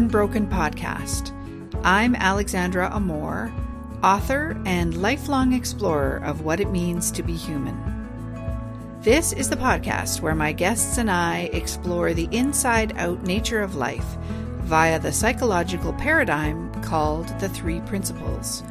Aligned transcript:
Unbroken 0.00 0.46
podcast. 0.46 1.30
I'm 1.84 2.14
Alexandra 2.14 2.90
Amor, 2.90 3.52
author 4.02 4.58
and 4.64 5.02
lifelong 5.02 5.52
explorer 5.52 6.22
of 6.24 6.40
what 6.40 6.58
it 6.58 6.70
means 6.70 7.10
to 7.10 7.22
be 7.22 7.34
human. 7.34 7.76
This 9.02 9.34
is 9.34 9.50
the 9.50 9.56
podcast 9.56 10.22
where 10.22 10.34
my 10.34 10.52
guests 10.52 10.96
and 10.96 11.10
I 11.10 11.50
explore 11.52 12.14
the 12.14 12.30
inside 12.32 12.96
out 12.96 13.24
nature 13.24 13.60
of 13.60 13.76
life 13.76 14.16
via 14.60 14.98
the 14.98 15.12
psychological 15.12 15.92
paradigm 15.92 16.72
called 16.82 17.28
the 17.38 17.50
Three 17.50 17.80
Principles. 17.80 18.62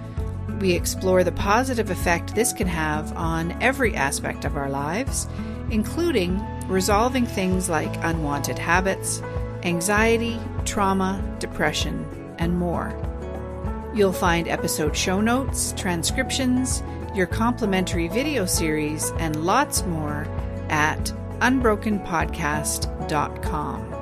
We 0.59 0.71
explore 0.73 1.23
the 1.23 1.31
positive 1.31 1.91
effect 1.91 2.33
this 2.33 2.53
can 2.53 2.67
have 2.67 3.15
on 3.15 3.55
every 3.61 3.93
aspect 3.93 4.45
of 4.45 4.57
our 4.57 4.71
lives, 4.71 5.27
including 5.69 6.43
resolving 6.67 7.27
things 7.27 7.69
like 7.69 8.03
unwanted 8.03 8.57
habits, 8.57 9.21
anxiety, 9.61 10.39
trauma, 10.69 11.21
depression, 11.39 12.05
and 12.37 12.57
more. 12.57 12.95
You'll 13.93 14.13
find 14.13 14.47
episode 14.47 14.95
show 14.95 15.19
notes, 15.19 15.73
transcriptions, 15.75 16.81
your 17.15 17.25
complimentary 17.25 18.07
video 18.07 18.45
series, 18.45 19.09
and 19.17 19.43
lots 19.43 19.83
more 19.85 20.27
at 20.69 21.11
unbrokenpodcast.com. 21.39 23.95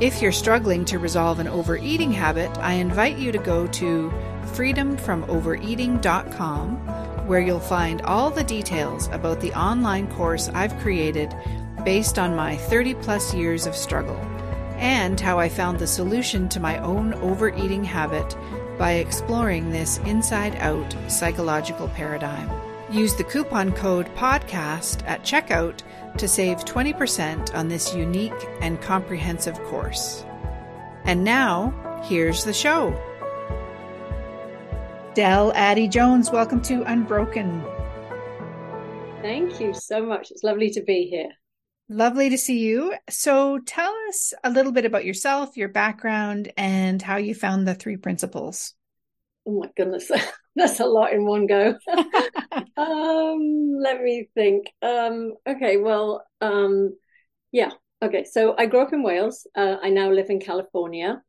If 0.00 0.20
you're 0.20 0.32
struggling 0.32 0.84
to 0.86 0.98
resolve 0.98 1.38
an 1.38 1.46
overeating 1.48 2.10
habit, 2.12 2.50
I 2.58 2.74
invite 2.74 3.16
you 3.16 3.32
to 3.32 3.38
go 3.38 3.66
to 3.66 4.12
freedomfromovereating.com, 4.48 7.26
where 7.26 7.40
you'll 7.40 7.60
find 7.60 8.02
all 8.02 8.28
the 8.28 8.44
details 8.44 9.08
about 9.08 9.40
the 9.40 9.54
online 9.54 10.06
course 10.12 10.50
I've 10.50 10.78
created 10.80 11.34
based 11.82 12.18
on 12.18 12.36
my 12.36 12.56
30 12.56 12.92
plus 12.96 13.32
years 13.32 13.64
of 13.66 13.74
struggle, 13.74 14.20
and 14.78 15.20
how 15.20 15.38
I 15.38 15.48
found 15.48 15.78
the 15.78 15.86
solution 15.86 16.48
to 16.50 16.60
my 16.60 16.78
own 16.78 17.14
overeating 17.14 17.84
habit 17.84 18.36
by 18.78 18.92
exploring 18.92 19.70
this 19.70 19.98
inside 19.98 20.56
out 20.56 20.94
psychological 21.08 21.88
paradigm. 21.88 22.50
Use 22.90 23.14
the 23.14 23.24
coupon 23.24 23.72
code 23.72 24.06
PODCAST 24.14 25.06
at 25.06 25.22
checkout 25.22 25.80
to 26.18 26.28
save 26.28 26.58
20% 26.58 27.54
on 27.54 27.68
this 27.68 27.94
unique 27.94 28.32
and 28.60 28.80
comprehensive 28.80 29.60
course. 29.64 30.24
And 31.04 31.24
now, 31.24 32.00
here's 32.04 32.44
the 32.44 32.52
show. 32.52 32.90
Del 35.14 35.52
Adey-Jones, 35.52 36.30
welcome 36.30 36.60
to 36.62 36.82
Unbroken. 36.82 37.62
Thank 39.22 39.60
you 39.60 39.72
so 39.72 40.04
much. 40.04 40.30
It's 40.30 40.44
lovely 40.44 40.70
to 40.70 40.82
be 40.82 41.06
here. 41.06 41.30
Lovely 41.88 42.30
to 42.30 42.38
see 42.38 42.60
you. 42.60 42.94
So, 43.10 43.58
tell 43.58 43.94
us 44.08 44.32
a 44.42 44.50
little 44.50 44.72
bit 44.72 44.86
about 44.86 45.04
yourself, 45.04 45.56
your 45.56 45.68
background, 45.68 46.50
and 46.56 47.00
how 47.00 47.16
you 47.16 47.34
found 47.34 47.68
the 47.68 47.74
three 47.74 47.98
principles. 47.98 48.74
Oh 49.46 49.60
my 49.60 49.70
goodness, 49.76 50.10
that's 50.56 50.80
a 50.80 50.86
lot 50.86 51.12
in 51.12 51.26
one 51.26 51.46
go. 51.46 51.76
um, 52.78 53.76
let 53.78 54.00
me 54.02 54.28
think. 54.34 54.66
Um, 54.80 55.34
okay, 55.46 55.76
well, 55.76 56.24
um, 56.40 56.96
yeah, 57.52 57.72
okay. 58.02 58.24
So 58.24 58.54
I 58.56 58.64
grew 58.64 58.80
up 58.80 58.94
in 58.94 59.02
Wales. 59.02 59.46
Uh, 59.54 59.76
I 59.82 59.90
now 59.90 60.10
live 60.10 60.30
in 60.30 60.40
California, 60.40 61.22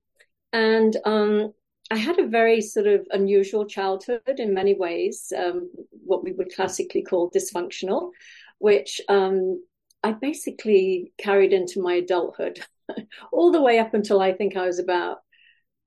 and 0.54 0.96
um, 1.04 1.52
I 1.92 1.98
had 1.98 2.18
a 2.18 2.28
very 2.28 2.62
sort 2.62 2.88
of 2.88 3.06
unusual 3.12 3.66
childhood 3.66 4.22
in 4.40 4.54
many 4.54 4.74
ways, 4.74 5.32
um, 5.38 5.70
what 5.92 6.24
we 6.24 6.32
would 6.32 6.56
classically 6.56 7.04
call 7.04 7.30
dysfunctional, 7.30 8.12
which 8.58 9.02
um, 9.10 9.62
I 10.06 10.12
basically 10.12 11.12
carried 11.18 11.52
into 11.52 11.82
my 11.82 11.96
adulthood, 11.96 12.60
all 13.32 13.52
the 13.52 13.62
way 13.62 13.80
up 13.80 13.96
until 13.96 14.22
I 14.22 14.34
think 14.34 14.56
I 14.56 14.68
was 14.68 14.78
about 14.78 15.18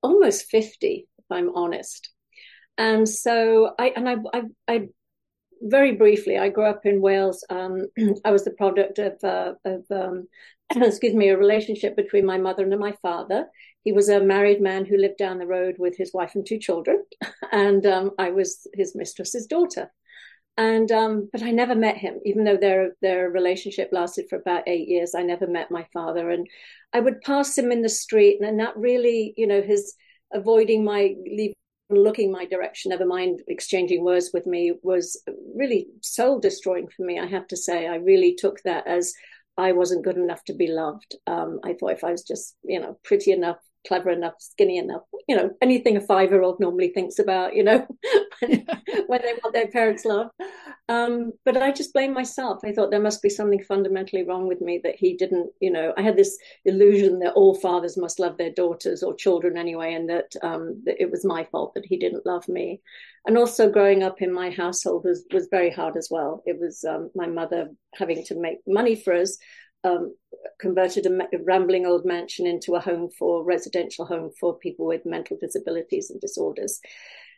almost 0.03 0.49
50, 0.49 1.07
if 1.17 1.25
I'm 1.31 1.55
honest. 1.55 2.09
And 2.77 3.07
so 3.07 3.73
I, 3.79 3.93
and 3.95 4.09
I, 4.09 4.15
I, 4.33 4.41
I 4.67 4.87
very 5.61 5.93
briefly, 5.93 6.37
I 6.37 6.49
grew 6.49 6.65
up 6.65 6.85
in 6.85 6.99
Wales. 6.99 7.45
Um, 7.49 7.85
I 8.25 8.31
was 8.31 8.43
the 8.43 8.51
product 8.51 8.99
of, 8.99 9.23
uh, 9.23 9.53
of 9.63 9.85
um, 9.89 10.27
excuse 10.75 11.15
me, 11.15 11.29
a 11.29 11.37
relationship 11.37 11.95
between 11.95 12.25
my 12.25 12.37
mother 12.37 12.63
and 12.63 12.77
my 12.77 12.95
father. 13.01 13.45
He 13.85 13.93
was 13.93 14.09
a 14.09 14.19
married 14.19 14.61
man 14.61 14.83
who 14.83 14.97
lived 14.97 15.17
down 15.17 15.39
the 15.39 15.47
road 15.47 15.75
with 15.79 15.95
his 15.95 16.13
wife 16.13 16.35
and 16.35 16.45
two 16.45 16.59
children, 16.59 17.05
and 17.53 17.85
um, 17.85 18.11
I 18.19 18.31
was 18.31 18.67
his 18.73 18.97
mistress's 18.97 19.47
daughter. 19.47 19.93
And 20.59 20.91
um, 20.91 21.29
but 21.31 21.41
I 21.41 21.51
never 21.51 21.73
met 21.73 21.95
him, 21.95 22.19
even 22.25 22.43
though 22.43 22.57
their 22.57 22.91
their 23.01 23.29
relationship 23.29 23.89
lasted 23.93 24.25
for 24.29 24.35
about 24.35 24.67
eight 24.67 24.89
years. 24.89 25.15
I 25.15 25.23
never 25.23 25.47
met 25.47 25.71
my 25.71 25.87
father, 25.93 26.29
and 26.31 26.45
I 26.91 26.99
would 26.99 27.21
pass 27.21 27.57
him 27.57 27.71
in 27.71 27.81
the 27.81 27.87
street, 27.87 28.41
and 28.41 28.59
that 28.59 28.75
really, 28.75 29.33
you 29.37 29.47
know, 29.47 29.61
his 29.61 29.95
avoiding 30.33 30.83
my 30.83 31.15
leaving 31.25 31.55
looking 31.89 32.29
my 32.29 32.45
direction, 32.45 32.89
never 32.89 33.05
mind 33.05 33.41
exchanging 33.47 34.03
words 34.03 34.31
with 34.33 34.45
me, 34.45 34.73
was 34.83 35.23
really 35.55 35.87
soul 36.01 36.39
destroying 36.39 36.89
for 36.89 37.03
me. 37.03 37.17
I 37.17 37.25
have 37.25 37.47
to 37.47 37.57
say, 37.57 37.87
I 37.87 37.95
really 37.95 38.35
took 38.35 38.61
that 38.63 38.85
as 38.85 39.13
I 39.57 39.71
wasn't 39.71 40.03
good 40.03 40.17
enough 40.17 40.43
to 40.45 40.53
be 40.53 40.67
loved. 40.67 41.15
Um, 41.25 41.61
I 41.63 41.73
thought 41.73 41.93
if 41.93 42.03
I 42.03 42.11
was 42.11 42.23
just, 42.23 42.55
you 42.63 42.81
know, 42.81 42.99
pretty 43.03 43.31
enough, 43.31 43.59
clever 43.87 44.09
enough, 44.09 44.33
skinny 44.39 44.77
enough, 44.77 45.01
you 45.27 45.35
know, 45.35 45.51
anything 45.61 45.97
a 45.97 46.01
five 46.01 46.31
year 46.31 46.41
old 46.41 46.59
normally 46.59 46.89
thinks 46.89 47.19
about, 47.19 47.55
you 47.55 47.63
know, 47.63 47.85
when, 48.39 48.65
when, 49.07 49.21
they 49.21 49.33
want 49.41 49.53
their 49.53 49.67
parents' 49.67 50.05
love. 50.05 50.27
Um, 50.89 51.31
but 51.45 51.55
I 51.55 51.71
just 51.71 51.93
blamed 51.93 52.13
myself. 52.13 52.59
I 52.65 52.71
thought 52.71 52.91
there 52.91 53.01
must 53.01 53.21
be 53.21 53.29
something 53.29 53.63
fundamentally 53.63 54.23
wrong 54.23 54.47
with 54.47 54.59
me 54.59 54.81
that 54.83 54.95
he 54.95 55.15
didn't, 55.15 55.51
you 55.61 55.71
know, 55.71 55.93
I 55.97 56.01
had 56.01 56.17
this 56.17 56.37
illusion 56.65 57.19
that 57.19 57.33
all 57.33 57.55
fathers 57.55 57.97
must 57.97 58.19
love 58.19 58.37
their 58.37 58.51
daughters 58.51 59.03
or 59.03 59.15
children 59.15 59.57
anyway, 59.57 59.93
and 59.93 60.09
that, 60.09 60.33
um, 60.41 60.81
that 60.85 61.01
it 61.01 61.09
was 61.09 61.23
my 61.23 61.45
fault 61.45 61.73
that 61.75 61.85
he 61.85 61.97
didn't 61.97 62.25
love 62.25 62.47
me. 62.47 62.81
And 63.25 63.37
also 63.37 63.69
growing 63.69 64.03
up 64.03 64.21
in 64.21 64.33
my 64.33 64.49
household 64.49 65.03
was, 65.05 65.25
was 65.31 65.47
very 65.51 65.69
hard 65.69 65.95
as 65.97 66.09
well. 66.09 66.41
It 66.45 66.59
was 66.59 66.83
um, 66.83 67.11
my 67.15 67.27
mother 67.27 67.69
having 67.93 68.23
to 68.25 68.35
make 68.35 68.59
money 68.65 68.95
for 68.95 69.13
us 69.13 69.37
um, 69.83 70.15
converted 70.59 71.05
a, 71.05 71.35
a, 71.35 71.43
rambling 71.43 71.85
old 71.85 72.05
mansion 72.05 72.45
into 72.45 72.75
a 72.75 72.79
home 72.79 73.09
for 73.17 73.43
residential 73.43 74.05
home 74.05 74.31
for 74.39 74.57
people 74.57 74.85
with 74.85 75.05
mental 75.05 75.37
disabilities 75.39 76.09
and 76.09 76.19
disorders. 76.19 76.79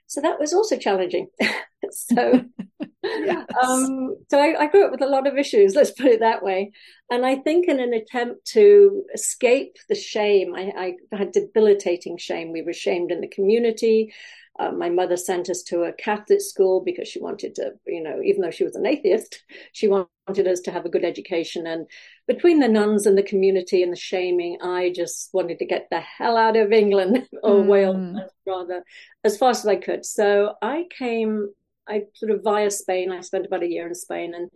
So 0.08 0.20
that 0.22 0.40
was 0.40 0.54
also 0.54 0.78
challenging. 0.78 1.28
so, 1.92 2.44
yes. 3.04 3.46
um, 3.64 4.18
so 4.30 4.40
I, 4.40 4.64
I, 4.64 4.68
grew 4.68 4.86
up 4.86 4.92
with 4.92 5.02
a 5.02 5.08
lot 5.08 5.26
of 5.26 5.38
issues. 5.38 5.74
Let's 5.74 5.92
put 5.92 6.08
it 6.08 6.20
that 6.20 6.44
way. 6.44 6.72
And 7.10 7.26
I 7.26 7.36
think 7.38 7.70
in 7.70 7.80
an 7.80 7.94
attempt 7.94 8.46
to 8.48 9.04
escape 9.14 9.78
the 9.88 9.96
shame, 9.96 10.54
I, 10.54 10.96
I 11.12 11.18
had 11.18 11.32
debilitating 11.32 12.18
shame. 12.18 12.52
We 12.52 12.62
were 12.62 12.74
shamed 12.74 13.12
in 13.12 13.22
the 13.22 13.30
community. 13.30 14.14
Uh, 14.60 14.72
my 14.72 14.90
mother 14.90 15.18
sent 15.18 15.50
us 15.50 15.64
to 15.64 15.84
a 15.84 15.94
Catholic 15.94 16.42
school 16.42 16.82
because 16.84 17.08
she 17.08 17.22
wanted 17.22 17.56
to, 17.56 17.72
you 17.88 18.04
know, 18.04 18.22
even 18.22 18.42
though 18.42 18.52
she 18.52 18.64
was 18.64 18.76
an 18.76 18.86
atheist, 18.86 19.44
she 19.72 19.88
wanted 19.88 20.48
us 20.48 20.60
to 20.62 20.72
have 20.72 20.86
a 20.86 20.90
good 20.90 21.06
education. 21.06 21.66
And 21.66 21.88
between 22.28 22.60
the 22.60 22.68
nuns 22.68 23.06
and 23.06 23.18
the 23.18 23.24
community 23.24 23.82
and 23.82 23.92
the 23.92 23.98
shaming, 23.98 24.58
I 24.62 24.92
just 24.96 25.30
wanted 25.34 25.60
to 25.60 25.66
get 25.66 25.88
the 25.90 26.02
hell 26.02 26.38
out 26.38 26.58
of 26.58 26.72
England 26.72 27.28
or 27.44 27.56
mm. 27.56 27.68
Wales, 27.68 28.20
rather, 28.46 28.84
as 29.24 29.38
fast 29.38 29.64
as 29.64 29.68
I 29.68 29.78
could. 29.78 30.06
So 30.06 30.56
I 30.62 30.86
came, 30.98 31.50
I 31.88 32.04
sort 32.16 32.32
of 32.32 32.44
via 32.44 32.70
Spain, 32.72 33.12
I 33.12 33.22
spent 33.22 33.46
about 33.46 33.64
a 33.64 33.70
year 33.70 33.88
in 33.88 33.96
Spain 33.96 34.34
and 34.36 34.50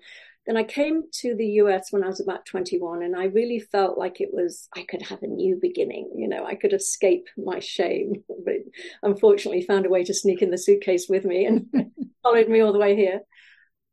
then 0.45 0.57
I 0.57 0.63
came 0.63 1.03
to 1.21 1.35
the 1.35 1.47
US 1.61 1.91
when 1.91 2.03
I 2.03 2.07
was 2.07 2.19
about 2.19 2.45
21, 2.45 3.01
and 3.01 3.15
I 3.15 3.25
really 3.25 3.59
felt 3.59 3.97
like 3.97 4.21
it 4.21 4.29
was, 4.31 4.67
I 4.75 4.83
could 4.83 5.01
have 5.01 5.23
a 5.23 5.27
new 5.27 5.57
beginning. 5.59 6.11
You 6.15 6.27
know, 6.27 6.45
I 6.45 6.55
could 6.55 6.73
escape 6.73 7.27
my 7.37 7.59
shame. 7.59 8.23
But 8.45 8.57
unfortunately, 9.01 9.63
found 9.63 9.87
a 9.87 9.89
way 9.89 10.03
to 10.03 10.13
sneak 10.13 10.43
in 10.43 10.51
the 10.51 10.57
suitcase 10.57 11.07
with 11.09 11.25
me 11.25 11.45
and 11.45 11.65
followed 12.23 12.47
me 12.47 12.59
all 12.59 12.73
the 12.73 12.79
way 12.79 12.95
here. 12.95 13.21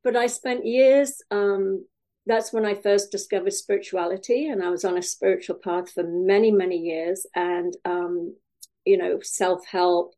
But 0.05 0.15
I 0.15 0.27
spent 0.27 0.67
years, 0.67 1.23
um, 1.31 1.87
that's 2.27 2.53
when 2.53 2.67
I 2.67 2.75
first 2.75 3.11
discovered 3.11 3.55
spirituality, 3.55 4.49
and 4.49 4.63
I 4.63 4.69
was 4.69 4.85
on 4.85 4.99
a 4.99 5.03
spiritual 5.03 5.57
path 5.57 5.91
for 5.91 6.05
many, 6.05 6.51
many 6.51 6.77
years. 6.77 7.25
And, 7.35 7.75
um, 7.87 8.37
you 8.85 8.99
know, 8.99 9.21
self 9.23 9.67
help, 9.67 10.13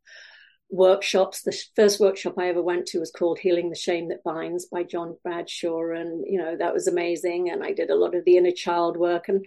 workshops. 0.74 1.42
The 1.42 1.56
first 1.76 2.00
workshop 2.00 2.34
I 2.38 2.48
ever 2.48 2.62
went 2.62 2.86
to 2.86 2.98
was 2.98 3.10
called 3.10 3.38
Healing 3.38 3.70
the 3.70 3.76
Shame 3.76 4.08
That 4.08 4.24
Binds 4.24 4.66
by 4.66 4.82
John 4.82 5.16
Bradshaw. 5.22 5.92
And, 5.92 6.24
you 6.26 6.38
know, 6.38 6.56
that 6.56 6.74
was 6.74 6.88
amazing. 6.88 7.48
And 7.50 7.62
I 7.62 7.72
did 7.72 7.90
a 7.90 7.96
lot 7.96 8.14
of 8.14 8.24
the 8.24 8.36
inner 8.36 8.50
child 8.50 8.96
work 8.96 9.28
and 9.28 9.46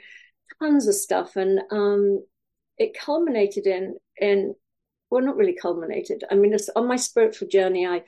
tons 0.60 0.88
of 0.88 0.96
stuff. 0.96 1.36
And 1.36 1.60
um, 1.70 2.24
it 2.78 2.98
culminated 2.98 3.68
in, 3.68 3.98
in, 4.18 4.56
well, 5.10 5.24
not 5.24 5.36
really 5.36 5.56
culminated. 5.56 6.24
I 6.32 6.36
mean, 6.36 6.56
on 6.76 6.88
my 6.88 6.96
spiritual 6.96 7.50
journey, 7.50 7.86
I, 7.86 8.04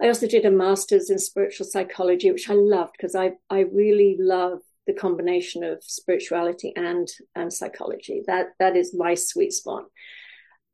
I 0.00 0.06
also 0.06 0.28
did 0.28 0.44
a 0.44 0.50
master's 0.50 1.10
in 1.10 1.18
spiritual 1.18 1.66
psychology, 1.66 2.30
which 2.30 2.48
I 2.48 2.54
loved 2.54 2.92
because 2.92 3.16
I, 3.16 3.32
I 3.50 3.60
really 3.60 4.16
love 4.18 4.60
the 4.86 4.94
combination 4.94 5.64
of 5.64 5.82
spirituality 5.82 6.72
and, 6.76 7.08
and 7.34 7.52
psychology. 7.52 8.22
That, 8.26 8.50
that 8.60 8.76
is 8.76 8.94
my 8.94 9.14
sweet 9.14 9.52
spot. 9.52 9.86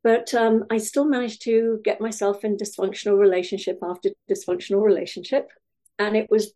But 0.05 0.35
um, 0.35 0.65
I 0.71 0.77
still 0.79 1.06
managed 1.06 1.43
to 1.45 1.81
get 1.83 2.01
myself 2.01 2.45
in 2.45 2.59
dysfunctional 2.59 3.19
relationship 3.19 3.79
after 3.83 4.11
dysfunctional 4.31 4.83
relationship. 4.83 5.49
And 5.99 6.15
it 6.15 6.31
was 6.31 6.53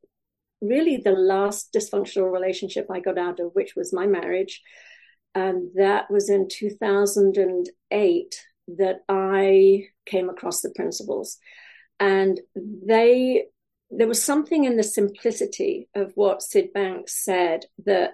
really 0.60 0.98
the 0.98 1.12
last 1.12 1.72
dysfunctional 1.72 2.30
relationship 2.30 2.88
I 2.90 3.00
got 3.00 3.16
out 3.16 3.40
of, 3.40 3.52
which 3.54 3.74
was 3.74 3.92
my 3.92 4.06
marriage. 4.06 4.60
And 5.34 5.70
that 5.76 6.10
was 6.10 6.28
in 6.28 6.48
2008 6.50 8.46
that 8.76 8.96
I 9.08 9.84
came 10.04 10.28
across 10.28 10.60
the 10.60 10.70
principles. 10.76 11.38
And 11.98 12.38
they, 12.54 13.46
there 13.90 14.08
was 14.08 14.22
something 14.22 14.64
in 14.64 14.76
the 14.76 14.84
simplicity 14.84 15.88
of 15.94 16.12
what 16.16 16.42
Syd 16.42 16.74
Banks 16.74 17.24
said 17.24 17.64
that 17.86 18.12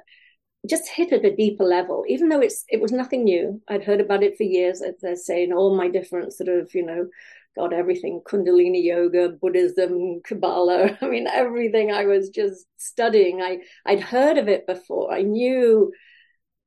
just 0.68 0.88
hit 0.88 1.12
at 1.12 1.24
a 1.24 1.34
deeper 1.34 1.64
level, 1.64 2.04
even 2.08 2.28
though 2.28 2.40
it's 2.40 2.64
it 2.68 2.80
was 2.80 2.92
nothing 2.92 3.24
new. 3.24 3.60
I'd 3.68 3.84
heard 3.84 4.00
about 4.00 4.22
it 4.22 4.36
for 4.36 4.44
years, 4.44 4.82
as 4.82 5.04
I 5.04 5.14
say, 5.14 5.44
in 5.44 5.52
all 5.52 5.76
my 5.76 5.88
different 5.88 6.32
sort 6.32 6.48
of, 6.48 6.74
you 6.74 6.84
know, 6.84 7.08
God, 7.56 7.72
everything, 7.72 8.20
Kundalini 8.26 8.82
yoga, 8.82 9.28
Buddhism, 9.28 10.20
Kabbalah. 10.24 10.98
I 11.02 11.08
mean, 11.08 11.26
everything 11.26 11.92
I 11.92 12.06
was 12.06 12.30
just 12.30 12.66
studying. 12.78 13.42
I, 13.42 13.58
I'd 13.86 14.00
heard 14.00 14.38
of 14.38 14.48
it 14.48 14.66
before. 14.66 15.12
I 15.12 15.22
knew 15.22 15.92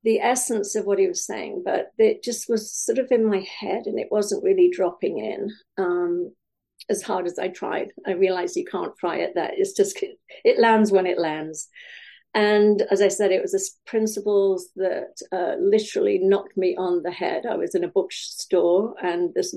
the 0.04 0.20
essence 0.20 0.74
of 0.74 0.86
what 0.86 0.98
he 0.98 1.08
was 1.08 1.26
saying, 1.26 1.62
but 1.64 1.88
it 1.98 2.22
just 2.22 2.48
was 2.48 2.72
sort 2.72 2.98
of 2.98 3.10
in 3.10 3.28
my 3.28 3.40
head 3.60 3.86
and 3.86 3.98
it 3.98 4.08
wasn't 4.10 4.44
really 4.44 4.70
dropping 4.70 5.18
in. 5.18 5.50
Um, 5.76 6.32
as 6.88 7.02
hard 7.02 7.26
as 7.26 7.38
I 7.38 7.48
tried, 7.48 7.92
I 8.06 8.12
realized 8.12 8.56
you 8.56 8.64
can't 8.64 8.96
try 8.96 9.16
it 9.16 9.32
that. 9.34 9.54
It's 9.56 9.72
just, 9.72 10.02
it 10.44 10.58
lands 10.58 10.90
when 10.90 11.06
it 11.06 11.18
lands. 11.18 11.68
And 12.34 12.82
as 12.90 13.00
I 13.00 13.08
said, 13.08 13.32
it 13.32 13.42
was 13.42 13.52
the 13.52 13.68
principles 13.86 14.68
that 14.76 15.20
uh, 15.32 15.54
literally 15.60 16.18
knocked 16.18 16.56
me 16.56 16.76
on 16.76 17.02
the 17.02 17.10
head. 17.10 17.46
I 17.46 17.56
was 17.56 17.74
in 17.74 17.84
a 17.84 17.88
bookstore 17.88 18.94
and 19.02 19.32
this 19.34 19.56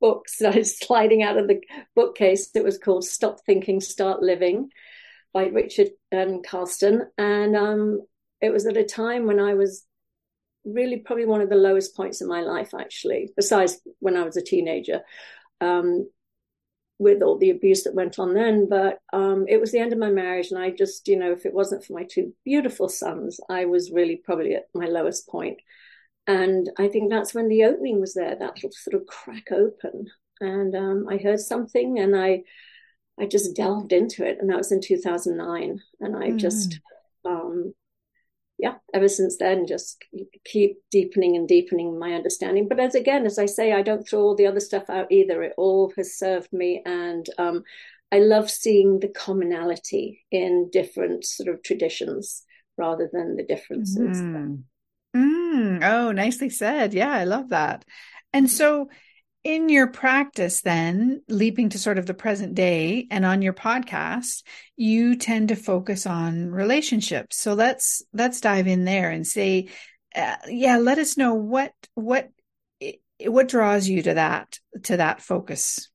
book 0.00 0.28
started 0.28 0.66
sliding 0.66 1.22
out 1.22 1.36
of 1.36 1.48
the 1.48 1.60
bookcase. 1.94 2.50
It 2.54 2.64
was 2.64 2.78
called 2.78 3.04
Stop 3.04 3.40
Thinking, 3.44 3.80
Start 3.80 4.22
Living 4.22 4.70
by 5.32 5.46
Richard 5.46 5.90
Carlson. 6.46 7.02
And 7.18 7.56
um, 7.56 8.00
it 8.40 8.50
was 8.50 8.66
at 8.66 8.76
a 8.76 8.84
time 8.84 9.26
when 9.26 9.38
I 9.38 9.54
was 9.54 9.84
really 10.64 10.98
probably 10.98 11.26
one 11.26 11.40
of 11.40 11.48
the 11.48 11.56
lowest 11.56 11.96
points 11.96 12.20
in 12.20 12.28
my 12.28 12.40
life, 12.40 12.74
actually, 12.74 13.30
besides 13.36 13.80
when 14.00 14.16
I 14.16 14.24
was 14.24 14.36
a 14.36 14.42
teenager. 14.42 15.02
Um, 15.60 16.08
with 17.00 17.22
all 17.22 17.38
the 17.38 17.48
abuse 17.48 17.82
that 17.84 17.94
went 17.94 18.18
on 18.18 18.34
then. 18.34 18.68
But 18.68 18.98
um, 19.12 19.46
it 19.48 19.58
was 19.58 19.72
the 19.72 19.78
end 19.78 19.94
of 19.94 19.98
my 19.98 20.10
marriage, 20.10 20.50
and 20.50 20.62
I 20.62 20.70
just, 20.70 21.08
you 21.08 21.18
know, 21.18 21.32
if 21.32 21.46
it 21.46 21.54
wasn't 21.54 21.82
for 21.82 21.94
my 21.94 22.04
two 22.04 22.34
beautiful 22.44 22.90
sons, 22.90 23.40
I 23.48 23.64
was 23.64 23.90
really 23.90 24.16
probably 24.16 24.54
at 24.54 24.68
my 24.74 24.84
lowest 24.84 25.26
point. 25.26 25.58
And 26.26 26.68
I 26.78 26.88
think 26.88 27.10
that's 27.10 27.32
when 27.32 27.48
the 27.48 27.64
opening 27.64 28.00
was 28.00 28.12
there, 28.12 28.36
that 28.36 28.54
little 28.56 28.70
sort 28.72 29.00
of 29.00 29.06
crack 29.06 29.50
open. 29.50 30.08
And 30.42 30.76
um, 30.76 31.06
I 31.08 31.16
heard 31.16 31.40
something, 31.40 31.98
and 31.98 32.14
I, 32.14 32.42
I 33.18 33.24
just 33.24 33.56
delved 33.56 33.92
into 33.92 34.24
it, 34.24 34.36
and 34.38 34.50
that 34.50 34.58
was 34.58 34.70
in 34.70 34.82
2009. 34.82 35.80
And 36.00 36.16
I 36.16 36.28
mm. 36.28 36.36
just 36.36 36.80
um, 37.24 37.72
yeah, 38.60 38.74
ever 38.92 39.08
since 39.08 39.38
then, 39.38 39.66
just 39.66 40.04
keep 40.44 40.76
deepening 40.90 41.36
and 41.36 41.48
deepening 41.48 41.98
my 41.98 42.12
understanding. 42.12 42.68
But 42.68 42.80
as 42.80 42.94
again, 42.94 43.24
as 43.24 43.38
I 43.38 43.46
say, 43.46 43.72
I 43.72 43.82
don't 43.82 44.06
throw 44.06 44.20
all 44.20 44.36
the 44.36 44.46
other 44.46 44.60
stuff 44.60 44.90
out 44.90 45.10
either. 45.10 45.42
It 45.42 45.54
all 45.56 45.92
has 45.96 46.16
served 46.16 46.52
me, 46.52 46.82
and 46.84 47.26
um, 47.38 47.64
I 48.12 48.18
love 48.18 48.50
seeing 48.50 49.00
the 49.00 49.08
commonality 49.08 50.26
in 50.30 50.68
different 50.70 51.24
sort 51.24 51.48
of 51.48 51.62
traditions 51.62 52.44
rather 52.76 53.08
than 53.12 53.36
the 53.36 53.44
differences. 53.44 54.20
Mm. 54.20 54.64
Mm. 55.16 55.80
Oh, 55.82 56.12
nicely 56.12 56.50
said. 56.50 56.94
Yeah, 56.94 57.12
I 57.12 57.24
love 57.24 57.50
that. 57.50 57.84
And 58.32 58.50
so 58.50 58.88
in 59.42 59.68
your 59.70 59.86
practice 59.86 60.60
then 60.60 61.22
leaping 61.28 61.70
to 61.70 61.78
sort 61.78 61.98
of 61.98 62.04
the 62.06 62.14
present 62.14 62.54
day 62.54 63.06
and 63.10 63.24
on 63.24 63.40
your 63.40 63.54
podcast 63.54 64.42
you 64.76 65.16
tend 65.16 65.48
to 65.48 65.56
focus 65.56 66.06
on 66.06 66.50
relationships. 66.50 67.38
So 67.38 67.54
let's 67.54 68.02
let's 68.12 68.40
dive 68.40 68.66
in 68.66 68.84
there 68.84 69.10
and 69.10 69.26
say 69.26 69.68
uh, 70.14 70.36
yeah 70.48 70.76
let 70.76 70.98
us 70.98 71.16
know 71.16 71.34
what 71.34 71.72
what 71.94 72.28
what 73.24 73.48
draws 73.48 73.88
you 73.88 74.02
to 74.02 74.14
that 74.14 74.58
to 74.84 74.98
that 74.98 75.22
focus. 75.22 75.88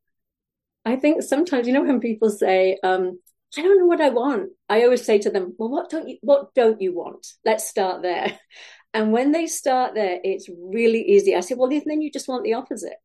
I 0.83 0.95
think 0.95 1.21
sometimes 1.21 1.67
you 1.67 1.73
know 1.73 1.83
when 1.83 1.99
people 1.99 2.29
say 2.29 2.79
um 2.83 3.19
i 3.57 3.61
don't 3.61 3.79
know 3.79 3.85
what 3.85 4.01
i 4.01 4.09
want 4.09 4.49
i 4.67 4.83
always 4.83 5.05
say 5.05 5.17
to 5.17 5.29
them 5.29 5.55
well 5.57 5.69
what 5.69 5.89
don't 5.89 6.09
you 6.09 6.17
what 6.21 6.53
don't 6.55 6.81
you 6.81 6.95
want? 6.95 7.27
Let's 7.43 7.69
start 7.69 8.01
there. 8.01 8.39
And 8.93 9.11
when 9.11 9.33
they 9.33 9.47
start 9.47 9.93
there 9.93 10.19
it's 10.23 10.49
really 10.49 11.01
easy. 11.01 11.35
I 11.35 11.41
say 11.41 11.55
well 11.55 11.69
then 11.69 12.01
you 12.01 12.09
just 12.09 12.29
want 12.29 12.45
the 12.45 12.53
opposite 12.53 12.95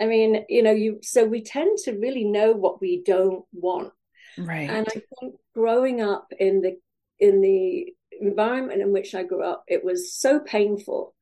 I 0.00 0.06
mean, 0.06 0.44
you 0.48 0.62
know, 0.62 0.72
you 0.72 1.00
so 1.02 1.24
we 1.24 1.42
tend 1.42 1.78
to 1.84 1.92
really 1.92 2.24
know 2.24 2.52
what 2.52 2.80
we 2.80 3.02
don't 3.04 3.44
want. 3.52 3.92
Right. 4.36 4.68
And 4.68 4.86
I 4.88 5.02
think 5.20 5.36
growing 5.54 6.00
up 6.00 6.32
in 6.38 6.60
the 6.60 6.76
in 7.20 7.40
the 7.40 7.94
environment 8.20 8.82
in 8.82 8.92
which 8.92 9.14
I 9.14 9.22
grew 9.22 9.42
up, 9.42 9.64
it 9.68 9.84
was 9.84 10.14
so 10.14 10.40
painful. 10.40 11.14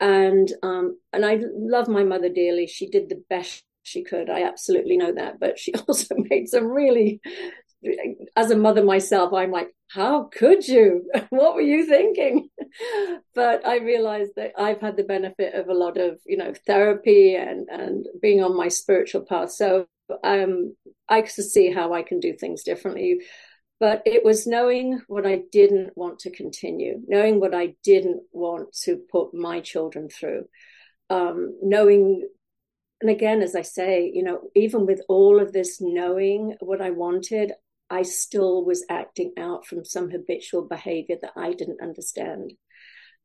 And 0.00 0.52
um 0.62 0.98
and 1.12 1.24
I 1.24 1.40
love 1.54 1.88
my 1.88 2.04
mother 2.04 2.28
dearly. 2.28 2.66
She 2.66 2.88
did 2.88 3.08
the 3.08 3.22
best 3.30 3.64
she 3.82 4.04
could. 4.04 4.30
I 4.30 4.42
absolutely 4.42 4.96
know 4.96 5.12
that. 5.14 5.40
But 5.40 5.58
she 5.58 5.72
also 5.88 6.14
made 6.16 6.48
some 6.48 6.66
really 6.66 7.20
as 8.36 8.50
a 8.50 8.56
mother 8.56 8.84
myself, 8.84 9.32
I'm 9.32 9.50
like, 9.50 9.74
how 9.88 10.24
could 10.24 10.66
you? 10.66 11.10
what 11.30 11.54
were 11.54 11.60
you 11.60 11.86
thinking? 11.86 12.48
but 13.34 13.66
I 13.66 13.78
realized 13.78 14.32
that 14.36 14.52
I've 14.58 14.80
had 14.80 14.96
the 14.96 15.04
benefit 15.04 15.54
of 15.54 15.68
a 15.68 15.74
lot 15.74 15.98
of, 15.98 16.18
you 16.26 16.36
know, 16.36 16.52
therapy 16.66 17.34
and, 17.34 17.68
and 17.68 18.06
being 18.20 18.42
on 18.42 18.56
my 18.56 18.68
spiritual 18.68 19.22
path. 19.22 19.52
So 19.52 19.86
um, 20.24 20.74
I 21.08 21.22
could 21.22 21.32
see 21.32 21.70
how 21.70 21.92
I 21.92 22.02
can 22.02 22.20
do 22.20 22.32
things 22.32 22.62
differently. 22.62 23.20
But 23.80 24.02
it 24.06 24.24
was 24.24 24.46
knowing 24.46 25.00
what 25.08 25.26
I 25.26 25.42
didn't 25.50 25.96
want 25.96 26.20
to 26.20 26.30
continue, 26.30 27.00
knowing 27.08 27.40
what 27.40 27.54
I 27.54 27.74
didn't 27.82 28.22
want 28.30 28.72
to 28.84 29.00
put 29.10 29.34
my 29.34 29.58
children 29.60 30.08
through, 30.08 30.44
um, 31.10 31.58
knowing 31.60 32.28
and 33.02 33.10
again, 33.10 33.42
as 33.42 33.56
I 33.56 33.62
say, 33.62 34.10
you 34.14 34.22
know, 34.22 34.48
even 34.54 34.86
with 34.86 35.00
all 35.08 35.40
of 35.40 35.52
this 35.52 35.80
knowing 35.80 36.54
what 36.60 36.80
I 36.80 36.90
wanted, 36.90 37.52
I 37.92 38.02
still 38.02 38.64
was 38.64 38.86
acting 38.88 39.34
out 39.38 39.66
from 39.66 39.84
some 39.84 40.10
habitual 40.10 40.62
behavior 40.62 41.16
that 41.20 41.32
I 41.36 41.52
didn't 41.52 41.82
understand. 41.82 42.54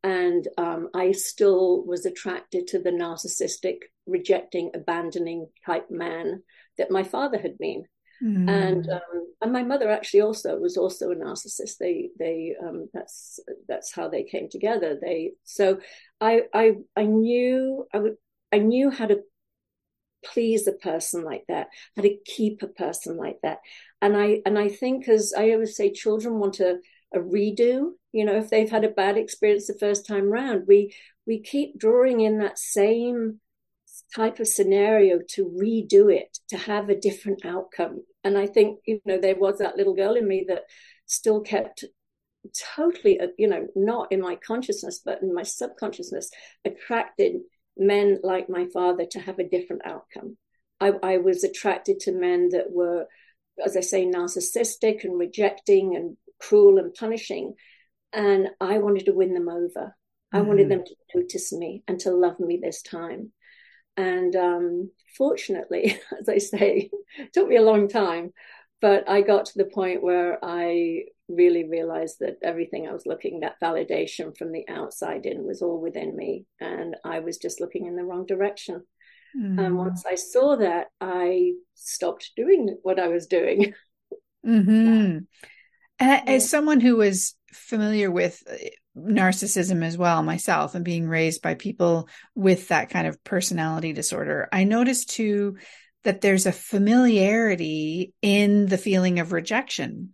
And 0.04 0.46
um, 0.58 0.90
I 0.94 1.14
still 1.14 1.86
was 1.86 2.06
attracted 2.06 2.68
to 2.68 2.80
the 2.80 2.92
narcissistic, 2.92 3.78
rejecting, 4.06 4.72
abandoning 4.76 5.48
type 5.66 5.90
man 5.90 6.44
that 6.78 6.92
my 6.92 7.04
father 7.04 7.40
had 7.40 7.58
been. 7.58 7.86
Mm. 8.22 8.50
And 8.50 8.90
um, 8.90 9.28
and 9.42 9.54
my 9.54 9.64
mother 9.64 9.90
actually 9.90 10.22
also 10.22 10.58
was 10.58 10.76
also 10.76 11.12
a 11.12 11.16
narcissist. 11.16 11.78
They 11.80 12.10
they 12.20 12.56
um, 12.62 12.90
that's 12.94 13.40
that's 13.70 13.94
how 13.94 14.10
they 14.10 14.24
came 14.24 14.50
together. 14.50 14.98
They 15.00 15.34
so 15.44 15.80
I 16.20 16.42
I 16.54 16.74
I 16.96 17.04
knew 17.04 17.86
I 17.94 18.00
would 18.00 18.16
I 18.52 18.58
knew 18.58 18.90
how 18.90 19.06
to 19.06 19.22
please 20.24 20.68
a 20.68 20.74
person 20.74 21.24
like 21.24 21.44
that, 21.48 21.68
how 21.96 22.04
to 22.04 22.18
keep 22.26 22.62
a 22.62 22.68
person 22.68 23.18
like 23.18 23.38
that. 23.44 23.60
And 24.02 24.16
I 24.16 24.42
and 24.46 24.58
I 24.58 24.70
think 24.70 25.08
as 25.08 25.34
I 25.38 25.52
always 25.52 25.76
say, 25.76 25.92
children 25.92 26.40
want 26.40 26.60
a, 26.60 26.80
a 27.14 27.20
redo. 27.20 27.92
You 28.12 28.26
know, 28.26 28.38
if 28.38 28.50
they've 28.50 28.70
had 28.70 28.84
a 28.84 28.90
bad 28.90 29.18
experience 29.18 29.68
the 29.68 29.78
first 29.80 30.06
time 30.06 30.30
round, 30.30 30.66
we 30.68 30.96
we 31.26 31.42
keep 31.42 31.78
drawing 31.78 32.22
in 32.22 32.40
that 32.40 32.58
same 32.58 33.40
type 34.16 34.40
of 34.40 34.48
scenario 34.48 35.20
to 35.30 35.46
redo 35.46 36.14
it, 36.14 36.38
to 36.50 36.58
have 36.58 36.90
a 36.90 37.00
different 37.00 37.46
outcome. 37.46 38.04
And 38.24 38.38
I 38.38 38.48
think, 38.48 38.80
you 38.86 39.02
know, 39.06 39.20
there 39.20 39.36
was 39.36 39.58
that 39.58 39.78
little 39.78 39.96
girl 39.96 40.16
in 40.16 40.28
me 40.28 40.46
that 40.48 40.64
still 41.06 41.42
kept 41.42 41.84
totally, 42.76 43.20
uh, 43.20 43.28
you 43.38 43.48
know, 43.48 43.68
not 43.76 44.12
in 44.12 44.22
my 44.22 44.36
consciousness, 44.36 45.02
but 45.04 45.22
in 45.22 45.34
my 45.34 45.44
subconsciousness, 45.44 46.32
attracted 46.66 47.42
men 47.80 48.20
like 48.24 48.50
my 48.50 48.68
father 48.68 49.06
to 49.12 49.20
have 49.20 49.40
a 49.40 49.48
different 49.48 49.84
outcome. 49.86 50.38
I, 50.80 50.94
I 51.02 51.18
was 51.18 51.44
attracted 51.44 52.00
to 52.02 52.12
men 52.12 52.50
that 52.50 52.72
were, 52.72 53.08
as 53.64 53.76
I 53.76 53.82
say, 53.82 54.06
narcissistic 54.06 55.04
and 55.04 55.20
rejecting 55.20 55.96
and 55.96 56.18
cruel 56.40 56.78
and 56.78 56.94
punishing. 56.94 57.56
And 58.14 58.50
I 58.62 58.78
wanted 58.78 59.06
to 59.06 59.14
win 59.14 59.34
them 59.34 59.50
over. 59.50 59.96
I 60.32 60.38
mm-hmm. 60.38 60.48
wanted 60.48 60.70
them 60.70 60.84
to 60.86 60.96
notice 61.16 61.54
me 61.54 61.84
and 61.88 62.00
to 62.02 62.12
love 62.12 62.40
me 62.40 62.60
this 62.62 62.82
time. 62.82 63.32
And 63.96 64.36
um, 64.36 64.92
fortunately, 65.18 66.00
as 66.20 66.30
I 66.30 66.38
say, 66.38 66.90
it 67.18 67.34
took 67.34 67.48
me 67.48 67.58
a 67.58 67.64
long 67.64 67.88
time, 67.88 68.34
but 68.82 69.10
I 69.10 69.22
got 69.22 69.48
to 69.48 69.58
the 69.58 69.66
point 69.66 70.04
where 70.04 70.38
I 70.44 71.06
really 71.28 71.68
realized 71.68 72.18
that 72.20 72.38
everything 72.44 72.88
I 72.88 72.94
was 72.94 73.06
looking, 73.06 73.42
that 73.42 73.60
validation 73.62 74.36
from 74.38 74.52
the 74.52 74.68
outside 74.70 75.26
in, 75.26 75.46
was 75.46 75.62
all 75.62 75.82
within 75.82 76.16
me. 76.16 76.46
And 76.60 76.96
I 77.04 77.20
was 77.20 77.38
just 77.38 77.60
looking 77.62 77.86
in 77.86 77.96
the 77.96 78.04
wrong 78.04 78.26
direction. 78.26 78.84
Mm. 79.38 79.66
And 79.66 79.78
once 79.78 80.06
I 80.06 80.16
saw 80.16 80.56
that, 80.58 80.88
I 81.02 81.54
stopped 81.76 82.32
doing 82.36 82.78
what 82.84 83.00
I 83.00 83.08
was 83.08 83.28
doing. 83.28 83.74
Mm-hmm. 84.46 85.18
And 86.00 86.30
as 86.30 86.50
someone 86.50 86.80
who 86.80 86.96
was 86.96 87.36
familiar 87.52 88.10
with 88.10 88.42
uh, 88.50 88.56
narcissism 88.96 89.84
as 89.84 89.98
well 89.98 90.24
myself 90.24 90.74
and 90.74 90.86
being 90.86 91.08
raised 91.08 91.42
by 91.42 91.56
people 91.56 92.08
with 92.34 92.70
that 92.70 92.90
kind 92.90 93.08
of 93.08 93.22
personality 93.24 93.94
disorder, 93.94 94.48
I 94.52 94.64
noticed 94.64 95.10
too 95.10 95.58
that 96.04 96.22
there's 96.22 96.46
a 96.46 96.52
familiarity 96.52 98.14
in 98.22 98.68
the 98.68 98.78
feeling 98.78 99.20
of 99.20 99.34
rejection. 99.34 100.14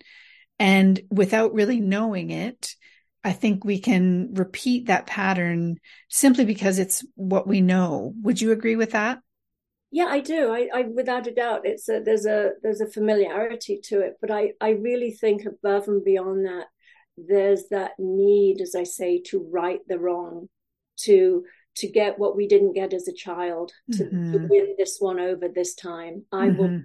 And 0.64 1.02
without 1.12 1.54
really 1.54 1.82
knowing 1.82 2.32
it, 2.32 2.78
I 3.22 3.34
think 3.34 3.66
we 3.66 3.80
can 3.80 4.34
repeat 4.34 4.86
that 4.86 5.08
pattern 5.08 5.76
simply 6.08 6.46
because 6.46 6.80
it's 6.80 7.06
what 7.16 7.46
we 7.46 7.60
know. 7.60 8.14
Would 8.22 8.40
you 8.40 8.54
agree 8.54 8.78
with 8.78 8.92
that? 8.92 9.20
Yeah, 9.92 10.06
I 10.06 10.22
do. 10.22 10.54
I, 10.54 10.70
I 10.74 10.82
without 10.84 11.28
a 11.28 11.34
doubt, 11.34 11.66
it's 11.66 11.90
a, 11.90 12.00
there's 12.00 12.26
a 12.26 12.52
there's 12.64 12.80
a 12.80 12.88
familiarity 12.88 13.82
to 13.90 14.00
it, 14.00 14.14
but 14.22 14.32
I 14.32 14.54
I 14.62 14.70
really 14.70 15.12
think 15.12 15.46
above 15.46 15.90
and 15.90 16.02
beyond 16.02 16.46
that, 16.46 16.68
there's 17.18 17.68
that 17.72 17.92
need, 18.00 18.62
as 18.62 18.74
I 18.74 18.84
say, 18.84 19.22
to 19.28 19.46
right 19.52 19.82
the 19.90 20.00
wrong, 20.00 20.48
to 21.00 21.44
to 21.76 21.88
get 21.90 22.18
what 22.18 22.38
we 22.38 22.48
didn't 22.48 22.72
get 22.74 22.94
as 22.94 23.10
a 23.10 23.14
child, 23.14 23.74
to, 23.92 24.06
mm-hmm. 24.06 24.32
to 24.32 24.48
win 24.50 24.76
this 24.78 24.96
one 25.00 25.20
over 25.20 25.50
this 25.50 25.76
time. 25.76 26.24
I 26.32 26.48
mm-hmm. 26.48 26.58
will, 26.58 26.82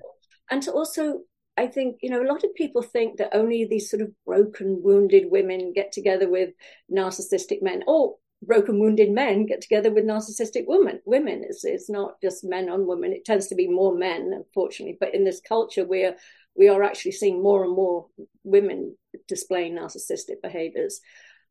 and 0.50 0.64
to 0.64 0.72
also 0.72 1.20
I 1.58 1.66
think, 1.66 1.98
you 2.02 2.10
know, 2.10 2.22
a 2.22 2.30
lot 2.32 2.44
of 2.44 2.54
people 2.54 2.82
think 2.82 3.18
that 3.18 3.34
only 3.34 3.64
these 3.64 3.90
sort 3.90 4.02
of 4.02 4.12
broken, 4.24 4.80
wounded 4.82 5.24
women 5.30 5.72
get 5.74 5.92
together 5.92 6.30
with 6.30 6.50
narcissistic 6.90 7.62
men, 7.62 7.82
or 7.86 8.16
broken, 8.42 8.78
wounded 8.78 9.10
men 9.10 9.46
get 9.46 9.60
together 9.60 9.92
with 9.92 10.04
narcissistic 10.04 10.64
women. 10.66 11.00
Women, 11.04 11.44
it's, 11.48 11.64
it's 11.64 11.90
not 11.90 12.20
just 12.22 12.44
men 12.44 12.68
on 12.68 12.86
women. 12.86 13.12
It 13.12 13.24
tends 13.24 13.48
to 13.48 13.56
be 13.56 13.68
more 13.68 13.94
men, 13.94 14.32
unfortunately. 14.32 14.96
But 14.98 15.14
in 15.14 15.24
this 15.24 15.40
culture, 15.40 15.84
we're 15.84 16.16
we 16.54 16.68
are 16.68 16.82
actually 16.82 17.12
seeing 17.12 17.42
more 17.42 17.64
and 17.64 17.72
more 17.72 18.06
women 18.42 18.96
displaying 19.28 19.74
narcissistic 19.74 20.42
behaviors. 20.42 21.00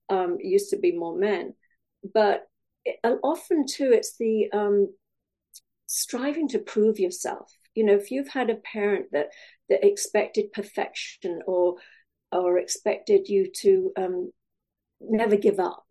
Um, 0.10 0.38
used 0.40 0.70
to 0.70 0.78
be 0.78 0.94
more 0.94 1.18
men, 1.18 1.54
but 2.14 2.44
it, 2.86 2.98
often 3.24 3.66
too, 3.68 3.92
it's 3.92 4.16
the 4.18 4.50
um, 4.54 4.94
striving 5.88 6.48
to 6.50 6.60
prove 6.60 6.98
yourself. 6.98 7.52
You 7.78 7.86
know, 7.86 7.94
if 7.94 8.10
you've 8.12 8.30
had 8.30 8.50
a 8.50 8.56
parent 8.56 9.12
that 9.12 9.28
that 9.70 9.86
expected 9.86 10.52
perfection 10.52 11.42
or 11.46 11.76
or 12.32 12.58
expected 12.58 13.30
you 13.30 13.52
to 13.62 13.92
um, 13.98 14.32
never 15.00 15.36
give 15.36 15.60
up. 15.60 15.86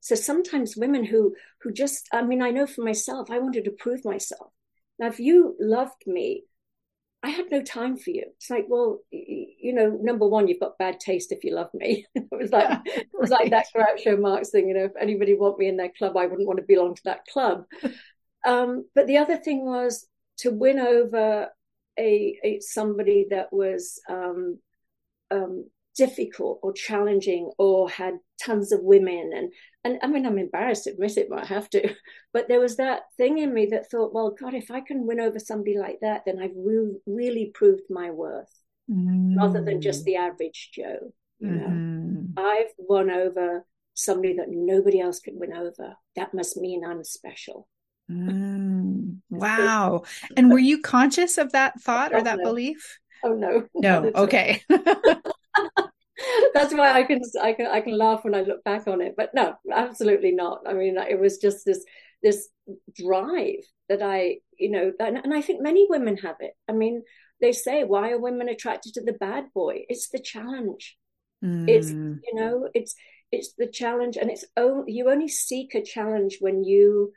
So 0.00 0.14
sometimes 0.14 0.76
women 0.76 1.04
who 1.04 1.34
who 1.60 1.72
just 1.72 2.08
I 2.12 2.22
mean 2.22 2.42
I 2.42 2.50
know 2.50 2.66
for 2.66 2.82
myself 2.82 3.30
I 3.30 3.38
wanted 3.38 3.64
to 3.64 3.70
prove 3.72 4.04
myself. 4.04 4.52
Now 4.98 5.08
if 5.08 5.18
you 5.20 5.56
loved 5.60 6.06
me, 6.06 6.44
I 7.22 7.30
had 7.30 7.50
no 7.50 7.62
time 7.62 7.96
for 7.96 8.10
you. 8.10 8.24
It's 8.36 8.50
like 8.50 8.66
well 8.68 9.00
you 9.10 9.74
know 9.74 9.98
number 10.00 10.26
one 10.26 10.48
you've 10.48 10.60
got 10.60 10.78
bad 10.78 11.00
taste 11.00 11.32
if 11.32 11.42
you 11.44 11.54
love 11.54 11.70
me. 11.74 12.06
it 12.14 12.28
was 12.30 12.50
like 12.50 12.78
it 12.86 13.08
was 13.12 13.30
like 13.30 13.50
that 13.50 13.66
Groucho 13.76 14.18
Marx 14.20 14.50
thing. 14.50 14.68
You 14.68 14.74
know 14.74 14.84
if 14.84 14.92
anybody 15.00 15.34
want 15.34 15.58
me 15.58 15.68
in 15.68 15.76
their 15.76 15.92
club 15.98 16.16
I 16.16 16.26
wouldn't 16.26 16.46
want 16.46 16.60
to 16.60 16.66
belong 16.66 16.94
to 16.94 17.02
that 17.04 17.26
club. 17.26 17.64
Um, 18.44 18.86
but 18.94 19.08
the 19.08 19.16
other 19.16 19.38
thing 19.38 19.64
was 19.64 20.06
to 20.38 20.50
win 20.50 20.78
over 20.78 21.48
a, 21.98 22.38
a 22.44 22.60
somebody 22.60 23.26
that 23.30 23.52
was 23.52 24.00
um, 24.08 24.58
um, 25.30 25.68
difficult 25.96 26.60
or 26.62 26.72
challenging 26.72 27.50
or 27.58 27.88
had 27.88 28.14
tons 28.42 28.70
of 28.70 28.80
women 28.82 29.30
and 29.34 29.50
and 29.82 29.98
I 30.02 30.08
mean 30.08 30.26
I'm 30.26 30.38
embarrassed 30.38 30.84
to 30.84 30.90
admit 30.90 31.16
it 31.16 31.28
but 31.30 31.42
I 31.42 31.46
have 31.46 31.70
to. 31.70 31.94
But 32.34 32.48
there 32.48 32.60
was 32.60 32.76
that 32.76 33.04
thing 33.16 33.38
in 33.38 33.54
me 33.54 33.64
that 33.70 33.90
thought 33.90 34.12
well 34.12 34.36
god 34.38 34.52
if 34.52 34.70
I 34.70 34.82
can 34.82 35.06
win 35.06 35.20
over 35.20 35.38
somebody 35.38 35.78
like 35.78 36.00
that 36.02 36.24
then 36.26 36.38
I've 36.38 36.54
re- 36.54 37.00
really 37.06 37.50
proved 37.54 37.84
my 37.88 38.10
worth 38.10 38.52
mm. 38.90 39.34
rather 39.38 39.64
than 39.64 39.80
just 39.80 40.04
the 40.04 40.16
average 40.16 40.70
Joe 40.74 41.14
you 41.38 41.48
mm-hmm. 41.48 42.34
know 42.34 42.42
I've 42.42 42.72
won 42.76 43.10
over 43.10 43.64
somebody 43.96 44.34
that 44.34 44.50
nobody 44.50 45.00
else 45.00 45.20
could 45.20 45.34
win 45.34 45.54
over. 45.54 45.96
That 46.14 46.34
must 46.34 46.56
mean 46.56 46.84
I'm 46.84 47.02
special. 47.02 47.66
Mm, 48.10 48.28
wow. 49.38 50.02
And 50.36 50.50
were 50.50 50.58
you 50.58 50.80
conscious 50.80 51.38
of 51.38 51.52
that 51.52 51.80
thought 51.80 52.12
or 52.12 52.18
oh, 52.18 52.22
that 52.22 52.38
no. 52.38 52.44
belief? 52.44 52.98
Oh 53.24 53.34
no. 53.34 53.66
No. 53.74 54.10
Okay. 54.14 54.62
That's 56.54 56.72
why 56.72 56.92
I 56.92 57.02
can 57.04 57.20
I 57.42 57.52
can 57.52 57.66
I 57.66 57.80
can 57.80 57.96
laugh 57.96 58.24
when 58.24 58.34
I 58.34 58.42
look 58.42 58.64
back 58.64 58.86
on 58.86 59.00
it. 59.00 59.14
But 59.16 59.34
no, 59.34 59.54
absolutely 59.72 60.32
not. 60.32 60.62
I 60.66 60.72
mean, 60.72 60.96
it 60.98 61.20
was 61.20 61.38
just 61.38 61.64
this 61.64 61.84
this 62.22 62.48
drive 62.96 63.64
that 63.88 64.02
I, 64.02 64.38
you 64.58 64.70
know, 64.70 64.92
and, 64.98 65.18
and 65.18 65.34
I 65.34 65.42
think 65.42 65.62
many 65.62 65.86
women 65.88 66.16
have 66.18 66.36
it. 66.40 66.52
I 66.68 66.72
mean, 66.72 67.02
they 67.40 67.52
say, 67.52 67.84
why 67.84 68.10
are 68.10 68.18
women 68.18 68.48
attracted 68.48 68.94
to 68.94 69.02
the 69.02 69.12
bad 69.12 69.52
boy? 69.54 69.84
It's 69.88 70.08
the 70.08 70.18
challenge. 70.18 70.96
Mm. 71.44 71.68
It's 71.68 71.90
you 71.90 72.34
know, 72.34 72.68
it's 72.72 72.94
it's 73.30 73.52
the 73.58 73.66
challenge, 73.66 74.16
and 74.16 74.30
it's 74.30 74.44
only 74.56 74.92
you 74.92 75.10
only 75.10 75.28
seek 75.28 75.74
a 75.74 75.82
challenge 75.82 76.38
when 76.40 76.64
you 76.64 77.12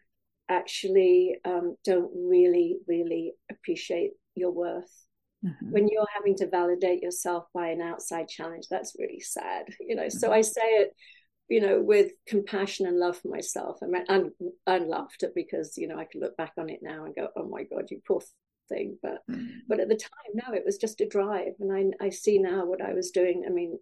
actually 0.50 1.38
um, 1.46 1.75
don't 1.86 2.12
really, 2.15 2.77
really 2.88 3.34
appreciate 3.51 4.12
your 4.36 4.51
worth. 4.51 5.06
Mm-hmm. 5.46 5.72
When 5.72 5.88
you're 5.88 6.08
having 6.13 6.36
to 6.38 6.50
validate 6.50 7.01
yourself 7.01 7.46
by 7.53 7.68
an 7.68 7.82
outside 7.82 8.27
challenge, 8.27 8.65
that's 8.70 8.96
really 9.00 9.22
sad, 9.22 9.68
you 9.79 9.96
know. 9.96 10.03
Mm-hmm. 10.03 10.18
So 10.18 10.34
I 10.34 10.41
say 10.41 10.62
it, 10.62 10.91
you 11.48 11.62
know, 11.62 11.82
with 11.82 12.12
compassion 12.27 12.88
and 12.88 12.98
love 12.98 13.18
for 13.18 13.29
myself. 13.29 13.77
I 13.82 13.88
mean, 13.88 14.03
I'm 14.10 14.32
I'm 14.68 14.89
laughter 14.89 15.32
because 15.34 15.77
you 15.77 15.88
know 15.88 15.98
I 15.98 16.06
can 16.06 16.20
look 16.20 16.36
back 16.36 16.53
on 16.58 16.70
it 16.70 16.79
now 16.82 17.06
and 17.06 17.15
go, 17.15 17.29
oh 17.38 17.48
my 17.48 17.63
god, 17.63 17.86
you 17.89 18.01
poor 18.06 18.22
thing. 18.68 18.98
But 19.01 19.20
mm-hmm. 19.32 19.60
but 19.68 19.79
at 19.79 19.88
the 19.88 19.96
time, 19.96 20.34
no, 20.34 20.53
it 20.53 20.63
was 20.65 20.77
just 20.77 21.00
a 21.01 21.08
drive, 21.08 21.53
and 21.60 21.96
I 22.01 22.06
I 22.06 22.10
see 22.10 22.38
now 22.38 22.65
what 22.65 22.82
I 22.82 22.94
was 22.94 23.12
doing. 23.12 23.46
I 23.48 23.51
mean, 23.51 23.79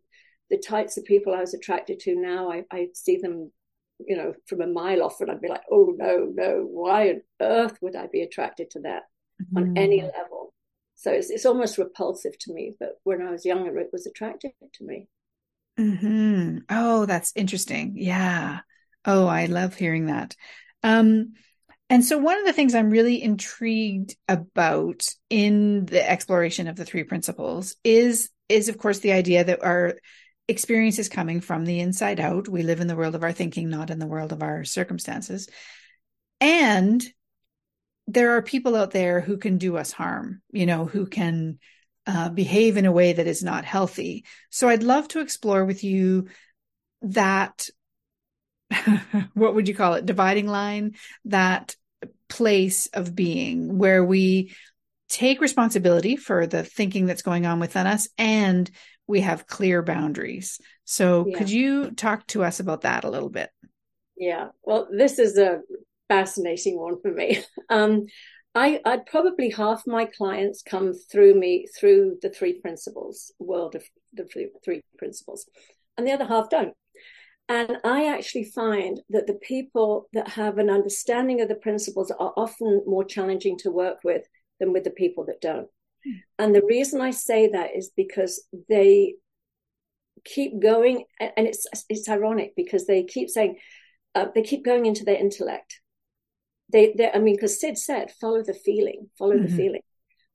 the 0.49 0.57
types 0.57 0.97
of 0.97 1.05
people 1.05 1.33
I 1.33 1.41
was 1.41 1.53
attracted 1.53 1.99
to 2.01 2.15
now, 2.15 2.51
I, 2.51 2.63
I 2.71 2.87
see 2.93 3.17
them 3.17 3.51
you 3.99 4.15
know, 4.15 4.33
from 4.47 4.61
a 4.61 4.67
mile 4.67 5.03
off, 5.03 5.21
and 5.21 5.31
I'd 5.31 5.41
be 5.41 5.47
like, 5.47 5.63
oh 5.71 5.93
no, 5.97 6.31
no, 6.33 6.67
why 6.69 7.09
on 7.09 7.21
earth 7.41 7.77
would 7.81 7.95
I 7.95 8.07
be 8.07 8.21
attracted 8.21 8.71
to 8.71 8.79
that 8.81 9.03
mm-hmm. 9.41 9.57
on 9.57 9.77
any 9.77 10.01
level? 10.01 10.53
So 10.95 11.11
it's 11.11 11.29
it's 11.29 11.45
almost 11.45 11.77
repulsive 11.77 12.37
to 12.39 12.53
me. 12.53 12.75
But 12.79 12.99
when 13.03 13.21
I 13.21 13.31
was 13.31 13.45
younger, 13.45 13.77
it 13.77 13.89
was 13.91 14.07
attractive 14.07 14.51
to 14.73 14.83
me. 14.83 15.07
Hmm. 15.77 16.59
Oh, 16.69 17.05
that's 17.05 17.33
interesting. 17.35 17.93
Yeah. 17.97 18.59
Oh, 19.05 19.27
I 19.27 19.45
love 19.45 19.75
hearing 19.75 20.07
that. 20.07 20.35
Um, 20.83 21.33
and 21.89 22.03
so 22.03 22.17
one 22.17 22.39
of 22.39 22.45
the 22.45 22.53
things 22.53 22.75
I'm 22.75 22.89
really 22.89 23.21
intrigued 23.21 24.15
about 24.27 25.05
in 25.29 25.85
the 25.85 26.07
exploration 26.07 26.67
of 26.67 26.75
the 26.75 26.85
three 26.85 27.03
principles 27.03 27.75
is 27.83 28.29
is 28.49 28.69
of 28.69 28.77
course 28.77 28.99
the 28.99 29.11
idea 29.11 29.43
that 29.43 29.63
our 29.63 29.95
experience 30.47 30.99
is 30.99 31.09
coming 31.09 31.41
from 31.41 31.65
the 31.65 31.79
inside 31.79 32.19
out. 32.19 32.47
We 32.47 32.63
live 32.63 32.79
in 32.79 32.87
the 32.87 32.95
world 32.95 33.15
of 33.15 33.23
our 33.23 33.33
thinking, 33.33 33.69
not 33.69 33.89
in 33.89 33.99
the 33.99 34.07
world 34.07 34.31
of 34.31 34.41
our 34.41 34.63
circumstances. 34.63 35.47
And 36.39 37.03
there 38.07 38.37
are 38.37 38.41
people 38.41 38.75
out 38.75 38.91
there 38.91 39.19
who 39.19 39.37
can 39.37 39.57
do 39.57 39.77
us 39.77 39.91
harm, 39.91 40.41
you 40.51 40.65
know, 40.65 40.85
who 40.85 41.05
can 41.05 41.59
uh, 42.05 42.29
behave 42.29 42.77
in 42.77 42.85
a 42.85 42.91
way 42.91 43.13
that 43.13 43.27
is 43.27 43.43
not 43.43 43.65
healthy. 43.65 44.23
So 44.49 44.69
I'd 44.69 44.83
love 44.83 45.09
to 45.09 45.19
explore 45.19 45.65
with 45.65 45.83
you 45.83 46.27
that, 47.01 47.67
what 49.33 49.55
would 49.55 49.67
you 49.67 49.75
call 49.75 49.95
it, 49.95 50.05
dividing 50.05 50.47
line, 50.47 50.95
that 51.25 51.75
place 52.29 52.87
of 52.87 53.15
being 53.15 53.77
where 53.77 54.03
we 54.03 54.53
take 55.09 55.41
responsibility 55.41 56.15
for 56.15 56.47
the 56.47 56.63
thinking 56.63 57.05
that's 57.05 57.21
going 57.21 57.45
on 57.45 57.59
within 57.59 57.87
us 57.87 58.07
and 58.17 58.69
we 59.07 59.21
have 59.21 59.47
clear 59.47 59.81
boundaries. 59.81 60.59
So 60.85 61.25
yeah. 61.27 61.37
could 61.37 61.49
you 61.49 61.91
talk 61.91 62.27
to 62.27 62.43
us 62.43 62.59
about 62.59 62.81
that 62.81 63.03
a 63.03 63.09
little 63.09 63.29
bit? 63.29 63.49
Yeah. 64.17 64.49
Well, 64.63 64.87
this 64.91 65.19
is 65.19 65.37
a 65.37 65.61
fascinating 66.09 66.77
one 66.77 67.01
for 67.01 67.11
me. 67.11 67.43
Um, 67.69 68.05
I, 68.55 68.79
I'd 68.85 69.05
probably 69.05 69.49
half 69.49 69.83
my 69.85 70.05
clients 70.05 70.63
come 70.63 70.93
through 70.93 71.35
me 71.35 71.67
through 71.77 72.17
the 72.21 72.29
three 72.29 72.53
principles, 72.53 73.31
world 73.39 73.75
of 73.75 73.83
the 74.13 74.25
three, 74.25 74.49
three 74.63 74.81
principles, 74.97 75.45
and 75.97 76.07
the 76.07 76.13
other 76.13 76.25
half 76.25 76.49
don't. 76.49 76.73
And 77.49 77.77
I 77.83 78.07
actually 78.07 78.45
find 78.45 78.99
that 79.09 79.27
the 79.27 79.35
people 79.35 80.09
that 80.13 80.29
have 80.29 80.57
an 80.57 80.69
understanding 80.69 81.41
of 81.41 81.49
the 81.49 81.55
principles 81.55 82.09
are 82.09 82.33
often 82.35 82.83
more 82.87 83.03
challenging 83.03 83.57
to 83.59 83.69
work 83.69 83.99
with 84.03 84.23
than 84.59 84.73
with 84.73 84.85
the 84.85 84.91
people 84.91 85.25
that 85.25 85.39
don't. 85.39 85.67
And 86.39 86.53
the 86.53 86.65
reason 86.67 87.01
I 87.01 87.11
say 87.11 87.49
that 87.49 87.75
is 87.75 87.91
because 87.95 88.43
they 88.69 89.15
keep 90.23 90.59
going, 90.59 91.05
and 91.19 91.47
it's 91.47 91.65
it's 91.89 92.09
ironic 92.09 92.53
because 92.55 92.85
they 92.85 93.03
keep 93.03 93.29
saying 93.29 93.57
uh, 94.15 94.27
they 94.33 94.41
keep 94.41 94.65
going 94.65 94.85
into 94.85 95.03
their 95.03 95.15
intellect. 95.15 95.79
They, 96.71 96.93
they 96.97 97.11
I 97.11 97.19
mean, 97.19 97.35
because 97.35 97.59
Syd 97.59 97.77
said, 97.77 98.11
follow 98.19 98.43
the 98.43 98.53
feeling, 98.53 99.09
follow 99.17 99.35
mm-hmm. 99.35 99.45
the 99.45 99.55
feeling. 99.55 99.81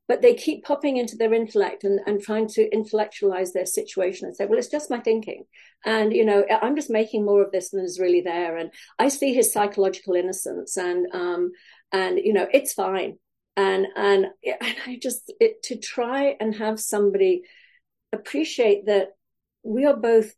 But 0.09 0.21
they 0.21 0.35
keep 0.35 0.65
popping 0.65 0.97
into 0.97 1.17
their 1.17 1.33
intellect 1.33 1.85
and, 1.85 2.01
and 2.07 2.21
trying 2.21 2.49
to 2.49 2.71
intellectualize 2.73 3.53
their 3.53 3.67
situation 3.67 4.27
and 4.27 4.37
say, 4.37 4.47
well, 4.47 4.59
it's 4.59 4.69
just 4.69 4.91
my 4.91 4.99
thinking. 4.99 5.45
And, 5.85 6.13
you 6.13 6.25
know, 6.25 6.45
I'm 6.51 6.77
just 6.77 6.91
making 6.91 7.25
more 7.25 7.43
of 7.43 7.53
this 7.53 7.71
than 7.71 7.85
is 7.85 8.01
really 8.01 8.21
there. 8.21 8.57
And 8.57 8.73
I 8.99 9.09
see 9.09 9.33
his 9.33 9.53
psychological 9.53 10.15
innocence 10.15 10.77
and, 10.77 11.07
um, 11.15 11.53
and, 11.93 12.19
you 12.19 12.33
know, 12.33 12.49
it's 12.53 12.73
fine 12.73 13.19
and 13.57 13.87
and, 13.97 14.27
I 14.45 14.99
just 15.01 15.33
it, 15.41 15.63
to 15.65 15.77
try 15.77 16.37
and 16.41 16.55
have 16.55 16.81
somebody 16.81 17.43
appreciate 18.13 18.87
that 18.87 19.09
we 19.63 19.85
are 19.85 19.97
both 19.97 20.33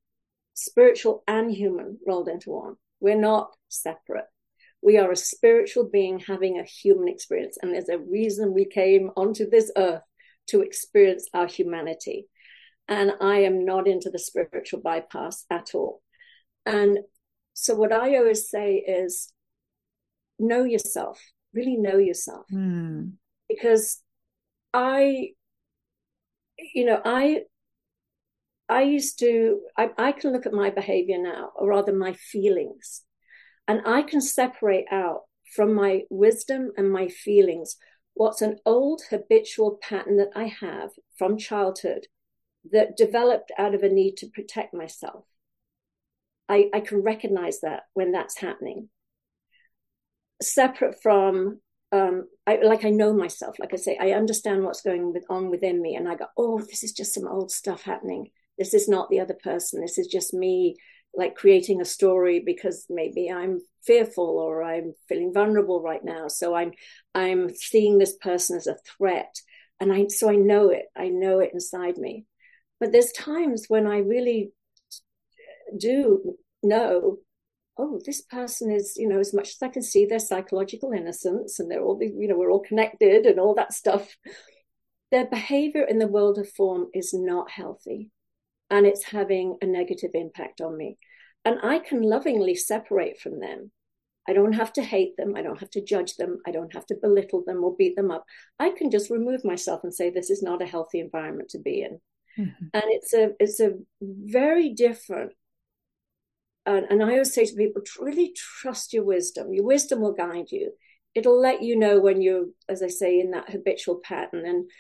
spiritual 0.55 1.23
and 1.27 1.51
human 1.51 1.99
rolled 2.07 2.29
into 2.29 2.51
one. 2.51 2.75
We're 3.01 3.21
not 3.21 3.51
separate. 3.69 4.27
We 4.83 4.99
are 4.99 5.11
a 5.11 5.17
spiritual 5.17 5.89
being 5.91 6.19
having 6.21 6.59
a 6.59 6.65
human 6.65 7.09
experience, 7.09 7.59
and 7.61 7.73
there's 7.73 7.89
a 7.89 7.99
reason 7.99 8.53
we 8.53 8.67
came 8.67 9.11
onto 9.17 9.49
this 9.49 9.71
earth 9.77 10.03
to 10.49 10.61
experience 10.61 11.29
our 11.33 11.47
humanity. 11.47 12.29
And 12.87 13.13
I 13.21 13.39
am 13.39 13.65
not 13.65 13.89
into 13.89 14.11
the 14.11 14.19
spiritual 14.19 14.81
bypass 14.81 15.47
at 15.49 15.75
all. 15.75 16.03
And 16.67 16.99
so 17.55 17.75
what 17.75 17.93
I 17.93 18.17
always 18.19 18.51
say 18.51 18.75
is 18.77 19.33
know 20.39 20.65
yourself, 20.65 21.21
really 21.55 21.77
know 21.77 21.99
yourself. 21.99 22.47
Mm. 22.53 23.13
Because 23.49 24.03
I, 24.73 25.31
you 26.75 26.85
know, 26.85 27.01
I 27.05 27.43
I 28.69 28.83
used 28.83 29.19
to 29.21 29.61
I, 29.77 29.91
I 29.99 30.13
can 30.13 30.33
look 30.33 30.47
at 30.47 30.53
my 30.53 30.71
behavior 30.71 31.19
now, 31.19 31.53
or 31.57 31.69
rather 31.69 31.93
my 31.93 32.15
feelings, 32.15 33.03
and 33.69 33.83
I 33.87 34.03
can 34.03 34.21
separate 34.21 34.87
out 34.91 35.23
from 35.55 35.75
my 35.75 36.03
wisdom 36.11 36.73
and 36.77 36.91
my 36.91 37.09
feelings 37.09 37.77
what's 38.15 38.43
an 38.43 38.59
old 38.65 39.03
habitual 39.11 39.79
pattern 39.83 40.17
that 40.17 40.31
I 40.35 40.45
have 40.45 40.91
from 41.19 41.37
childhood 41.37 42.07
that 42.73 42.97
developed 42.97 43.53
out 43.59 43.75
of 43.75 43.83
a 43.83 43.89
need 43.89 44.17
to 44.19 44.29
protect 44.29 44.73
myself. 44.73 45.25
I, 46.49 46.71
I 46.73 46.81
can 46.81 47.03
recognize 47.03 47.61
that 47.61 47.83
when 47.93 48.13
that's 48.13 48.39
happening. 48.39 48.89
Separate 50.43 50.97
from, 51.03 51.61
um, 51.93 52.27
I, 52.47 52.57
like 52.63 52.85
I 52.85 52.91
know 52.91 53.13
myself, 53.13 53.59
like 53.59 53.73
I 53.73 53.77
say, 53.77 53.97
I 54.01 54.13
understand 54.13 54.65
what's 54.65 54.83
going 54.83 55.13
with, 55.13 55.25
on 55.31 55.51
within 55.51 55.81
me, 55.81 55.95
and 55.95 56.09
I 56.09 56.17
go, 56.17 56.27
oh, 56.37 56.59
this 56.59 56.83
is 56.83 56.93
just 56.93 57.15
some 57.15 57.27
old 57.27 57.51
stuff 57.51 57.83
happening. 57.83 58.31
This 58.59 58.75
is 58.75 58.89
not 58.89 59.11
the 59.11 59.21
other 59.21 59.35
person. 59.35 59.81
This 59.81 59.99
is 59.99 60.07
just 60.07 60.35
me, 60.35 60.77
like 61.15 61.35
creating 61.35 61.81
a 61.81 61.85
story 61.85 62.43
because 62.45 62.87
maybe 62.91 63.31
I'm 63.31 63.61
fearful 63.85 64.39
or 64.39 64.63
I'm 64.63 64.95
feeling 65.09 65.33
vulnerable 65.33 65.81
right 65.81 66.05
now. 66.05 66.29
So 66.29 66.55
I'm, 66.55 66.73
I'm 67.15 67.55
seeing 67.55 67.99
this 67.99 68.17
person 68.17 68.57
as 68.57 68.67
a 68.67 68.77
threat, 68.99 69.35
and 69.81 69.93
I, 69.93 70.07
so 70.09 70.29
I 70.29 70.37
know 70.37 70.71
it. 70.71 70.87
I 70.97 71.09
know 71.09 71.39
it 71.41 71.51
inside 71.55 71.97
me. 71.97 72.27
But 72.81 72.93
there's 72.93 73.13
times 73.13 73.67
when 73.69 73.87
I 73.87 73.99
really 73.99 74.53
do 75.77 76.37
know, 76.63 77.19
oh, 77.77 78.01
this 78.05 78.23
person 78.23 78.71
is, 78.71 78.95
you 78.97 79.09
know, 79.09 79.19
as 79.19 79.35
much 79.35 79.51
as 79.51 79.63
I 79.63 79.69
can 79.69 79.83
see 79.83 80.07
their 80.07 80.19
psychological 80.19 80.93
innocence 80.93 81.59
and 81.59 81.71
they're 81.71 81.83
all, 81.83 81.99
you 82.01 82.29
know, 82.29 82.37
we're 82.37 82.51
all 82.51 82.61
connected 82.61 83.27
and 83.27 83.41
all 83.41 83.55
that 83.55 83.73
stuff. 83.73 84.17
Their 85.11 85.27
behavior 85.27 85.85
in 85.85 85.99
the 85.99 86.09
world 86.09 86.39
of 86.39 86.49
form 86.51 86.89
is 86.95 87.13
not 87.13 87.51
healthy 87.51 88.11
and 88.71 88.87
it's 88.87 89.05
having 89.05 89.59
a 89.61 89.67
negative 89.67 90.11
impact 90.15 90.61
on 90.61 90.77
me. 90.77 90.99
And 91.45 91.59
I 91.63 91.79
can 91.79 92.03
lovingly 92.03 92.55
separate 92.55 93.21
from 93.21 93.41
them. 93.41 93.71
I 94.27 94.33
don't 94.33 94.55
have 94.55 94.73
to 94.75 94.83
hate 94.83 95.17
them. 95.17 95.35
I 95.37 95.43
don't 95.43 95.61
have 95.61 95.71
to 95.71 95.85
judge 95.85 96.17
them. 96.17 96.39
I 96.47 96.51
don't 96.51 96.73
have 96.73 96.87
to 96.87 96.97
belittle 97.01 97.45
them 97.47 97.63
or 97.63 97.77
beat 97.77 97.95
them 97.95 98.11
up. 98.11 98.25
I 98.59 98.71
can 98.71 98.91
just 98.91 99.11
remove 99.11 99.45
myself 99.45 99.81
and 99.85 99.93
say, 99.93 100.09
this 100.09 100.31
is 100.31 100.43
not 100.43 100.63
a 100.63 100.67
healthy 100.67 101.01
environment 101.01 101.51
to 101.51 101.59
be 101.59 101.83
in. 101.83 102.01
Mm-hmm. 102.39 102.65
And 102.73 102.85
it's 102.87 103.13
a 103.13 103.31
it's 103.39 103.61
a 103.61 103.75
very 104.01 104.71
different 104.71 105.33
and, 106.67 106.87
and 106.91 107.03
I 107.03 107.13
always 107.13 107.35
say 107.35 107.45
to 107.45 107.55
people, 107.55 107.83
really 108.01 108.35
trust 108.35 108.93
your 108.93 109.05
wisdom. 109.05 109.53
Your 109.53 109.65
wisdom 109.65 110.01
will 110.01 110.15
guide 110.15 110.51
you. 110.51 110.73
It'll 111.15 111.41
let 111.41 111.63
you 111.63 111.77
know 111.77 112.01
when 112.01 112.23
you're, 112.23 112.47
as 112.69 112.83
I 112.83 112.89
say, 112.89 113.21
in 113.21 113.33
that 113.33 113.51
habitual 113.51 114.01
pattern 114.03 114.47
and 114.47 114.71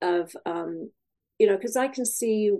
of, 0.00 0.36
um, 0.46 0.90
you 1.38 1.46
know, 1.46 1.56
because 1.56 1.76
I 1.76 1.88
can 1.88 2.06
see 2.06 2.52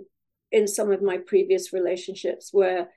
in 0.51 0.67
some 0.67 0.91
of 0.91 1.01
my 1.01 1.17
previous 1.17 1.73
relationships 1.73 2.49
where 2.51 2.89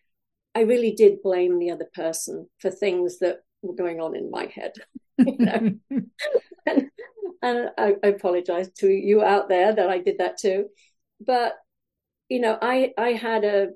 I 0.55 0.61
really 0.63 0.93
did 0.93 1.23
blame 1.23 1.59
the 1.59 1.71
other 1.71 1.89
person 1.95 2.49
for 2.59 2.71
things 2.71 3.19
that 3.21 3.39
were 3.63 3.75
going 3.75 4.01
on 4.01 4.17
in 4.17 4.31
my 4.31 4.47
head. 4.47 4.73
you 5.19 5.37
know? 5.39 5.71
and, 6.67 6.91
and 7.43 7.71
I, 7.79 7.95
I 8.03 8.09
apologize 8.09 8.71
to 8.79 8.89
you 8.89 9.23
out 9.23 9.49
there 9.49 9.73
that 9.73 9.89
I 9.89 9.99
did 9.99 10.19
that 10.19 10.39
too. 10.39 10.67
But 11.21 11.55
you 12.29 12.41
know, 12.41 12.59
I 12.61 12.93
I 12.99 13.13
had 13.13 13.45
a, 13.45 13.69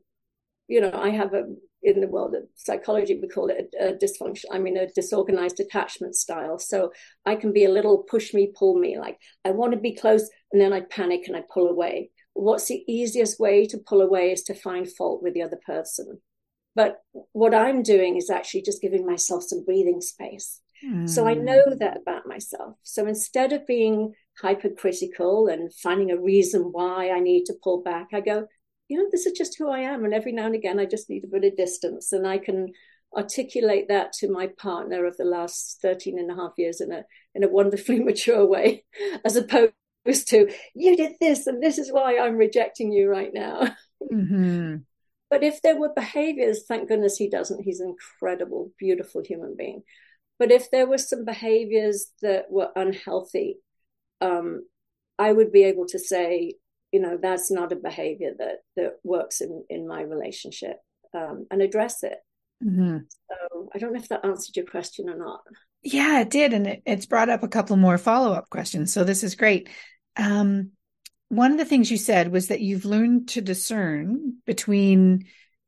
you 0.69 0.81
know, 0.81 0.93
I 0.93 1.11
have 1.11 1.35
a 1.35 1.45
in 1.83 2.01
the 2.01 2.09
world 2.09 2.35
of 2.35 2.45
psychology, 2.55 3.19
we 3.21 3.29
call 3.29 3.49
it 3.49 3.75
a, 3.81 3.89
a, 3.89 3.93
dysfunction. 3.95 4.45
I 4.53 4.59
mean, 4.59 4.77
a 4.77 4.89
disorganized 4.89 5.61
attachment 5.61 6.15
style. 6.15 6.59
So 6.59 6.93
I 7.27 7.37
can 7.37 7.53
be 7.53 7.65
a 7.65 7.71
little 7.71 7.99
push 7.99 8.33
me, 8.33 8.53
pull 8.57 8.79
me. 8.79 8.99
Like 8.99 9.19
I 9.45 9.51
want 9.51 9.73
to 9.73 9.79
be 9.79 9.95
close, 9.95 10.29
and 10.53 10.61
then 10.61 10.73
I 10.73 10.83
panic 10.83 11.25
and 11.27 11.37
I 11.37 11.43
pull 11.53 11.69
away. 11.69 12.11
What's 12.35 12.69
the 12.69 12.85
easiest 12.89 13.39
way 13.39 13.67
to 13.67 13.79
pull 13.79 14.01
away 14.01 14.33
is 14.33 14.43
to 14.45 14.55
find 14.55 14.91
fault 14.91 15.23
with 15.23 15.35
the 15.35 15.43
other 15.43 15.59
person. 15.67 16.21
But 16.75 16.99
what 17.33 17.55
I'm 17.55 17.83
doing 17.83 18.17
is 18.17 18.31
actually 18.31 18.63
just 18.63 18.81
giving 18.81 19.05
myself 19.05 19.43
some 19.43 19.65
breathing 19.65 20.01
space. 20.01 20.61
Mm. 20.85 21.09
So 21.09 21.27
I 21.27 21.35
hmm. 21.35 21.45
know 21.45 21.63
that 21.79 21.99
about 21.99 22.27
myself. 22.27 22.77
So 22.83 23.07
instead 23.07 23.53
of 23.53 23.67
being 23.67 24.15
hypercritical 24.41 25.49
and 25.49 25.73
finding 25.75 26.11
a 26.11 26.21
reason 26.21 26.63
why 26.73 27.11
I 27.11 27.21
need 27.21 27.45
to 27.45 27.55
pull 27.63 27.83
back, 27.83 28.09
I 28.13 28.21
go, 28.21 28.47
you 28.93 28.99
know, 28.99 29.09
this 29.11 29.25
is 29.25 29.33
just 29.33 29.57
who 29.57 29.71
I 29.71 29.79
am. 29.79 30.05
And 30.05 30.13
every 30.13 30.33
now 30.33 30.45
and 30.45 30.55
again, 30.55 30.79
I 30.79 30.85
just 30.85 31.09
need 31.09 31.25
a 31.25 31.27
bit 31.27 31.45
of 31.45 31.57
distance. 31.57 32.13
And 32.13 32.27
I 32.27 32.37
can 32.37 32.75
articulate 33.17 33.89
that 33.89 34.13
to 34.13 34.31
my 34.31 34.49
partner 34.59 35.07
of 35.07 35.17
the 35.17 35.25
last 35.25 35.79
13 35.81 36.19
and 36.19 36.31
a 36.31 36.35
half 36.35 36.53
years 36.59 36.83
in 36.83 36.93
a, 36.93 37.03
in 37.35 37.43
a 37.43 37.49
wonderfully 37.49 38.01
mature 38.05 38.45
way, 38.45 38.85
as 39.25 39.37
opposed 39.37 39.73
to, 40.29 40.53
you 40.75 40.95
did 40.95 41.13
this 41.23 41.47
and 41.47 41.63
this 41.63 41.79
is 41.79 41.91
why 41.91 42.19
I'm 42.19 42.37
rejecting 42.37 42.93
you 42.93 43.09
right 43.09 43.33
now. 43.33 43.75
Mm-hmm. 44.13 44.77
But 45.31 45.43
if 45.43 45.63
there 45.63 45.81
were 45.81 45.95
behaviors, 45.95 46.65
thank 46.69 46.89
goodness 46.89 47.17
he 47.17 47.31
doesn't. 47.31 47.63
He's 47.63 47.81
an 47.81 47.95
incredible, 47.97 48.73
beautiful 48.79 49.23
human 49.25 49.57
being. 49.57 49.85
But 50.39 50.51
if 50.51 50.71
there 50.71 50.87
were 50.87 50.99
some 50.99 51.25
behaviors 51.25 52.09
that 52.21 52.51
were 52.51 52.69
unhealthy, 52.77 53.57
um, 54.21 54.67
I 55.19 55.33
would 55.33 55.51
be 55.51 55.65
able 55.65 55.87
to 55.87 55.99
say, 55.99 56.57
you 56.93 57.01
know 57.01 57.19
that's 57.21 57.51
not 57.51 57.73
a 57.73 57.77
behavior 57.77 58.33
that 58.39 58.59
that 58.77 58.93
works 59.03 59.41
in 59.41 59.65
in 59.69 59.89
my 59.89 60.03
relationship 60.03 60.77
um, 61.15 61.47
and 61.51 61.63
address 61.63 62.03
it. 62.03 62.19
Mm-hmm. 62.65 62.99
so 63.29 63.69
i 63.75 63.79
don't 63.79 63.93
know 63.93 63.99
if 63.99 64.07
that 64.07 64.25
answered 64.25 64.55
your 64.55 64.67
question 64.67 65.09
or 65.09 65.17
not. 65.17 65.41
Yeah 65.83 66.21
it 66.21 66.31
did 66.31 66.53
and 66.53 66.67
it, 66.69 66.83
it's 66.87 67.07
brought 67.07 67.29
up 67.29 67.43
a 67.43 67.49
couple 67.49 67.77
more 67.77 67.99
follow-up 67.99 68.49
questions 68.51 68.93
so 68.93 69.03
this 69.03 69.25
is 69.25 69.35
great. 69.35 69.69
Um, 70.17 70.71
one 71.29 71.51
of 71.51 71.59
the 71.59 71.65
things 71.65 71.91
you 71.91 71.97
said 71.97 72.31
was 72.31 72.49
that 72.49 72.61
you've 72.61 72.85
learned 72.85 73.29
to 73.31 73.41
discern 73.41 74.35
between 74.45 75.25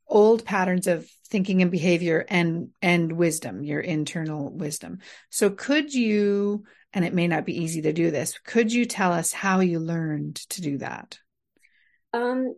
old 0.07 0.45
patterns 0.45 0.87
of 0.87 1.09
thinking 1.27 1.61
and 1.61 1.71
behavior 1.71 2.25
and 2.29 2.69
and 2.81 3.11
wisdom 3.11 3.63
your 3.63 3.79
internal 3.79 4.51
wisdom 4.53 4.99
so 5.29 5.49
could 5.49 5.93
you 5.93 6.63
and 6.95 7.03
it 7.03 7.13
may 7.13 7.27
not 7.27 7.45
be 7.45 7.61
easy 7.61 7.81
to 7.81 7.93
do 7.93 8.09
this. 8.09 8.39
Could 8.39 8.71
you 8.71 8.85
tell 8.85 9.11
us 9.11 9.33
how 9.33 9.59
you 9.59 9.79
learned 9.79 10.37
to 10.49 10.61
do 10.61 10.77
that? 10.77 11.19
Um, 12.13 12.55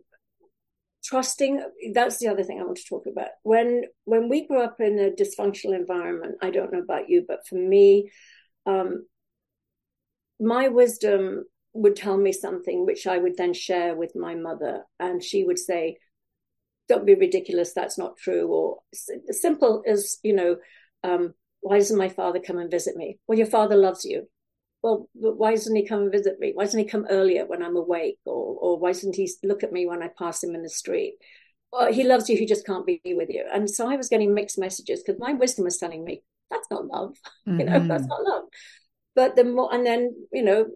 trusting 1.04 1.60
that's 1.94 2.18
the 2.18 2.26
other 2.26 2.42
thing 2.42 2.60
i 2.60 2.64
want 2.64 2.76
to 2.76 2.88
talk 2.88 3.04
about 3.06 3.28
when 3.42 3.84
when 4.04 4.28
we 4.28 4.46
grew 4.46 4.60
up 4.60 4.78
in 4.80 4.98
a 4.98 5.10
dysfunctional 5.10 5.74
environment 5.74 6.34
i 6.42 6.50
don't 6.50 6.72
know 6.72 6.80
about 6.80 7.08
you 7.08 7.24
but 7.26 7.46
for 7.48 7.54
me 7.54 8.10
um, 8.66 9.06
my 10.38 10.68
wisdom 10.68 11.44
would 11.72 11.96
tell 11.96 12.18
me 12.18 12.32
something 12.32 12.84
which 12.84 13.06
i 13.06 13.16
would 13.16 13.36
then 13.38 13.54
share 13.54 13.94
with 13.94 14.14
my 14.16 14.34
mother 14.34 14.82
and 14.98 15.22
she 15.22 15.44
would 15.44 15.58
say 15.58 15.96
don't 16.88 17.06
be 17.06 17.14
ridiculous 17.14 17.72
that's 17.72 17.98
not 17.98 18.16
true 18.16 18.46
or 18.48 18.78
simple 19.30 19.82
as 19.86 20.18
you 20.22 20.32
know 20.32 20.56
um, 21.04 21.34
why 21.60 21.78
doesn't 21.78 21.98
my 21.98 22.08
father 22.08 22.40
come 22.40 22.58
and 22.58 22.70
visit 22.70 22.96
me? 22.96 23.18
Well, 23.26 23.38
your 23.38 23.46
father 23.46 23.76
loves 23.76 24.04
you. 24.04 24.28
Well, 24.82 25.08
why 25.14 25.50
doesn't 25.50 25.74
he 25.74 25.86
come 25.86 26.02
and 26.02 26.12
visit 26.12 26.38
me? 26.38 26.52
Why 26.54 26.64
doesn't 26.64 26.78
he 26.78 26.86
come 26.86 27.06
earlier 27.10 27.46
when 27.46 27.62
I'm 27.62 27.76
awake? 27.76 28.18
Or, 28.24 28.56
or 28.60 28.78
why 28.78 28.92
doesn't 28.92 29.16
he 29.16 29.28
look 29.42 29.64
at 29.64 29.72
me 29.72 29.86
when 29.86 30.02
I 30.02 30.10
pass 30.16 30.42
him 30.42 30.54
in 30.54 30.62
the 30.62 30.70
street? 30.70 31.14
Well, 31.72 31.92
he 31.92 32.04
loves 32.04 32.30
you, 32.30 32.36
he 32.36 32.46
just 32.46 32.64
can't 32.64 32.86
be 32.86 33.00
with 33.04 33.28
you. 33.28 33.44
And 33.52 33.68
so 33.68 33.90
I 33.90 33.96
was 33.96 34.08
getting 34.08 34.34
mixed 34.34 34.58
messages 34.58 35.02
because 35.02 35.20
my 35.20 35.32
wisdom 35.32 35.64
was 35.64 35.78
telling 35.78 36.04
me 36.04 36.22
that's 36.50 36.68
not 36.70 36.86
love. 36.86 37.16
Mm-hmm. 37.46 37.58
You 37.60 37.66
know, 37.66 37.86
that's 37.86 38.04
mm-hmm. 38.04 38.08
not 38.08 38.22
love. 38.22 38.44
But 39.14 39.36
the 39.36 39.44
more, 39.44 39.74
and 39.74 39.84
then, 39.84 40.14
you 40.32 40.42
know, 40.42 40.66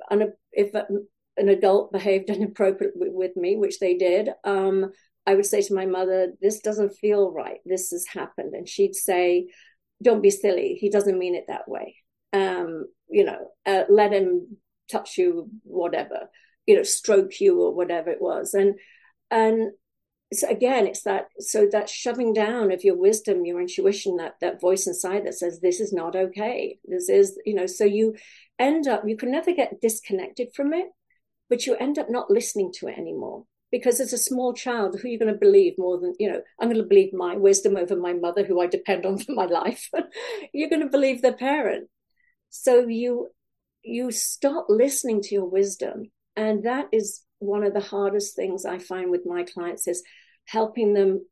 if 0.53 0.75
an 0.75 1.49
adult 1.49 1.93
behaved 1.93 2.29
inappropriately 2.29 3.09
with 3.09 3.37
me, 3.37 3.57
which 3.57 3.79
they 3.79 3.97
did, 3.97 4.31
um, 4.45 4.91
I 5.27 5.35
would 5.35 5.47
say 5.47 5.63
to 5.63 5.75
my 5.75 5.87
mother, 5.87 6.33
this 6.41 6.61
doesn't 6.61 6.97
feel 6.97 7.31
right. 7.31 7.59
This 7.65 7.91
has 7.91 8.07
happened. 8.07 8.55
And 8.55 8.69
she'd 8.69 8.95
say, 8.95 9.49
don't 10.03 10.23
be 10.23 10.31
silly. 10.31 10.77
He 10.81 10.91
doesn't 10.91 11.19
mean 11.19 11.35
it 11.35 11.45
that 11.49 11.69
way. 11.69 11.97
Um, 12.33 12.87
you 13.09 13.25
know, 13.25 13.51
uh, 13.67 13.85
let 13.89 14.13
him 14.13 14.57
touch 14.91 15.19
you, 15.19 15.49
whatever, 15.63 16.29
you 16.67 16.77
know, 16.77 16.83
stroke 16.83 17.41
you 17.41 17.61
or 17.61 17.75
whatever 17.75 18.11
it 18.11 18.21
was. 18.21 18.55
And, 18.55 18.75
and 19.31 19.73
so 20.33 20.49
again, 20.49 20.87
it's 20.87 21.03
that, 21.03 21.27
so 21.39 21.69
that 21.71 21.89
shoving 21.89 22.33
down 22.33 22.73
of 22.73 22.83
your 22.83 22.97
wisdom, 22.97 23.45
your 23.45 23.61
intuition, 23.61 24.17
that, 24.17 24.37
that 24.41 24.61
voice 24.61 24.87
inside 24.87 25.27
that 25.27 25.35
says, 25.35 25.61
this 25.61 25.79
is 25.79 25.93
not 25.93 26.17
okay. 26.17 26.79
This 26.85 27.09
is, 27.09 27.39
you 27.45 27.55
know, 27.55 27.67
so 27.67 27.85
you 27.85 28.17
end 28.59 28.89
up, 28.89 29.03
you 29.07 29.17
can 29.17 29.31
never 29.31 29.53
get 29.53 29.81
disconnected 29.81 30.49
from 30.55 30.73
it, 30.73 30.87
but 31.49 31.67
you 31.67 31.77
end 31.77 31.99
up 31.99 32.11
not 32.11 32.31
listening 32.31 32.73
to 32.79 32.89
it 32.89 32.99
anymore 32.99 33.45
because 33.73 34.01
as 34.01 34.13
a 34.13 34.19
small 34.19 34.53
child, 34.53 34.95
who 35.01 35.09
are 35.09 35.11
you 35.11 35.19
going 35.19 35.33
to 35.33 35.39
believe 35.39 35.73
more 35.79 35.99
than, 35.99 36.13
you 36.21 36.31
know, 36.31 36.43
I'm 36.61 36.69
going 36.69 36.81
to 36.81 36.89
believe 36.89 37.15
my 37.15 37.37
wisdom 37.37 37.77
over 37.77 37.97
my 37.97 38.13
mother, 38.13 38.45
who 38.45 38.61
I 38.61 38.67
depend 38.67 39.07
on 39.07 39.19
for 39.25 39.33
my 39.33 39.47
life. 39.47 39.89
You're 40.53 40.69
going 40.69 40.83
to 40.83 40.91
believe 40.91 41.23
their 41.23 41.33
parent. 41.33 41.89
So 42.51 42.87
you, 42.87 43.31
you 43.83 44.13
stop 44.13 44.67
listening 44.69 45.23
to 45.23 45.35
your 45.35 45.47
wisdom. 45.47 46.13
And 46.37 46.65
that 46.65 46.89
is 46.93 47.23
one 47.39 47.65
of 47.65 47.73
the 47.73 47.81
hardest 47.81 48.37
things 48.37 48.67
I 48.67 48.79
find 48.79 49.11
with 49.11 49.23
my 49.27 49.43
clients 49.43 49.89
is 49.89 50.03
helping 50.45 50.93
them 50.93 51.27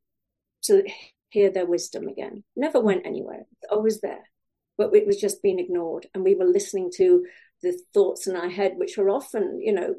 to 0.64 0.82
hear 1.28 1.50
their 1.50 1.66
wisdom 1.66 2.08
again. 2.08 2.42
Never 2.56 2.80
went 2.80 3.06
anywhere. 3.06 3.44
It's 3.52 3.70
always 3.70 4.00
there. 4.00 4.24
But 4.78 4.94
it 4.94 5.06
was 5.06 5.20
just 5.20 5.42
being 5.42 5.58
ignored. 5.58 6.06
And 6.14 6.24
we 6.24 6.34
were 6.34 6.46
listening 6.46 6.90
to 6.96 7.26
the 7.62 7.78
thoughts 7.92 8.26
in 8.26 8.34
our 8.34 8.48
head, 8.48 8.72
which 8.76 8.96
were 8.96 9.10
often, 9.10 9.60
you 9.62 9.74
know, 9.74 9.94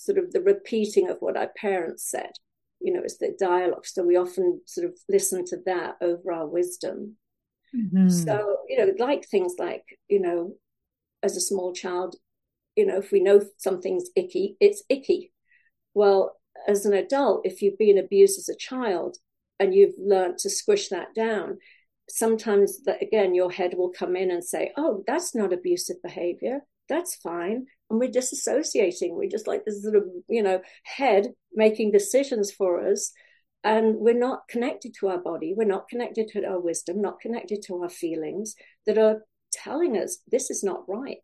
sort 0.00 0.16
of 0.16 0.32
the 0.32 0.40
repeating 0.40 1.10
of 1.10 1.18
what 1.20 1.36
our 1.36 1.50
parents 1.56 2.10
said. 2.10 2.30
You 2.80 2.94
know, 2.94 3.02
it's 3.04 3.18
the 3.18 3.36
dialogue. 3.38 3.86
So 3.86 4.02
we 4.02 4.16
often 4.16 4.62
sort 4.64 4.86
of 4.86 4.94
listen 5.10 5.44
to 5.46 5.58
that 5.66 5.96
over 6.00 6.32
our 6.32 6.46
wisdom. 6.46 7.16
Mm-hmm. 7.76 8.08
So, 8.08 8.56
you 8.66 8.78
know, 8.78 8.92
like 8.98 9.26
things 9.28 9.54
like, 9.58 9.84
you 10.08 10.20
know, 10.20 10.54
as 11.22 11.36
a 11.36 11.40
small 11.40 11.74
child, 11.74 12.16
you 12.76 12.86
know, 12.86 12.96
if 12.96 13.12
we 13.12 13.20
know 13.20 13.42
something's 13.58 14.08
icky, 14.16 14.56
it's 14.58 14.82
icky. 14.88 15.32
Well, 15.92 16.36
as 16.66 16.86
an 16.86 16.94
adult, 16.94 17.42
if 17.44 17.60
you've 17.60 17.78
been 17.78 17.98
abused 17.98 18.38
as 18.38 18.48
a 18.48 18.56
child 18.56 19.18
and 19.58 19.74
you've 19.74 19.94
learned 19.98 20.38
to 20.38 20.48
squish 20.48 20.88
that 20.88 21.14
down, 21.14 21.58
sometimes 22.08 22.82
that 22.84 23.02
again, 23.02 23.34
your 23.34 23.50
head 23.50 23.74
will 23.76 23.90
come 23.90 24.16
in 24.16 24.30
and 24.30 24.42
say, 24.42 24.72
Oh, 24.78 25.04
that's 25.06 25.34
not 25.34 25.52
abusive 25.52 26.02
behavior. 26.02 26.60
That's 26.90 27.14
fine. 27.16 27.66
And 27.88 27.98
we're 27.98 28.10
disassociating. 28.10 29.12
We're 29.12 29.30
just 29.30 29.46
like 29.46 29.64
this 29.64 29.82
sort 29.82 29.96
of, 29.96 30.04
you 30.28 30.42
know, 30.42 30.60
head 30.82 31.28
making 31.54 31.92
decisions 31.92 32.52
for 32.52 32.86
us. 32.86 33.12
And 33.64 33.96
we're 33.96 34.18
not 34.18 34.48
connected 34.48 34.94
to 35.00 35.08
our 35.08 35.18
body. 35.18 35.54
We're 35.56 35.64
not 35.64 35.88
connected 35.88 36.28
to 36.28 36.44
our 36.44 36.60
wisdom, 36.60 37.00
not 37.00 37.20
connected 37.20 37.62
to 37.66 37.82
our 37.82 37.88
feelings 37.88 38.54
that 38.86 38.98
are 38.98 39.22
telling 39.52 39.96
us 39.96 40.18
this 40.30 40.50
is 40.50 40.62
not 40.62 40.84
right. 40.88 41.18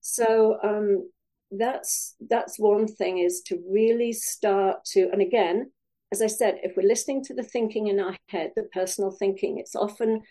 So 0.00 0.58
um, 0.62 1.10
that's 1.50 2.14
that's 2.28 2.58
one 2.58 2.86
thing 2.86 3.18
is 3.18 3.42
to 3.46 3.62
really 3.70 4.12
start 4.12 4.84
to, 4.92 5.08
and 5.12 5.22
again, 5.22 5.70
as 6.12 6.22
I 6.22 6.28
said, 6.28 6.60
if 6.62 6.76
we're 6.76 6.86
listening 6.88 7.24
to 7.24 7.34
the 7.34 7.42
thinking 7.42 7.88
in 7.88 7.98
our 7.98 8.16
head, 8.28 8.52
the 8.54 8.64
personal 8.72 9.10
thinking, 9.10 9.58
it's 9.58 9.74
often 9.74 10.22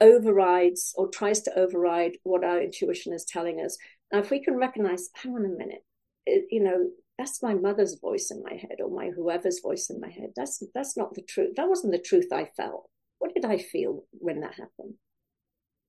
overrides 0.00 0.94
or 0.96 1.08
tries 1.08 1.40
to 1.42 1.58
override 1.58 2.18
what 2.22 2.44
our 2.44 2.60
intuition 2.60 3.12
is 3.12 3.24
telling 3.24 3.60
us. 3.60 3.76
Now, 4.12 4.20
if 4.20 4.30
we 4.30 4.42
can 4.42 4.56
recognize, 4.56 5.10
hang 5.14 5.34
on 5.34 5.44
a 5.44 5.48
minute, 5.48 5.84
it, 6.26 6.44
you 6.50 6.62
know, 6.62 6.88
that's 7.18 7.42
my 7.42 7.54
mother's 7.54 7.98
voice 8.00 8.30
in 8.30 8.42
my 8.42 8.54
head 8.54 8.78
or 8.80 8.90
my 8.90 9.10
whoever's 9.10 9.60
voice 9.60 9.90
in 9.90 10.00
my 10.00 10.08
head. 10.08 10.30
That's 10.36 10.62
that's 10.74 10.96
not 10.96 11.14
the 11.14 11.22
truth. 11.22 11.56
That 11.56 11.68
wasn't 11.68 11.92
the 11.92 11.98
truth 11.98 12.28
I 12.32 12.48
felt. 12.56 12.88
What 13.18 13.34
did 13.34 13.44
I 13.44 13.58
feel 13.58 14.04
when 14.12 14.40
that 14.40 14.54
happened? 14.54 14.94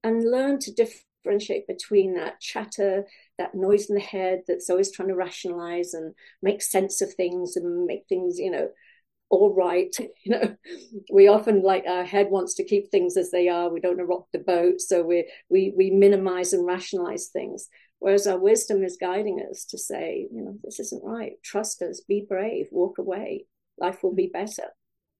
And 0.03 0.29
learn 0.29 0.57
to 0.59 0.73
differentiate 0.73 1.67
between 1.67 2.15
that 2.15 2.39
chatter, 2.39 3.05
that 3.37 3.53
noise 3.53 3.89
in 3.89 3.95
the 3.95 4.01
head 4.01 4.41
that's 4.47 4.69
always 4.69 4.91
trying 4.91 5.09
to 5.09 5.15
rationalize 5.15 5.93
and 5.93 6.15
make 6.41 6.63
sense 6.63 7.01
of 7.01 7.13
things 7.13 7.55
and 7.55 7.85
make 7.85 8.05
things, 8.09 8.39
you 8.39 8.49
know, 8.49 8.69
all 9.29 9.53
right. 9.53 9.95
You 10.23 10.31
know, 10.31 10.55
we 11.11 11.27
often 11.27 11.63
like 11.63 11.85
our 11.87 12.03
head 12.03 12.27
wants 12.29 12.55
to 12.55 12.65
keep 12.65 12.91
things 12.91 13.17
as 13.17 13.31
they 13.31 13.47
are. 13.47 13.69
We 13.69 13.79
don't 13.79 13.97
want 13.97 13.99
to 13.99 14.05
rock 14.05 14.27
the 14.33 14.39
boat, 14.39 14.81
so 14.81 15.01
we 15.01 15.31
we 15.49 15.73
we 15.75 15.91
minimize 15.91 16.53
and 16.53 16.65
rationalize 16.65 17.27
things. 17.27 17.69
Whereas 17.99 18.27
our 18.27 18.37
wisdom 18.37 18.83
is 18.83 18.97
guiding 18.99 19.43
us 19.49 19.65
to 19.65 19.77
say, 19.77 20.27
you 20.31 20.43
know, 20.43 20.57
this 20.63 20.79
isn't 20.79 21.03
right. 21.03 21.33
Trust 21.43 21.81
us. 21.81 22.01
Be 22.01 22.25
brave. 22.27 22.67
Walk 22.71 22.97
away. 22.97 23.45
Life 23.77 24.03
will 24.03 24.13
be 24.13 24.27
better. 24.27 24.67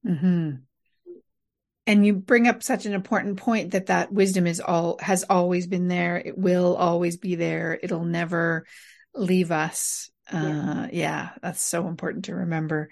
Mm-hmm. 0.06 0.52
And 1.88 2.06
you 2.06 2.14
bring 2.14 2.48
up 2.48 2.62
such 2.62 2.86
an 2.86 2.94
important 2.94 3.38
point 3.38 3.72
that 3.72 3.88
that 3.88 4.14
wisdom 4.14 4.46
is 4.46 4.60
all 4.60 4.98
has 5.02 5.24
always 5.24 5.66
been 5.66 5.88
there. 5.88 6.18
It 6.18 6.38
will 6.38 6.76
always 6.76 7.18
be 7.18 7.36
there. 7.36 7.80
It'll 7.82 8.06
never 8.06 8.66
leave 9.16 9.52
us. 9.52 10.12
Uh, 10.32 10.38
yeah. 10.38 10.88
yeah, 10.92 11.30
that's 11.42 11.64
so 11.64 11.88
important 11.88 12.26
to 12.26 12.36
remember. 12.36 12.90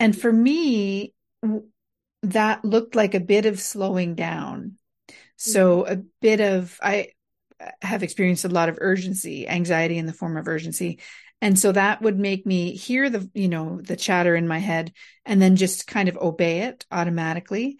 And 0.00 0.18
for 0.18 0.32
me, 0.32 1.14
that 2.22 2.64
looked 2.64 2.94
like 2.94 3.14
a 3.14 3.20
bit 3.20 3.46
of 3.46 3.60
slowing 3.60 4.14
down. 4.14 4.76
So 5.36 5.82
mm-hmm. 5.82 5.92
a 5.92 5.96
bit 6.20 6.40
of, 6.40 6.78
I 6.82 7.08
have 7.82 8.02
experienced 8.02 8.44
a 8.44 8.48
lot 8.48 8.68
of 8.68 8.78
urgency, 8.80 9.48
anxiety 9.48 9.98
in 9.98 10.06
the 10.06 10.12
form 10.12 10.36
of 10.36 10.48
urgency. 10.48 11.00
And 11.40 11.58
so 11.58 11.72
that 11.72 12.02
would 12.02 12.18
make 12.18 12.46
me 12.46 12.74
hear 12.74 13.10
the, 13.10 13.28
you 13.34 13.48
know, 13.48 13.80
the 13.80 13.96
chatter 13.96 14.34
in 14.34 14.48
my 14.48 14.58
head 14.58 14.92
and 15.24 15.40
then 15.40 15.56
just 15.56 15.86
kind 15.86 16.08
of 16.08 16.16
obey 16.16 16.62
it 16.62 16.84
automatically. 16.90 17.78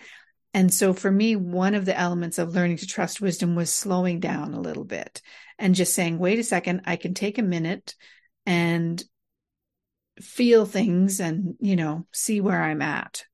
And 0.54 0.72
so 0.72 0.92
for 0.92 1.10
me, 1.10 1.36
one 1.36 1.74
of 1.74 1.84
the 1.84 1.98
elements 1.98 2.38
of 2.38 2.54
learning 2.54 2.78
to 2.78 2.86
trust 2.86 3.20
wisdom 3.20 3.54
was 3.54 3.72
slowing 3.72 4.20
down 4.20 4.54
a 4.54 4.60
little 4.60 4.84
bit 4.84 5.20
and 5.58 5.74
just 5.74 5.94
saying, 5.94 6.18
wait 6.18 6.38
a 6.38 6.44
second, 6.44 6.82
I 6.86 6.96
can 6.96 7.14
take 7.14 7.38
a 7.38 7.42
minute 7.42 7.94
and 8.46 9.02
feel 10.22 10.66
things 10.66 11.20
and 11.20 11.54
you 11.60 11.76
know 11.76 12.06
see 12.12 12.40
where 12.40 12.62
i'm 12.62 12.82
at. 12.82 13.24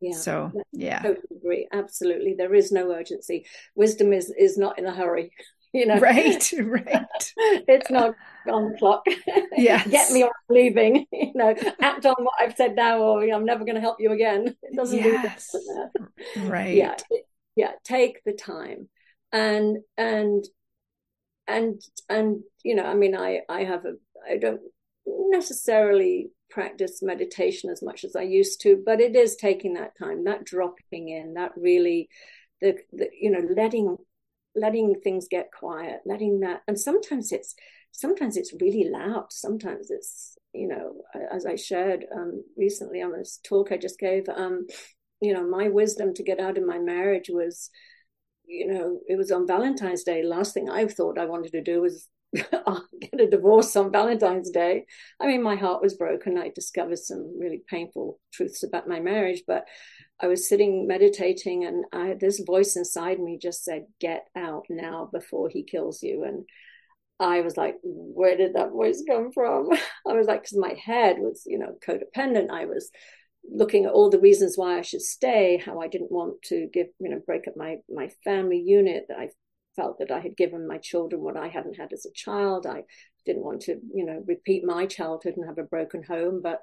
Yeah. 0.00 0.16
So 0.16 0.52
yeah. 0.72 0.98
I 0.98 1.02
totally 1.02 1.36
agree. 1.36 1.68
Absolutely. 1.72 2.34
There 2.36 2.54
is 2.54 2.72
no 2.72 2.90
urgency. 2.90 3.46
Wisdom 3.76 4.12
is 4.12 4.34
is 4.36 4.58
not 4.58 4.78
in 4.78 4.86
a 4.86 4.94
hurry 4.94 5.30
you 5.72 5.86
know. 5.86 5.98
Right 5.98 6.52
right. 6.60 7.32
It's 7.36 7.90
not 7.90 8.14
on 8.48 8.72
the 8.72 8.78
clock. 8.78 9.04
Yeah 9.56 9.86
get 9.86 10.10
me 10.10 10.24
or 10.24 10.26
I'm 10.26 10.54
leaving 10.56 11.06
you 11.12 11.32
know. 11.34 11.54
Act 11.80 12.06
on 12.06 12.16
what 12.18 12.34
i've 12.40 12.56
said 12.56 12.74
now 12.74 12.98
or 12.98 13.22
i'm 13.22 13.44
never 13.44 13.64
going 13.64 13.76
to 13.76 13.80
help 13.80 13.96
you 14.00 14.12
again. 14.12 14.56
It 14.62 14.76
doesn't 14.76 14.98
yes. 14.98 15.50
do 15.52 15.60
that. 15.74 16.50
Right. 16.50 16.76
Yeah 16.76 16.96
yeah 17.54 17.72
take 17.84 18.22
the 18.24 18.32
time. 18.32 18.88
And 19.30 19.78
and 19.96 20.44
and 21.46 21.80
and 22.08 22.42
you 22.62 22.74
know 22.74 22.84
i 22.84 22.94
mean 22.94 23.16
i 23.16 23.40
i 23.48 23.64
have 23.64 23.84
a 23.84 23.94
i 24.30 24.36
don't 24.38 24.60
necessarily 25.06 26.30
practice 26.50 27.02
meditation 27.02 27.70
as 27.70 27.82
much 27.82 28.04
as 28.04 28.14
I 28.14 28.22
used 28.22 28.60
to, 28.62 28.82
but 28.84 29.00
it 29.00 29.16
is 29.16 29.36
taking 29.36 29.74
that 29.74 29.96
time, 29.98 30.24
that 30.24 30.44
dropping 30.44 31.08
in, 31.08 31.34
that 31.34 31.52
really, 31.56 32.08
the, 32.60 32.76
the 32.92 33.08
you 33.18 33.30
know, 33.30 33.46
letting 33.54 33.96
letting 34.54 35.00
things 35.02 35.28
get 35.30 35.50
quiet, 35.50 36.00
letting 36.04 36.40
that, 36.40 36.62
and 36.68 36.78
sometimes 36.78 37.32
it's 37.32 37.54
sometimes 37.90 38.36
it's 38.36 38.54
really 38.60 38.88
loud. 38.88 39.26
Sometimes 39.30 39.90
it's 39.90 40.36
you 40.52 40.68
know, 40.68 41.02
as 41.32 41.46
I 41.46 41.56
shared 41.56 42.04
um, 42.14 42.44
recently 42.56 43.02
on 43.02 43.12
this 43.12 43.40
talk 43.42 43.72
I 43.72 43.78
just 43.78 43.98
gave, 43.98 44.28
um, 44.28 44.66
you 45.20 45.32
know, 45.32 45.48
my 45.48 45.68
wisdom 45.68 46.12
to 46.14 46.22
get 46.22 46.40
out 46.40 46.58
of 46.58 46.66
my 46.66 46.78
marriage 46.78 47.30
was, 47.32 47.70
you 48.44 48.66
know, 48.66 49.00
it 49.08 49.16
was 49.16 49.32
on 49.32 49.46
Valentine's 49.46 50.04
Day. 50.04 50.22
Last 50.22 50.52
thing 50.52 50.68
I 50.68 50.86
thought 50.86 51.18
I 51.18 51.24
wanted 51.26 51.52
to 51.52 51.62
do 51.62 51.80
was 51.80 52.08
get 52.34 53.20
a 53.20 53.28
divorce 53.28 53.76
on 53.76 53.92
Valentine's 53.92 54.50
Day. 54.50 54.86
I 55.20 55.26
mean, 55.26 55.42
my 55.42 55.56
heart 55.56 55.82
was 55.82 55.94
broken. 55.94 56.38
I 56.38 56.48
discovered 56.48 56.98
some 56.98 57.38
really 57.38 57.62
painful 57.68 58.18
truths 58.32 58.62
about 58.62 58.88
my 58.88 59.00
marriage, 59.00 59.42
but 59.46 59.66
I 60.20 60.28
was 60.28 60.48
sitting 60.48 60.86
meditating, 60.86 61.64
and 61.64 61.84
I, 61.92 62.14
this 62.14 62.40
voice 62.40 62.76
inside 62.76 63.20
me 63.20 63.38
just 63.38 63.64
said, 63.64 63.86
"Get 64.00 64.26
out 64.34 64.64
now 64.70 65.10
before 65.12 65.50
he 65.50 65.62
kills 65.62 66.02
you." 66.02 66.24
And 66.24 66.44
I 67.20 67.42
was 67.42 67.56
like, 67.56 67.76
"Where 67.82 68.36
did 68.36 68.54
that 68.54 68.70
voice 68.70 69.04
come 69.06 69.30
from?" 69.32 69.70
I 70.08 70.12
was 70.14 70.26
like, 70.26 70.42
because 70.42 70.56
my 70.56 70.74
head 70.82 71.16
was, 71.18 71.42
you 71.46 71.58
know, 71.58 71.76
codependent. 71.86 72.50
I 72.50 72.64
was 72.64 72.90
looking 73.50 73.84
at 73.84 73.92
all 73.92 74.08
the 74.08 74.20
reasons 74.20 74.56
why 74.56 74.78
I 74.78 74.82
should 74.82 75.02
stay, 75.02 75.60
how 75.64 75.80
I 75.80 75.88
didn't 75.88 76.12
want 76.12 76.40
to 76.44 76.68
give, 76.72 76.86
you 76.98 77.10
know, 77.10 77.20
break 77.26 77.46
up 77.48 77.56
my 77.56 77.78
my 77.90 78.08
family 78.24 78.58
unit 78.58 79.06
that 79.08 79.18
I 79.18 79.28
felt 79.76 79.98
that 79.98 80.10
I 80.10 80.20
had 80.20 80.36
given 80.36 80.66
my 80.66 80.78
children 80.78 81.22
what 81.22 81.36
I 81.36 81.48
hadn't 81.48 81.78
had 81.78 81.92
as 81.92 82.06
a 82.06 82.12
child. 82.12 82.66
I 82.66 82.84
didn't 83.24 83.44
want 83.44 83.62
to, 83.62 83.80
you 83.94 84.04
know, 84.04 84.22
repeat 84.26 84.64
my 84.64 84.86
childhood 84.86 85.34
and 85.36 85.46
have 85.46 85.58
a 85.58 85.62
broken 85.62 86.02
home. 86.02 86.40
But, 86.42 86.60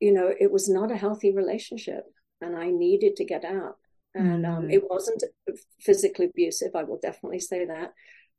you 0.00 0.12
know, 0.12 0.32
it 0.38 0.50
was 0.50 0.68
not 0.68 0.92
a 0.92 0.96
healthy 0.96 1.34
relationship 1.34 2.04
and 2.40 2.56
I 2.56 2.70
needed 2.70 3.16
to 3.16 3.24
get 3.24 3.44
out. 3.44 3.76
And 4.14 4.46
um, 4.46 4.64
mm. 4.64 4.72
it 4.72 4.82
wasn't 4.88 5.22
physically 5.80 6.26
abusive, 6.26 6.74
I 6.74 6.84
will 6.84 6.98
definitely 7.00 7.40
say 7.40 7.66
that. 7.66 7.92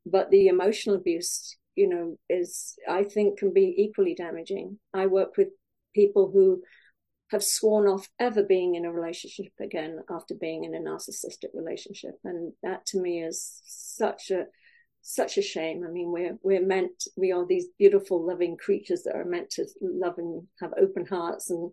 But 0.04 0.30
the 0.30 0.48
emotional 0.48 0.96
abuse, 0.96 1.56
you 1.76 1.88
know, 1.88 2.16
is, 2.28 2.74
I 2.88 3.04
think, 3.04 3.38
can 3.38 3.52
be 3.52 3.74
equally 3.76 4.14
damaging. 4.14 4.78
I 4.92 5.06
work 5.06 5.36
with 5.36 5.48
people 5.94 6.30
who 6.32 6.62
have 7.30 7.44
sworn 7.44 7.86
off 7.86 8.08
ever 8.18 8.42
being 8.42 8.74
in 8.74 8.84
a 8.84 8.92
relationship 8.92 9.52
again 9.60 10.00
after 10.10 10.34
being 10.34 10.64
in 10.64 10.74
a 10.74 10.78
narcissistic 10.78 11.48
relationship. 11.54 12.18
And 12.24 12.52
that 12.62 12.86
to 12.86 13.00
me 13.00 13.22
is 13.22 13.60
such 13.64 14.30
a 14.30 14.46
such 15.02 15.38
a 15.38 15.42
shame. 15.42 15.84
I 15.86 15.90
mean 15.90 16.10
we're 16.10 16.38
we're 16.42 16.64
meant 16.64 17.04
we 17.16 17.32
are 17.32 17.46
these 17.46 17.66
beautiful 17.78 18.26
loving 18.26 18.56
creatures 18.56 19.02
that 19.02 19.16
are 19.16 19.24
meant 19.24 19.50
to 19.50 19.66
love 19.80 20.18
and 20.18 20.46
have 20.60 20.72
open 20.80 21.06
hearts 21.06 21.50
and 21.50 21.70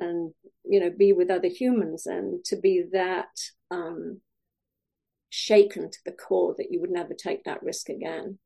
and 0.00 0.32
you 0.64 0.80
know 0.80 0.90
be 0.90 1.12
with 1.12 1.30
other 1.30 1.48
humans. 1.48 2.06
And 2.06 2.44
to 2.46 2.56
be 2.56 2.84
that 2.92 3.30
um 3.70 4.20
shaken 5.30 5.90
to 5.90 5.98
the 6.06 6.12
core 6.12 6.54
that 6.56 6.68
you 6.70 6.80
would 6.80 6.90
never 6.90 7.14
take 7.14 7.44
that 7.44 7.62
risk 7.62 7.88
again 7.88 8.38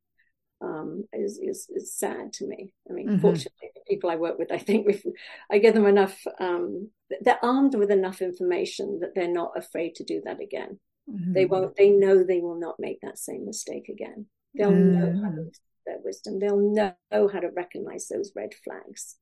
um, 0.62 1.04
is, 1.12 1.38
is, 1.42 1.68
is 1.74 1.94
sad 1.94 2.32
to 2.34 2.46
me. 2.46 2.72
I 2.88 2.92
mean, 2.92 3.08
mm-hmm. 3.08 3.20
fortunately, 3.20 3.70
the 3.74 3.80
people 3.88 4.10
I 4.10 4.16
work 4.16 4.38
with, 4.38 4.52
I 4.52 4.58
think 4.58 4.86
if 4.88 5.04
I 5.50 5.58
give 5.58 5.74
them 5.74 5.86
enough, 5.86 6.18
um, 6.40 6.90
they're 7.20 7.44
armed 7.44 7.74
with 7.74 7.90
enough 7.90 8.22
information 8.22 9.00
that 9.00 9.14
they're 9.14 9.32
not 9.32 9.52
afraid 9.56 9.96
to 9.96 10.04
do 10.04 10.22
that 10.24 10.40
again. 10.40 10.78
Mm-hmm. 11.10 11.32
They 11.32 11.46
won't. 11.46 11.76
They 11.76 11.90
know 11.90 12.22
they 12.22 12.40
will 12.40 12.60
not 12.60 12.76
make 12.78 13.00
that 13.02 13.18
same 13.18 13.44
mistake 13.44 13.88
again. 13.88 14.26
They'll 14.54 14.70
mm-hmm. 14.70 15.00
know 15.00 15.22
how 15.24 15.30
to 15.30 15.50
their 15.84 15.98
wisdom. 16.04 16.38
They'll 16.38 16.56
know 16.56 16.94
how 17.10 17.40
to 17.40 17.48
recognize 17.48 18.06
those 18.06 18.30
red 18.36 18.50
flags, 18.62 19.16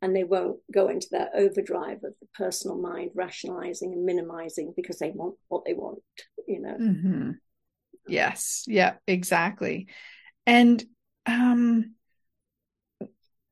and 0.00 0.14
they 0.14 0.22
won't 0.22 0.58
go 0.72 0.88
into 0.88 1.08
that 1.10 1.30
overdrive 1.34 2.04
of 2.04 2.14
the 2.20 2.28
personal 2.34 2.78
mind 2.78 3.10
rationalizing 3.14 3.92
and 3.92 4.04
minimizing 4.04 4.72
because 4.76 4.98
they 4.98 5.10
want 5.10 5.34
what 5.48 5.64
they 5.64 5.74
want 5.74 5.98
you 6.46 6.60
know 6.60 6.76
mm-hmm. 6.80 7.30
yes 8.06 8.64
yeah 8.66 8.94
exactly 9.06 9.88
and 10.46 10.84
um 11.26 11.94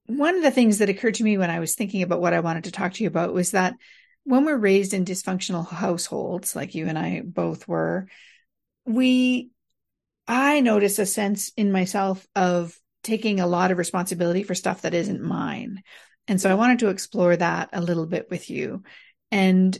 one 0.06 0.36
of 0.36 0.42
the 0.42 0.50
things 0.50 0.78
that 0.78 0.88
occurred 0.88 1.14
to 1.14 1.24
me 1.24 1.38
when 1.38 1.50
i 1.50 1.60
was 1.60 1.74
thinking 1.74 2.02
about 2.02 2.20
what 2.20 2.34
i 2.34 2.40
wanted 2.40 2.64
to 2.64 2.72
talk 2.72 2.92
to 2.92 3.02
you 3.02 3.08
about 3.08 3.34
was 3.34 3.52
that 3.52 3.74
when 4.24 4.44
we're 4.44 4.56
raised 4.56 4.94
in 4.94 5.04
dysfunctional 5.04 5.66
households 5.68 6.54
like 6.54 6.74
you 6.74 6.86
and 6.86 6.98
i 6.98 7.22
both 7.24 7.66
were 7.66 8.06
we 8.84 9.50
i 10.28 10.60
notice 10.60 10.98
a 10.98 11.06
sense 11.06 11.52
in 11.56 11.72
myself 11.72 12.26
of 12.36 12.78
taking 13.02 13.40
a 13.40 13.46
lot 13.46 13.70
of 13.70 13.78
responsibility 13.78 14.42
for 14.42 14.54
stuff 14.54 14.82
that 14.82 14.94
isn't 14.94 15.22
mine 15.22 15.82
and 16.28 16.40
so 16.40 16.50
I 16.50 16.54
wanted 16.54 16.80
to 16.80 16.88
explore 16.88 17.36
that 17.36 17.70
a 17.72 17.80
little 17.80 18.06
bit 18.06 18.30
with 18.30 18.48
you 18.50 18.82
and 19.30 19.76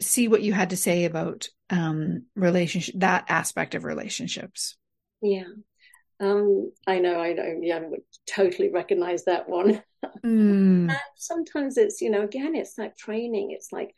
see 0.00 0.28
what 0.28 0.42
you 0.42 0.52
had 0.52 0.70
to 0.70 0.76
say 0.76 1.04
about 1.04 1.48
um, 1.70 2.26
relationship, 2.34 2.96
that 2.98 3.26
aspect 3.28 3.74
of 3.74 3.84
relationships. 3.84 4.76
Yeah. 5.22 5.44
Um, 6.24 6.72
I 6.86 6.98
know, 7.00 7.20
I 7.20 7.32
know, 7.34 7.58
yeah, 7.60 7.76
I 7.76 7.88
would 7.88 8.02
totally 8.26 8.70
recognize 8.70 9.24
that 9.24 9.48
one. 9.48 9.82
Mm. 10.22 10.88
sometimes 11.16 11.76
it's, 11.76 12.00
you 12.00 12.10
know, 12.10 12.22
again, 12.22 12.54
it's 12.54 12.78
like 12.78 12.96
training. 12.96 13.50
It's 13.50 13.72
like, 13.72 13.94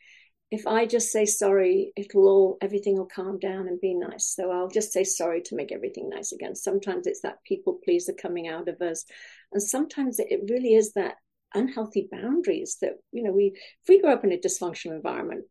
if 0.51 0.65
I 0.67 0.85
just 0.85 1.11
say 1.11 1.25
sorry, 1.25 1.91
it'll 1.95 2.27
all, 2.27 2.57
everything 2.61 2.97
will 2.97 3.05
calm 3.05 3.39
down 3.39 3.67
and 3.67 3.79
be 3.79 3.93
nice. 3.93 4.33
So 4.35 4.51
I'll 4.51 4.69
just 4.69 4.91
say 4.93 5.03
sorry 5.03 5.41
to 5.43 5.55
make 5.55 5.71
everything 5.71 6.09
nice 6.09 6.31
again. 6.31 6.55
Sometimes 6.55 7.07
it's 7.07 7.21
that 7.21 7.43
people 7.45 7.79
pleaser 7.83 8.13
coming 8.13 8.47
out 8.47 8.67
of 8.67 8.81
us. 8.81 9.05
And 9.51 9.61
sometimes 9.61 10.19
it 10.19 10.41
really 10.49 10.75
is 10.75 10.93
that 10.93 11.15
unhealthy 11.57 12.07
boundaries 12.11 12.77
that 12.81 12.93
you 13.11 13.23
know 13.23 13.31
we 13.31 13.51
if 13.55 13.89
we 13.89 14.01
grow 14.01 14.13
up 14.13 14.23
in 14.23 14.31
a 14.31 14.37
dysfunctional 14.37 14.95
environment 14.95 15.43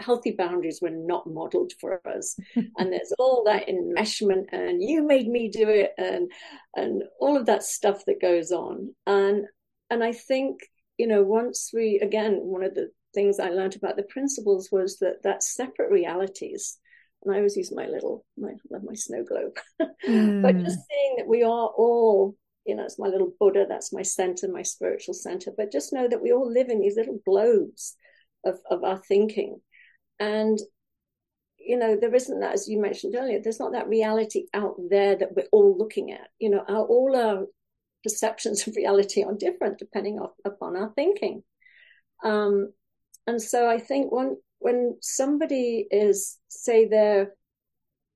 healthy 0.00 0.32
boundaries 0.32 0.80
were 0.80 0.90
not 0.90 1.26
modeled 1.26 1.72
for 1.80 2.00
us 2.06 2.36
and 2.56 2.92
there's 2.92 3.12
all 3.18 3.44
that 3.44 3.68
enmeshment 3.68 4.44
and 4.52 4.82
you 4.82 5.06
made 5.06 5.28
me 5.28 5.48
do 5.48 5.68
it 5.68 5.92
and 5.98 6.30
and 6.74 7.02
all 7.20 7.36
of 7.36 7.46
that 7.46 7.62
stuff 7.62 8.02
that 8.06 8.20
goes 8.20 8.50
on 8.50 8.94
and 9.06 9.44
and 9.90 10.02
i 10.02 10.12
think 10.12 10.60
you 10.98 11.06
know 11.06 11.22
once 11.22 11.70
we 11.74 12.00
again 12.02 12.38
one 12.42 12.64
of 12.64 12.74
the 12.74 12.90
things 13.14 13.38
i 13.38 13.50
learned 13.50 13.76
about 13.76 13.96
the 13.96 14.02
principles 14.04 14.70
was 14.72 14.98
that 14.98 15.22
that 15.22 15.42
separate 15.42 15.90
realities 15.90 16.78
and 17.24 17.32
I 17.32 17.38
always 17.38 17.56
use 17.56 17.72
my 17.72 17.86
little 17.86 18.24
my 18.36 18.54
my 18.68 18.94
snow 18.94 19.22
globe, 19.22 19.56
mm. 20.04 20.42
but 20.42 20.58
just 20.58 20.78
seeing 20.90 21.14
that 21.18 21.28
we 21.28 21.44
are 21.44 21.68
all 21.68 22.34
you 22.64 22.76
know, 22.76 22.84
it's 22.84 22.98
my 22.98 23.08
little 23.08 23.32
Buddha, 23.40 23.66
that's 23.68 23.92
my 23.92 24.02
center, 24.02 24.48
my 24.48 24.62
spiritual 24.62 25.14
center. 25.14 25.50
But 25.56 25.72
just 25.72 25.92
know 25.92 26.08
that 26.08 26.22
we 26.22 26.32
all 26.32 26.50
live 26.50 26.68
in 26.68 26.80
these 26.80 26.96
little 26.96 27.20
globes 27.26 27.96
of, 28.44 28.58
of 28.70 28.84
our 28.84 28.98
thinking. 28.98 29.60
And, 30.20 30.58
you 31.58 31.76
know, 31.76 31.96
there 32.00 32.14
isn't 32.14 32.40
that, 32.40 32.54
as 32.54 32.68
you 32.68 32.80
mentioned 32.80 33.14
earlier, 33.16 33.40
there's 33.42 33.60
not 33.60 33.72
that 33.72 33.88
reality 33.88 34.44
out 34.54 34.76
there 34.90 35.16
that 35.16 35.34
we're 35.34 35.48
all 35.52 35.76
looking 35.76 36.12
at. 36.12 36.28
You 36.38 36.50
know, 36.50 36.64
our, 36.68 36.84
all 36.84 37.16
our 37.16 37.46
perceptions 38.02 38.66
of 38.66 38.76
reality 38.76 39.22
are 39.22 39.34
different 39.34 39.78
depending 39.78 40.18
on, 40.18 40.28
upon 40.44 40.76
our 40.76 40.92
thinking. 40.94 41.42
Um, 42.24 42.72
and 43.26 43.40
so 43.40 43.68
I 43.68 43.78
think 43.78 44.12
when, 44.12 44.36
when 44.58 44.98
somebody 45.00 45.86
is, 45.90 46.38
say, 46.48 46.86
they're 46.86 47.32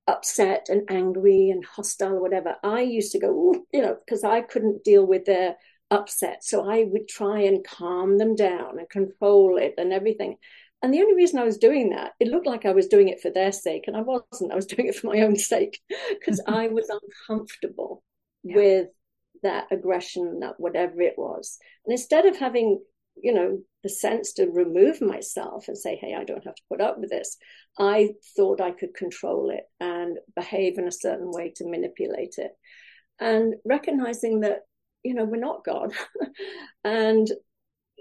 upset 0.06 0.66
and 0.68 0.82
angry 0.90 1.50
and 1.50 1.64
hostile 1.64 2.14
or 2.14 2.20
whatever, 2.20 2.56
I 2.62 2.82
used 2.82 3.12
to 3.12 3.18
go, 3.18 3.54
you 3.72 3.82
know, 3.82 3.96
because 4.04 4.24
I 4.24 4.40
couldn't 4.40 4.84
deal 4.84 5.06
with 5.06 5.24
their 5.24 5.56
upset. 5.90 6.44
So 6.44 6.68
I 6.70 6.84
would 6.84 7.08
try 7.08 7.40
and 7.40 7.66
calm 7.66 8.18
them 8.18 8.34
down 8.34 8.78
and 8.78 8.88
control 8.88 9.58
it 9.58 9.74
and 9.78 9.92
everything. 9.92 10.36
And 10.82 10.92
the 10.92 11.00
only 11.00 11.14
reason 11.14 11.38
I 11.38 11.44
was 11.44 11.58
doing 11.58 11.90
that, 11.90 12.12
it 12.20 12.28
looked 12.28 12.46
like 12.46 12.64
I 12.64 12.72
was 12.72 12.86
doing 12.86 13.08
it 13.08 13.20
for 13.20 13.30
their 13.30 13.50
sake, 13.52 13.84
and 13.86 13.96
I 13.96 14.02
wasn't. 14.02 14.52
I 14.52 14.56
was 14.56 14.66
doing 14.74 14.88
it 14.88 14.94
for 14.94 15.08
my 15.08 15.20
own 15.22 15.36
sake 15.36 15.80
because 16.10 16.42
I 16.46 16.68
was 16.72 16.90
uncomfortable 17.28 18.02
yeah. 18.42 18.56
with 18.56 18.88
that 19.42 19.66
aggression, 19.70 20.40
that 20.40 20.58
whatever 20.58 21.00
it 21.00 21.14
was. 21.16 21.58
And 21.84 21.92
instead 21.92 22.26
of 22.26 22.36
having 22.36 22.80
you 23.22 23.32
know, 23.32 23.58
the 23.82 23.88
sense 23.88 24.32
to 24.34 24.46
remove 24.46 25.00
myself 25.00 25.68
and 25.68 25.78
say, 25.78 25.96
hey, 25.96 26.14
I 26.14 26.24
don't 26.24 26.44
have 26.44 26.54
to 26.54 26.62
put 26.68 26.80
up 26.80 26.98
with 26.98 27.10
this. 27.10 27.36
I 27.78 28.10
thought 28.36 28.60
I 28.60 28.72
could 28.72 28.94
control 28.94 29.50
it 29.50 29.64
and 29.80 30.18
behave 30.34 30.78
in 30.78 30.86
a 30.86 30.92
certain 30.92 31.30
way 31.30 31.52
to 31.56 31.68
manipulate 31.68 32.34
it. 32.38 32.52
And 33.18 33.54
recognizing 33.64 34.40
that, 34.40 34.60
you 35.02 35.14
know, 35.14 35.24
we're 35.24 35.36
not 35.36 35.64
God. 35.64 35.92
and 36.84 37.28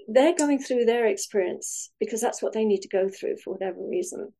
they're 0.07 0.35
going 0.35 0.59
through 0.59 0.85
their 0.85 1.07
experience 1.07 1.91
because 1.99 2.21
that's 2.21 2.41
what 2.41 2.53
they 2.53 2.65
need 2.65 2.81
to 2.81 2.89
go 2.89 3.09
through 3.09 3.37
for 3.37 3.53
whatever 3.53 3.79
reason. 3.79 4.31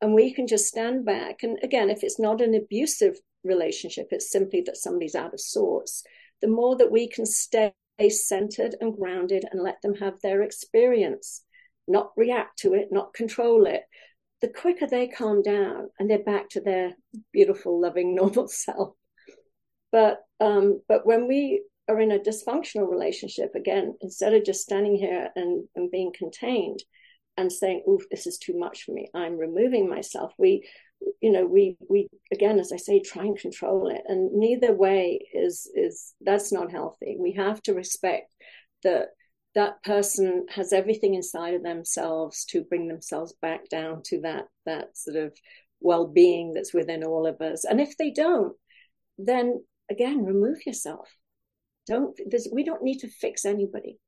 And 0.00 0.14
we 0.14 0.32
can 0.32 0.46
just 0.46 0.66
stand 0.66 1.04
back. 1.04 1.42
And 1.42 1.58
again, 1.62 1.90
if 1.90 2.02
it's 2.02 2.18
not 2.18 2.40
an 2.40 2.54
abusive 2.54 3.18
relationship, 3.44 4.08
it's 4.10 4.30
simply 4.30 4.62
that 4.62 4.76
somebody's 4.76 5.14
out 5.14 5.34
of 5.34 5.40
sorts. 5.40 6.02
The 6.40 6.48
more 6.48 6.76
that 6.76 6.90
we 6.90 7.08
can 7.08 7.26
stay 7.26 7.74
centered 8.08 8.74
and 8.80 8.96
grounded 8.96 9.44
and 9.50 9.62
let 9.62 9.82
them 9.82 9.94
have 9.96 10.20
their 10.20 10.42
experience, 10.42 11.44
not 11.86 12.12
react 12.16 12.58
to 12.60 12.74
it, 12.74 12.88
not 12.90 13.14
control 13.14 13.66
it, 13.66 13.82
the 14.40 14.48
quicker 14.48 14.86
they 14.86 15.06
calm 15.06 15.42
down 15.42 15.90
and 15.98 16.08
they're 16.08 16.18
back 16.18 16.48
to 16.50 16.60
their 16.60 16.94
beautiful, 17.32 17.80
loving, 17.80 18.14
normal 18.14 18.48
self. 18.48 18.94
But 19.92 20.20
um, 20.38 20.80
but 20.88 21.04
when 21.04 21.26
we 21.26 21.64
are 21.88 22.00
in 22.00 22.12
a 22.12 22.18
dysfunctional 22.18 22.88
relationship, 22.88 23.54
again, 23.54 23.96
instead 24.00 24.32
of 24.32 24.44
just 24.44 24.62
standing 24.62 24.94
here 24.94 25.30
and, 25.34 25.68
and 25.74 25.90
being 25.90 26.12
contained 26.16 26.82
and 27.36 27.52
saying, 27.52 27.82
"Oof, 27.88 28.08
this 28.10 28.26
is 28.26 28.38
too 28.38 28.56
much 28.56 28.84
for 28.84 28.92
me," 28.92 29.08
I'm 29.14 29.36
removing 29.36 29.88
myself. 29.88 30.32
We 30.38 30.68
you 31.20 31.30
know 31.30 31.46
we 31.46 31.76
we 31.88 32.08
again 32.32 32.58
as 32.58 32.72
i 32.72 32.76
say 32.76 33.00
try 33.00 33.24
and 33.24 33.38
control 33.38 33.88
it. 33.88 34.02
And 34.06 34.32
neither 34.32 34.72
way 34.74 35.26
is 35.32 35.70
is 35.74 36.14
that's 36.20 36.52
not 36.52 36.70
healthy. 36.70 37.16
We 37.18 37.32
have 37.32 37.62
to 37.62 37.74
respect 37.74 38.34
that 38.82 39.08
that 39.54 39.82
person 39.82 40.46
has 40.48 40.72
everything 40.72 41.14
inside 41.14 41.54
of 41.54 41.62
themselves 41.62 42.44
to 42.46 42.62
bring 42.62 42.86
themselves 42.86 43.34
back 43.42 43.68
down 43.68 44.02
to 44.06 44.20
that 44.22 44.44
that 44.66 44.96
sort 44.96 45.16
of 45.16 45.36
well-being 45.80 46.52
that's 46.52 46.74
within 46.74 47.04
all 47.04 47.26
of 47.26 47.40
us. 47.40 47.64
And 47.64 47.80
if 47.80 47.96
they 47.96 48.10
don't 48.10 48.54
then 49.18 49.62
again 49.90 50.24
remove 50.24 50.64
yourself. 50.66 51.08
Don't 51.86 52.18
we 52.52 52.64
don't 52.64 52.82
need 52.82 53.00
to 53.00 53.08
fix 53.08 53.44
anybody. 53.44 53.98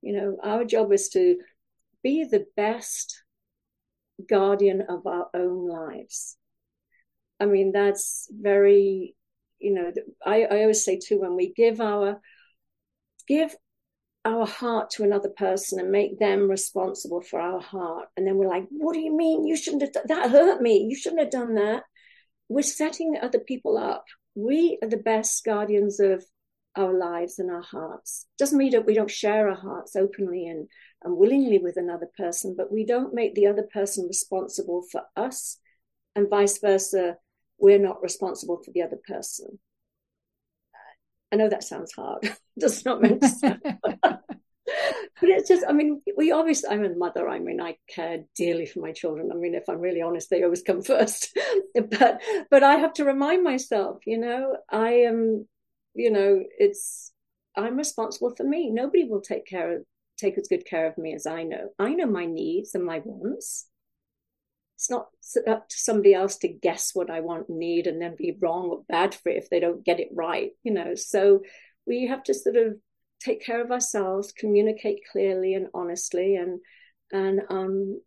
You 0.00 0.14
know 0.14 0.36
our 0.42 0.64
job 0.64 0.92
is 0.92 1.08
to 1.10 1.36
be 2.02 2.24
the 2.24 2.46
best 2.56 3.21
guardian 4.28 4.82
of 4.88 5.06
our 5.06 5.28
own 5.34 5.68
lives. 5.68 6.36
I 7.40 7.46
mean, 7.46 7.72
that's 7.72 8.28
very, 8.30 9.16
you 9.58 9.74
know, 9.74 9.92
I, 10.24 10.42
I 10.44 10.60
always 10.60 10.84
say 10.84 10.98
too, 10.98 11.20
when 11.20 11.36
we 11.36 11.52
give 11.52 11.80
our, 11.80 12.20
give 13.26 13.54
our 14.24 14.46
heart 14.46 14.90
to 14.90 15.02
another 15.02 15.30
person 15.30 15.80
and 15.80 15.90
make 15.90 16.18
them 16.18 16.48
responsible 16.48 17.20
for 17.20 17.40
our 17.40 17.60
heart. 17.60 18.08
And 18.16 18.26
then 18.26 18.36
we're 18.36 18.48
like, 18.48 18.66
what 18.70 18.92
do 18.92 19.00
you 19.00 19.16
mean? 19.16 19.44
You 19.44 19.56
shouldn't 19.56 19.82
have, 19.82 20.06
that 20.06 20.30
hurt 20.30 20.62
me. 20.62 20.86
You 20.88 20.96
shouldn't 20.96 21.22
have 21.22 21.30
done 21.30 21.54
that. 21.56 21.82
We're 22.48 22.62
setting 22.62 23.16
other 23.20 23.40
people 23.40 23.76
up. 23.76 24.04
We 24.34 24.78
are 24.82 24.88
the 24.88 24.96
best 24.98 25.44
guardians 25.44 25.98
of 25.98 26.24
our 26.76 26.92
lives 26.96 27.38
and 27.38 27.50
our 27.50 27.62
hearts. 27.62 28.26
Doesn't 28.38 28.58
mean 28.58 28.72
that 28.72 28.86
we 28.86 28.94
don't 28.94 29.10
share 29.10 29.48
our 29.48 29.56
hearts 29.56 29.96
openly 29.96 30.46
and 30.46 30.68
and 31.04 31.16
willingly 31.16 31.58
with 31.58 31.76
another 31.76 32.08
person, 32.16 32.54
but 32.56 32.72
we 32.72 32.84
don't 32.84 33.14
make 33.14 33.34
the 33.34 33.46
other 33.46 33.62
person 33.62 34.06
responsible 34.06 34.84
for 34.90 35.02
us, 35.16 35.58
and 36.14 36.28
vice 36.28 36.58
versa. 36.58 37.16
We're 37.58 37.78
not 37.78 38.02
responsible 38.02 38.60
for 38.64 38.72
the 38.72 38.82
other 38.82 38.98
person. 39.06 39.58
I 41.32 41.36
know 41.36 41.48
that 41.48 41.64
sounds 41.64 41.92
hard. 41.92 42.28
Does 42.58 42.84
not 42.84 43.00
make 43.00 43.24
sense. 43.24 43.60
but 44.02 44.20
it's 45.22 45.48
just, 45.48 45.64
I 45.66 45.72
mean, 45.72 46.02
we 46.16 46.30
obviously, 46.30 46.70
I'm 46.70 46.84
a 46.84 46.94
mother. 46.94 47.28
I 47.28 47.38
mean, 47.38 47.60
I 47.60 47.76
care 47.88 48.24
dearly 48.36 48.66
for 48.66 48.80
my 48.80 48.92
children. 48.92 49.30
I 49.32 49.36
mean, 49.36 49.54
if 49.54 49.68
I'm 49.68 49.80
really 49.80 50.02
honest, 50.02 50.28
they 50.28 50.42
always 50.42 50.62
come 50.62 50.82
first. 50.82 51.36
but, 51.74 52.20
but 52.50 52.62
I 52.62 52.76
have 52.76 52.92
to 52.94 53.04
remind 53.04 53.42
myself, 53.42 54.00
you 54.06 54.18
know, 54.18 54.56
I 54.70 54.90
am, 54.90 55.46
you 55.94 56.10
know, 56.10 56.42
it's, 56.58 57.12
I'm 57.56 57.76
responsible 57.76 58.34
for 58.36 58.44
me. 58.44 58.70
Nobody 58.70 59.04
will 59.04 59.20
take 59.20 59.46
care 59.46 59.76
of 59.76 59.84
take 60.22 60.38
as 60.38 60.48
good 60.48 60.64
care 60.64 60.86
of 60.86 60.98
me 60.98 61.14
as 61.14 61.26
I 61.26 61.42
know. 61.42 61.70
I 61.78 61.94
know 61.94 62.06
my 62.06 62.26
needs 62.26 62.74
and 62.74 62.84
my 62.84 63.00
wants. 63.04 63.66
It's 64.76 64.90
not 64.90 65.08
up 65.46 65.68
to 65.68 65.76
somebody 65.76 66.14
else 66.14 66.36
to 66.38 66.48
guess 66.48 66.90
what 66.94 67.10
I 67.10 67.20
want 67.20 67.48
need 67.48 67.86
and 67.86 68.00
then 68.00 68.16
be 68.16 68.36
wrong 68.40 68.70
or 68.70 68.82
bad 68.88 69.14
for 69.14 69.28
it 69.28 69.36
if 69.36 69.50
they 69.50 69.60
don't 69.60 69.84
get 69.84 70.00
it 70.00 70.08
right, 70.12 70.50
you 70.62 70.72
know. 70.72 70.94
So 70.94 71.42
we 71.86 72.06
have 72.06 72.22
to 72.24 72.34
sort 72.34 72.56
of 72.56 72.78
take 73.20 73.44
care 73.44 73.62
of 73.62 73.70
ourselves, 73.70 74.32
communicate 74.32 75.00
clearly 75.10 75.54
and 75.54 75.68
honestly, 75.74 76.36
and 76.36 76.60
and 77.12 77.42
um, 77.50 78.00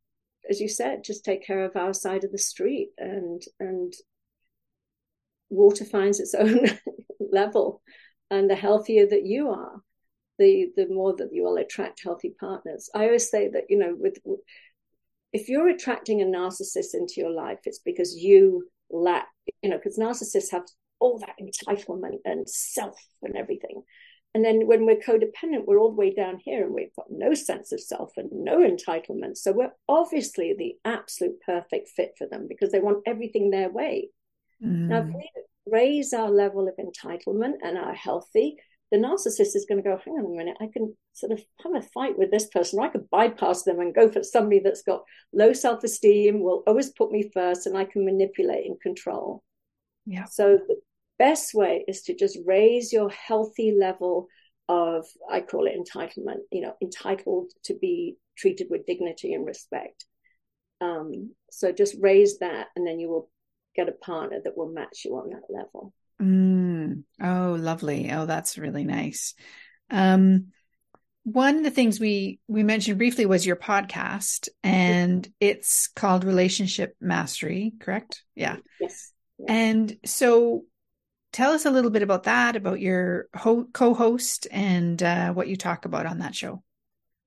as 0.50 0.60
you 0.60 0.68
said, 0.68 1.04
just 1.04 1.24
take 1.24 1.46
care 1.46 1.64
of 1.64 1.76
our 1.76 1.94
side 1.94 2.24
of 2.24 2.32
the 2.32 2.38
street 2.38 2.90
and 2.98 3.42
and 3.60 3.94
water 5.50 5.86
finds 5.86 6.20
its 6.20 6.34
own 6.40 6.68
level 7.32 7.82
and 8.30 8.50
the 8.50 8.56
healthier 8.56 9.06
that 9.08 9.26
you 9.26 9.50
are 9.50 9.82
the 10.38 10.72
the 10.76 10.88
more 10.88 11.16
that 11.16 11.30
you 11.32 11.44
will 11.44 11.58
attract 11.58 12.04
healthy 12.04 12.36
partners. 12.40 12.90
I 12.94 13.06
always 13.06 13.30
say 13.30 13.50
that 13.50 13.66
you 13.70 13.78
know 13.78 13.96
with 13.98 14.18
if 15.34 15.50
you're 15.50 15.68
attracting 15.68 16.22
a 16.22 16.26
narcissist 16.26 16.94
into 16.94 17.16
your 17.18 17.32
life, 17.32 17.60
it's 17.66 17.80
because 17.80 18.16
you 18.16 18.70
lack 18.90 19.28
you 19.62 19.70
know 19.70 19.78
because 19.78 19.98
narcissists 19.98 20.52
have 20.52 20.64
all 21.00 21.20
that 21.20 21.36
entitlement 21.42 22.20
and 22.26 22.50
self 22.50 22.98
and 23.22 23.36
everything. 23.36 23.84
And 24.34 24.44
then 24.44 24.68
when 24.68 24.86
we're 24.86 24.98
codependent, 24.98 25.66
we're 25.66 25.80
all 25.80 25.92
the 25.92 25.96
way 25.96 26.14
down 26.14 26.40
here 26.44 26.66
and 26.66 26.74
we've 26.74 26.94
got 26.98 27.06
no 27.10 27.34
sense 27.34 27.72
of 27.72 27.80
self 27.80 28.12
and 28.18 28.30
no 28.34 28.58
entitlement. 28.60 29.38
So 29.38 29.54
we're 29.54 29.72
obviously 29.88 30.54
the 30.58 30.76
absolute 30.84 31.40
perfect 31.46 31.88
fit 31.88 32.16
for 32.18 32.28
them 32.28 32.46
because 32.50 32.72
they 32.72 32.82
want 32.82 33.04
everything 33.06 33.50
their 33.50 33.70
way. 33.70 34.10
Mm. 34.62 34.90
Now, 34.90 35.00
if 35.00 35.08
we 35.08 35.30
raise 35.66 36.12
our 36.12 36.30
level 36.30 36.68
of 36.68 36.76
entitlement 36.76 37.56
and 37.64 37.78
are 37.78 37.94
healthy, 37.94 38.58
the 38.92 38.98
narcissist 38.98 39.56
is 39.56 39.66
going 39.68 39.82
to 39.82 39.90
go, 39.90 40.00
hang 40.04 40.14
on 40.14 40.26
a 40.26 40.38
minute, 40.38 40.58
I 40.62 40.68
can 40.72 40.96
sort 41.14 41.32
of 41.32 41.42
have 41.64 41.76
a 41.76 41.82
fight 41.82 42.18
with 42.18 42.32
this 42.32 42.48
person. 42.48 42.80
or 42.80 42.84
I 42.84 42.90
could 42.90 43.10
bypass 43.10 43.64
them 43.64 43.80
and 43.80 43.96
go 43.96 44.12
for 44.12 44.24
somebody 44.24 44.60
that's 44.60 44.84
got 44.84 45.04
low 45.34 45.54
self 45.54 45.84
esteem, 45.84 46.42
will 46.42 46.64
always 46.68 46.92
put 46.92 47.12
me 47.12 47.30
first, 47.34 47.66
and 47.66 47.78
I 47.78 47.86
can 47.86 48.06
manipulate 48.06 48.66
and 48.66 48.80
control. 48.80 49.44
Yeah. 50.06 50.26
So 50.26 50.60
the 50.68 50.80
best 51.18 51.54
way 51.54 51.84
is 51.88 52.04
to 52.04 52.16
just 52.16 52.38
raise 52.46 52.94
your 52.94 53.10
healthy 53.10 53.76
level 53.78 54.28
of, 54.70 55.06
I 55.30 55.42
call 55.42 55.68
it 55.68 55.74
entitlement, 55.78 56.40
you 56.52 56.62
know, 56.62 56.76
entitled 56.82 57.52
to 57.66 57.74
be 57.74 58.18
treated 58.38 58.68
with 58.70 58.86
dignity 58.86 59.34
and 59.34 59.46
respect. 59.46 60.06
Um, 60.82 61.34
so 61.50 61.72
just 61.72 61.96
raise 62.00 62.40
that, 62.40 62.68
and 62.76 62.86
then 62.86 63.00
you 63.00 63.10
will 63.10 63.30
get 63.76 63.90
a 63.90 63.94
partner 63.94 64.40
that 64.44 64.58
will 64.58 64.72
match 64.72 65.02
you 65.06 65.16
on 65.18 65.32
that 65.32 65.44
level. 65.50 65.94
Mm. 66.22 66.65
Oh, 67.22 67.58
lovely. 67.60 68.12
Oh, 68.12 68.26
that's 68.26 68.58
really 68.58 68.84
nice. 68.84 69.34
Um, 69.90 70.48
one 71.24 71.58
of 71.58 71.64
the 71.64 71.72
things 71.72 72.00
we 72.00 72.40
we 72.48 72.62
mentioned 72.64 73.00
briefly 73.00 73.26
was 73.26 73.46
your 73.46 73.56
podcast, 73.56 74.48
and 74.64 75.28
it's 75.40 75.88
called 75.88 76.24
Relationship 76.24 76.96
Mastery, 77.02 77.74
correct? 77.80 78.24
Yeah. 78.36 78.58
Yes. 78.80 79.12
yes. 79.40 79.48
And 79.50 79.98
so, 80.06 80.66
tell 81.32 81.52
us 81.52 81.66
a 81.66 81.72
little 81.72 81.90
bit 81.90 82.04
about 82.04 82.24
that, 82.24 82.56
about 82.56 82.80
your 82.80 83.28
ho- 83.36 83.68
co-host, 83.74 84.48
and 84.52 85.02
uh, 85.02 85.34
what 85.34 85.48
you 85.48 85.56
talk 85.56 85.86
about 85.86 86.06
on 86.06 86.20
that 86.20 86.36
show. 86.36 86.62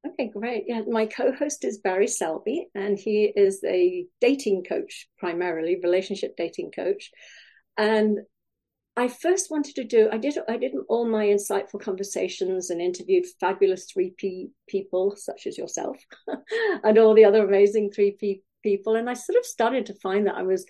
Okay, 0.07 0.29
great. 0.29 0.65
Yeah, 0.69 0.83
my 0.89 1.07
co-host 1.07 1.65
is 1.65 1.79
Barry 1.79 2.07
Selby, 2.07 2.69
and 2.75 2.97
he 2.97 3.33
is 3.35 3.63
a 3.65 4.07
dating 4.21 4.63
coach, 4.63 5.09
primarily 5.19 5.79
relationship 5.83 6.37
dating 6.37 6.71
coach. 6.71 7.11
And 7.77 8.19
I 8.99 9.07
first 9.07 9.49
wanted 9.49 9.77
to 9.77 9.85
do, 9.85 10.09
I 10.11 10.19
did, 10.19 10.37
I 10.49 10.57
did 10.57 10.73
all 10.89 11.09
my 11.09 11.27
insightful 11.27 11.81
conversations 11.81 12.71
and 12.71 12.81
interviewed 12.81 13.27
fabulous 13.39 13.87
3P 13.93 14.51
people 14.69 15.15
such 15.17 15.47
as 15.47 15.57
yourself 15.57 15.97
and 16.83 16.99
all 16.99 17.15
the 17.15 17.25
other 17.25 17.47
amazing 17.47 17.93
3P 17.97 18.41
people. 18.65 18.97
And 18.97 19.09
I 19.09 19.15
sort 19.15 19.39
of 19.39 19.47
started 19.47 19.87
to 19.87 19.95
find 19.95 20.27
that 20.27 20.35
I 20.35 20.43
was 20.43 20.67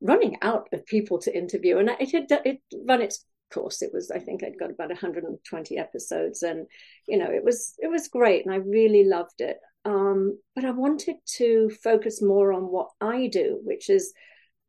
running 0.00 0.38
out 0.40 0.68
of 0.72 0.86
people 0.86 1.18
to 1.18 1.36
interview 1.36 1.76
and 1.76 1.90
it 2.00 2.12
had 2.12 2.40
it 2.46 2.62
run 2.88 3.02
its 3.02 3.26
course. 3.52 3.82
It 3.82 3.90
was, 3.92 4.10
I 4.10 4.20
think 4.20 4.42
I'd 4.42 4.58
got 4.58 4.70
about 4.70 4.88
120 4.88 5.76
episodes 5.76 6.42
and, 6.42 6.66
you 7.06 7.18
know, 7.18 7.30
it 7.30 7.44
was, 7.44 7.74
it 7.78 7.90
was 7.90 8.08
great 8.08 8.46
and 8.46 8.54
I 8.54 8.58
really 8.58 9.04
loved 9.04 9.42
it. 9.42 9.58
Um, 9.84 10.38
but 10.54 10.64
I 10.64 10.70
wanted 10.70 11.16
to 11.36 11.70
focus 11.84 12.22
more 12.22 12.54
on 12.54 12.62
what 12.62 12.88
I 13.02 13.26
do, 13.26 13.60
which 13.64 13.90
is 13.90 14.14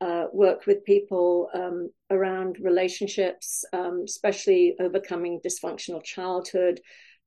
uh, 0.02 0.26
work 0.32 0.66
with 0.66 0.86
people 0.86 1.50
um, 1.54 1.90
around 2.12 2.58
relationships, 2.60 3.66
um, 3.74 4.04
especially 4.06 4.76
overcoming 4.80 5.40
dysfunctional 5.46 6.04
childhood, 6.04 6.80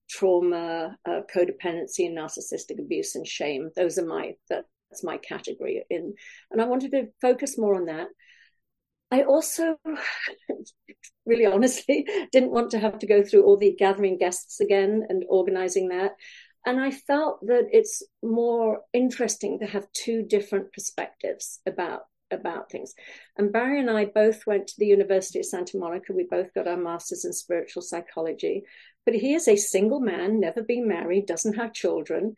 trauma, 0.09 0.97
uh, 1.07 1.21
codependency, 1.35 2.07
and 2.07 2.17
narcissistic 2.17 2.79
abuse 2.79 3.15
and 3.15 3.27
shame. 3.27 3.71
Those 3.77 3.99
are 3.99 4.07
my 4.07 4.35
that's 4.49 5.05
my 5.05 5.17
category 5.19 5.85
in, 5.91 6.15
and 6.51 6.61
I 6.61 6.65
wanted 6.67 6.93
to 6.93 7.09
focus 7.21 7.59
more 7.59 7.75
on 7.75 7.87
that. 7.87 8.09
I 9.13 9.23
also, 9.23 9.77
really 11.27 11.47
honestly, 11.47 12.07
didn't 12.33 12.53
want 12.53 12.71
to 12.71 12.79
have 12.79 12.99
to 13.01 13.07
go 13.07 13.23
through 13.23 13.45
all 13.45 13.57
the 13.57 13.75
gathering 13.77 14.19
guests 14.19 14.61
again 14.61 15.07
and 15.09 15.25
organizing 15.29 15.89
that. 15.89 16.13
And 16.67 16.79
I 16.79 16.91
felt 16.91 17.45
that 17.47 17.69
it's 17.73 18.03
more 18.23 18.83
interesting 18.93 19.59
to 19.61 19.67
have 19.67 19.91
two 19.93 20.23
different 20.23 20.73
perspectives 20.73 21.61
about 21.67 22.03
about 22.31 22.71
things. 22.71 22.95
And 23.37 23.53
Barry 23.53 23.81
and 23.81 23.91
I 23.91 24.07
both 24.07 24.47
went 24.47 24.69
to 24.69 24.75
the 24.79 24.87
University 24.87 25.39
of 25.39 25.47
Santa 25.47 25.79
Monica. 25.79 26.13
We 26.13 26.27
both 26.31 26.53
got 26.55 26.69
our 26.69 26.77
masters 26.77 27.25
in 27.25 27.33
spiritual 27.33 27.83
psychology. 27.83 28.65
But 29.05 29.15
he 29.15 29.35
is 29.35 29.49
a 29.49 29.57
single 29.57 30.01
man, 30.01 30.41
never 30.41 30.63
been 30.63 30.87
married, 30.87 31.27
doesn't 31.27 31.55
have 31.55 31.73
children, 31.73 32.35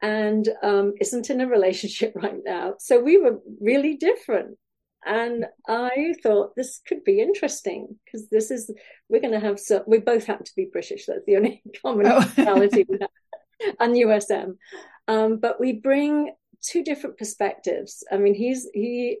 and 0.00 0.48
um, 0.62 0.94
isn't 1.00 1.30
in 1.30 1.40
a 1.40 1.46
relationship 1.46 2.12
right 2.16 2.40
now. 2.44 2.74
So 2.78 3.00
we 3.00 3.18
were 3.18 3.38
really 3.60 3.96
different. 3.96 4.58
And 5.04 5.46
I 5.66 6.14
thought 6.22 6.54
this 6.54 6.80
could 6.86 7.02
be 7.02 7.20
interesting 7.20 7.98
because 8.04 8.28
this 8.28 8.52
is, 8.52 8.70
we're 9.08 9.20
going 9.20 9.32
to 9.32 9.40
have 9.40 9.58
so, 9.58 9.82
we 9.86 9.98
both 9.98 10.26
happen 10.26 10.44
to 10.44 10.52
be 10.56 10.68
British. 10.70 11.06
That's 11.06 11.24
the 11.26 11.36
only 11.36 11.62
commonality 11.82 12.82
oh. 12.82 12.86
we 12.88 12.98
have, 13.00 13.74
and 13.80 13.94
USM. 13.94 14.56
Um, 15.08 15.38
but 15.38 15.58
we 15.58 15.72
bring 15.72 16.32
two 16.62 16.82
different 16.82 17.18
perspectives. 17.18 18.04
I 18.10 18.16
mean, 18.16 18.34
he's 18.34 18.68
he. 18.72 19.18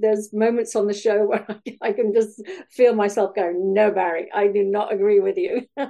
There's 0.00 0.32
moments 0.32 0.76
on 0.76 0.86
the 0.86 0.94
show 0.94 1.26
where 1.26 1.46
I, 1.82 1.92
can 1.92 2.12
just 2.14 2.42
feel 2.70 2.94
myself 2.94 3.34
going, 3.34 3.74
"No, 3.74 3.90
Barry, 3.90 4.28
I 4.32 4.48
do 4.48 4.62
not 4.64 4.92
agree 4.92 5.20
with 5.20 5.36
you." 5.36 5.66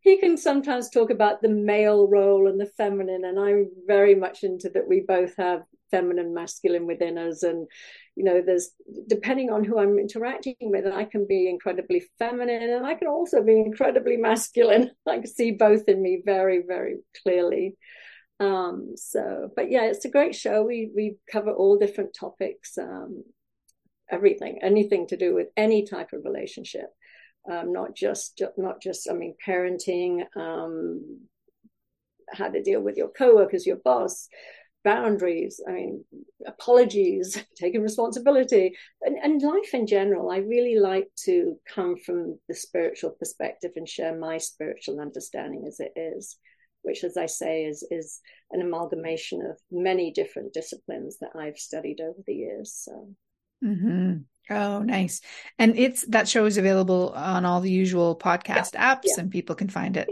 he 0.00 0.18
can 0.18 0.36
sometimes 0.36 0.88
talk 0.88 1.10
about 1.10 1.42
the 1.42 1.48
male 1.48 2.08
role 2.08 2.48
and 2.48 2.60
the 2.60 2.70
feminine, 2.76 3.24
and 3.24 3.38
I'm 3.38 3.70
very 3.86 4.14
much 4.14 4.42
into 4.42 4.70
that. 4.70 4.88
We 4.88 5.00
both 5.00 5.36
have 5.36 5.62
feminine, 5.90 6.34
masculine 6.34 6.86
within 6.86 7.18
us, 7.18 7.42
and 7.42 7.68
you 8.16 8.24
know, 8.24 8.42
there's 8.44 8.70
depending 9.08 9.50
on 9.50 9.64
who 9.64 9.78
I'm 9.78 9.98
interacting 9.98 10.56
with, 10.60 10.86
I 10.86 11.04
can 11.04 11.26
be 11.26 11.48
incredibly 11.48 12.02
feminine, 12.18 12.62
and 12.62 12.86
I 12.86 12.94
can 12.94 13.08
also 13.08 13.42
be 13.42 13.58
incredibly 13.58 14.16
masculine. 14.16 14.90
I 15.06 15.18
can 15.18 15.26
see 15.26 15.52
both 15.52 15.88
in 15.88 16.02
me 16.02 16.22
very, 16.24 16.62
very 16.66 16.96
clearly. 17.22 17.76
Um, 18.40 18.92
so, 18.96 19.50
but 19.54 19.70
yeah, 19.70 19.84
it's 19.84 20.04
a 20.04 20.10
great 20.10 20.34
show. 20.34 20.64
We 20.64 20.90
we 20.94 21.16
cover 21.30 21.52
all 21.52 21.78
different 21.78 22.14
topics, 22.18 22.76
um, 22.78 23.24
everything, 24.10 24.58
anything 24.62 25.06
to 25.08 25.16
do 25.16 25.34
with 25.34 25.48
any 25.56 25.86
type 25.86 26.08
of 26.12 26.24
relationship, 26.24 26.86
um, 27.50 27.72
not 27.72 27.94
just 27.94 28.42
not 28.56 28.82
just 28.82 29.08
I 29.08 29.14
mean 29.14 29.34
parenting, 29.46 30.24
um, 30.36 31.20
how 32.32 32.48
to 32.48 32.62
deal 32.62 32.80
with 32.80 32.96
your 32.96 33.10
coworkers, 33.10 33.66
your 33.66 33.76
boss, 33.76 34.28
boundaries. 34.82 35.60
I 35.68 35.72
mean 35.72 36.04
apologies, 36.44 37.38
taking 37.56 37.82
responsibility, 37.82 38.74
and, 39.02 39.18
and 39.22 39.40
life 39.40 39.72
in 39.72 39.86
general. 39.86 40.30
I 40.30 40.38
really 40.38 40.80
like 40.80 41.08
to 41.26 41.56
come 41.72 41.96
from 42.04 42.40
the 42.48 42.56
spiritual 42.56 43.10
perspective 43.10 43.72
and 43.76 43.88
share 43.88 44.18
my 44.18 44.38
spiritual 44.38 45.00
understanding 45.00 45.64
as 45.68 45.78
it 45.78 45.92
is 45.94 46.38
which, 46.82 47.04
as 47.04 47.16
I 47.16 47.26
say, 47.26 47.64
is 47.64 47.86
is 47.90 48.20
an 48.50 48.60
amalgamation 48.60 49.42
of 49.42 49.58
many 49.70 50.12
different 50.12 50.52
disciplines 50.52 51.18
that 51.20 51.30
I've 51.34 51.58
studied 51.58 52.00
over 52.00 52.18
the 52.26 52.34
years. 52.34 52.72
So. 52.72 53.08
Mm-hmm. 53.64 54.18
Oh, 54.50 54.80
nice. 54.80 55.20
And 55.58 55.78
it's 55.78 56.04
that 56.06 56.28
show 56.28 56.46
is 56.46 56.58
available 56.58 57.10
on 57.10 57.44
all 57.44 57.60
the 57.60 57.70
usual 57.70 58.18
podcast 58.18 58.74
yeah, 58.74 58.94
apps, 58.94 59.04
yeah. 59.04 59.22
and 59.22 59.30
people 59.30 59.54
can 59.54 59.68
find 59.68 59.96
it. 59.96 60.08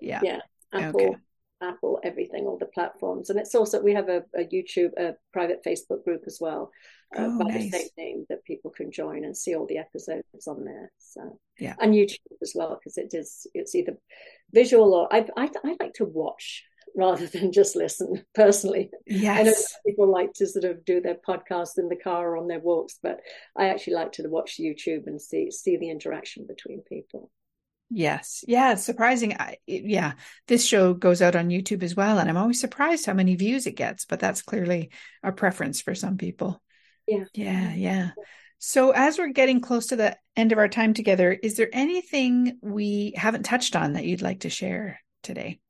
Yeah, 0.00 0.20
yeah. 0.22 0.38
Apple, 0.72 1.00
okay. 1.00 1.16
Apple, 1.64 2.00
everything, 2.04 2.46
all 2.46 2.58
the 2.58 2.66
platforms, 2.66 3.30
and 3.30 3.38
it's 3.38 3.54
also 3.54 3.80
we 3.80 3.94
have 3.94 4.08
a, 4.08 4.22
a 4.36 4.44
YouTube, 4.44 4.92
a 4.98 5.14
private 5.32 5.64
Facebook 5.64 6.04
group 6.04 6.22
as 6.26 6.38
well 6.40 6.70
uh, 7.16 7.28
oh, 7.28 7.38
by 7.38 7.44
nice. 7.44 7.70
the 7.70 7.78
same 7.78 7.88
name 7.96 8.26
that 8.28 8.44
people 8.44 8.70
can 8.70 8.90
join 8.90 9.24
and 9.24 9.36
see 9.36 9.54
all 9.54 9.66
the 9.66 9.78
episodes 9.78 10.46
on 10.46 10.64
there. 10.64 10.90
So 10.98 11.38
yeah, 11.58 11.74
and 11.80 11.94
YouTube 11.94 12.18
as 12.42 12.52
well 12.54 12.78
because 12.78 12.98
it 12.98 13.14
is 13.14 13.46
it's 13.54 13.74
either 13.74 13.94
visual 14.52 14.94
or 14.94 15.12
I, 15.12 15.26
I 15.36 15.50
I 15.64 15.76
like 15.80 15.94
to 15.94 16.04
watch 16.04 16.64
rather 16.96 17.26
than 17.34 17.52
just 17.52 17.76
listen 17.76 18.24
personally. 18.34 18.90
Yes. 19.06 19.38
I 19.38 19.42
know 19.42 19.54
people 19.86 20.10
like 20.10 20.32
to 20.34 20.46
sort 20.46 20.64
of 20.64 20.84
do 20.84 21.00
their 21.00 21.16
podcast 21.26 21.78
in 21.78 21.88
the 21.88 21.96
car 21.96 22.30
or 22.30 22.36
on 22.36 22.48
their 22.48 22.60
walks, 22.60 22.98
but 23.02 23.20
I 23.56 23.68
actually 23.68 23.94
like 23.94 24.12
to 24.12 24.28
watch 24.28 24.58
YouTube 24.60 25.06
and 25.06 25.20
see 25.20 25.50
see 25.50 25.76
the 25.76 25.90
interaction 25.90 26.46
between 26.46 26.82
people. 26.82 27.30
Yes. 27.96 28.44
Yeah. 28.48 28.74
Surprising. 28.74 29.36
I, 29.38 29.58
yeah. 29.66 30.14
This 30.48 30.66
show 30.66 30.94
goes 30.94 31.22
out 31.22 31.36
on 31.36 31.48
YouTube 31.48 31.84
as 31.84 31.94
well. 31.94 32.18
And 32.18 32.28
I'm 32.28 32.36
always 32.36 32.58
surprised 32.58 33.06
how 33.06 33.12
many 33.12 33.36
views 33.36 33.68
it 33.68 33.76
gets, 33.76 34.04
but 34.04 34.18
that's 34.18 34.42
clearly 34.42 34.90
a 35.22 35.30
preference 35.30 35.80
for 35.80 35.94
some 35.94 36.16
people. 36.16 36.60
Yeah. 37.06 37.24
Yeah. 37.34 37.72
Yeah. 37.74 38.10
So, 38.58 38.90
as 38.90 39.16
we're 39.16 39.28
getting 39.28 39.60
close 39.60 39.86
to 39.88 39.96
the 39.96 40.16
end 40.34 40.50
of 40.50 40.58
our 40.58 40.68
time 40.68 40.92
together, 40.92 41.30
is 41.30 41.56
there 41.56 41.68
anything 41.72 42.58
we 42.62 43.12
haven't 43.14 43.44
touched 43.44 43.76
on 43.76 43.92
that 43.92 44.06
you'd 44.06 44.22
like 44.22 44.40
to 44.40 44.50
share 44.50 44.98
today? 45.22 45.60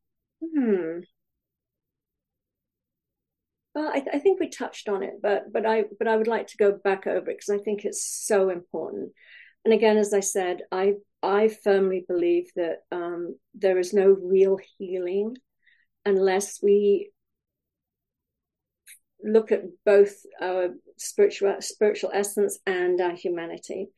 Hmm. 0.40 1.00
Well, 3.74 3.88
I, 3.88 4.02
I 4.14 4.18
think 4.18 4.40
we 4.40 4.48
touched 4.48 4.88
on 4.88 5.02
it, 5.02 5.14
but 5.20 5.52
but 5.52 5.66
I 5.66 5.84
but 5.98 6.08
I 6.08 6.16
would 6.16 6.28
like 6.28 6.46
to 6.48 6.56
go 6.56 6.72
back 6.72 7.06
over 7.06 7.30
it 7.30 7.38
because 7.38 7.50
I 7.50 7.58
think 7.62 7.84
it's 7.84 8.06
so 8.06 8.48
important. 8.48 9.12
And 9.64 9.74
again, 9.74 9.96
as 9.96 10.14
I 10.14 10.20
said, 10.20 10.60
I 10.70 10.94
I 11.24 11.48
firmly 11.48 12.04
believe 12.06 12.50
that 12.56 12.80
um, 12.92 13.36
there 13.54 13.78
is 13.78 13.92
no 13.94 14.08
real 14.08 14.58
healing 14.78 15.36
unless 16.04 16.62
we 16.62 17.10
look 19.24 19.50
at 19.50 19.62
both 19.86 20.14
our 20.40 20.74
spiritual 20.98 21.56
spiritual 21.60 22.10
essence 22.12 22.58
and 22.66 23.00
our 23.00 23.14
humanity. 23.14 23.88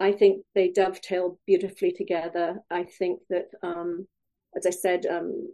I 0.00 0.12
think 0.12 0.44
they 0.54 0.70
dovetail 0.70 1.38
beautifully 1.46 1.92
together. 1.92 2.58
I 2.70 2.84
think 2.84 3.20
that, 3.30 3.46
um, 3.62 4.08
as 4.56 4.66
I 4.66 4.70
said, 4.70 5.06
um, 5.06 5.52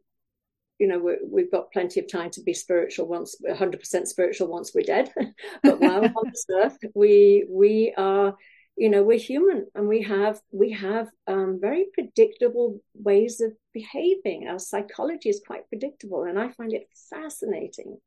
you 0.79 0.87
know, 0.87 0.99
we 0.99 1.43
have 1.43 1.51
got 1.51 1.73
plenty 1.73 2.01
of 2.01 2.11
time 2.11 2.31
to 2.31 2.43
be 2.43 2.55
spiritual 2.55 3.09
once, 3.09 3.37
100% 3.47 4.07
spiritual 4.07 4.49
once 4.49 4.73
we're 4.75 4.83
dead. 4.83 5.13
but 5.63 5.81
while 5.81 6.05
on 6.05 6.31
this 6.31 6.47
earth, 6.51 6.79
we 6.95 7.47
we 7.51 7.93
are, 7.99 8.35
you 8.79 8.89
know, 8.89 9.03
we're 9.03 9.19
human 9.19 9.67
and 9.75 9.89
we 9.89 10.03
have 10.03 10.41
we 10.53 10.71
have 10.71 11.09
um, 11.27 11.59
very 11.61 11.87
predictable 11.93 12.81
ways 12.95 13.41
of 13.41 13.53
behaving. 13.75 14.47
Our 14.47 14.61
psychology 14.61 15.29
is 15.29 15.43
quite 15.45 15.69
predictable, 15.69 16.23
and 16.23 16.39
I 16.39 16.51
find 16.53 16.73
it 16.73 16.89
fascinating. 17.11 17.99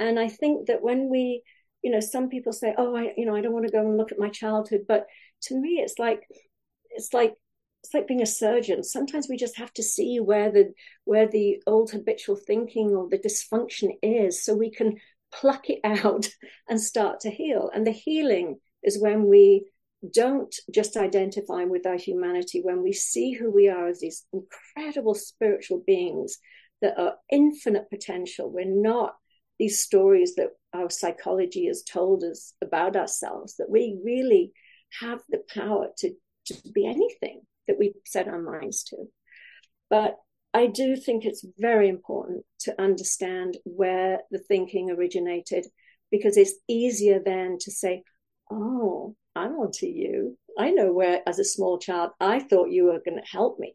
And 0.00 0.18
I 0.18 0.28
think 0.28 0.68
that 0.68 0.82
when 0.82 1.10
we, 1.10 1.42
you 1.82 1.90
know, 1.90 2.00
some 2.00 2.30
people 2.30 2.54
say, 2.54 2.74
"Oh, 2.78 2.96
I, 2.96 3.12
you 3.18 3.26
know, 3.26 3.36
I 3.36 3.42
don't 3.42 3.52
want 3.52 3.66
to 3.66 3.72
go 3.72 3.80
and 3.80 3.98
look 3.98 4.10
at 4.10 4.18
my 4.18 4.30
childhood," 4.30 4.86
but 4.88 5.06
to 5.42 5.54
me, 5.54 5.80
it's 5.84 5.98
like, 5.98 6.22
it's 6.90 7.12
like 7.12 7.34
it's 7.84 7.92
like 7.92 8.08
being 8.08 8.22
a 8.22 8.26
surgeon. 8.26 8.82
Sometimes 8.82 9.28
we 9.28 9.36
just 9.36 9.58
have 9.58 9.72
to 9.74 9.82
see 9.82 10.20
where 10.20 10.50
the 10.50 10.72
where 11.04 11.28
the 11.28 11.62
old 11.66 11.90
habitual 11.90 12.36
thinking 12.36 12.90
or 12.96 13.08
the 13.10 13.18
dysfunction 13.18 13.90
is, 14.02 14.42
so 14.42 14.54
we 14.54 14.70
can 14.70 14.96
pluck 15.32 15.68
it 15.68 15.80
out 15.84 16.28
and 16.66 16.80
start 16.80 17.20
to 17.20 17.30
heal. 17.30 17.70
And 17.74 17.86
the 17.86 17.92
healing 17.92 18.58
is 18.82 18.98
when 18.98 19.26
we 19.26 19.66
don't 20.12 20.54
just 20.72 20.96
identify 20.96 21.64
with 21.64 21.86
our 21.86 21.96
humanity, 21.96 22.60
when 22.62 22.82
we 22.82 22.92
see 22.92 23.32
who 23.32 23.50
we 23.50 23.68
are 23.68 23.88
as 23.88 24.00
these 24.00 24.26
incredible 24.32 25.14
spiritual 25.14 25.82
beings 25.86 26.38
that 26.80 26.98
are 26.98 27.16
infinite 27.30 27.90
potential. 27.90 28.50
We're 28.50 28.64
not 28.64 29.16
these 29.58 29.80
stories 29.80 30.36
that 30.36 30.50
our 30.72 30.90
psychology 30.90 31.66
has 31.66 31.82
told 31.82 32.22
us 32.22 32.54
about 32.62 32.94
ourselves, 32.94 33.56
that 33.56 33.70
we 33.70 33.98
really 34.04 34.52
have 35.00 35.20
the 35.28 35.42
power 35.52 35.88
to, 35.98 36.14
to 36.46 36.54
be 36.72 36.86
anything 36.86 37.42
that 37.66 37.78
we 37.78 37.94
set 38.06 38.28
our 38.28 38.40
minds 38.40 38.84
to. 38.84 38.96
But 39.90 40.16
I 40.54 40.66
do 40.66 40.96
think 40.96 41.24
it's 41.24 41.44
very 41.58 41.88
important 41.88 42.44
to 42.60 42.80
understand 42.80 43.58
where 43.64 44.20
the 44.30 44.38
thinking 44.38 44.90
originated 44.90 45.66
because 46.10 46.36
it's 46.36 46.54
easier 46.68 47.20
then 47.22 47.58
to 47.60 47.70
say, 47.70 48.02
Oh, 48.50 49.14
I'm 49.38 49.52
onto 49.52 49.86
you. 49.86 50.36
I 50.58 50.70
know 50.70 50.92
where, 50.92 51.22
as 51.26 51.38
a 51.38 51.44
small 51.44 51.78
child, 51.78 52.10
I 52.20 52.40
thought 52.40 52.70
you 52.70 52.84
were 52.84 53.00
going 53.04 53.20
to 53.22 53.30
help 53.30 53.58
me. 53.58 53.74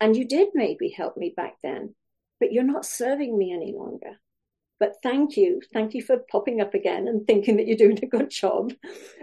And 0.00 0.16
you 0.16 0.26
did 0.26 0.48
maybe 0.54 0.88
help 0.90 1.16
me 1.16 1.32
back 1.36 1.56
then, 1.62 1.94
but 2.40 2.52
you're 2.52 2.64
not 2.64 2.84
serving 2.84 3.38
me 3.38 3.52
any 3.52 3.72
longer. 3.76 4.18
But 4.80 4.96
thank 5.02 5.36
you. 5.36 5.60
Thank 5.74 5.92
you 5.92 6.02
for 6.02 6.24
popping 6.32 6.60
up 6.60 6.72
again 6.72 7.06
and 7.06 7.26
thinking 7.26 7.58
that 7.58 7.66
you're 7.66 7.76
doing 7.76 8.02
a 8.02 8.06
good 8.06 8.30
job. 8.30 8.72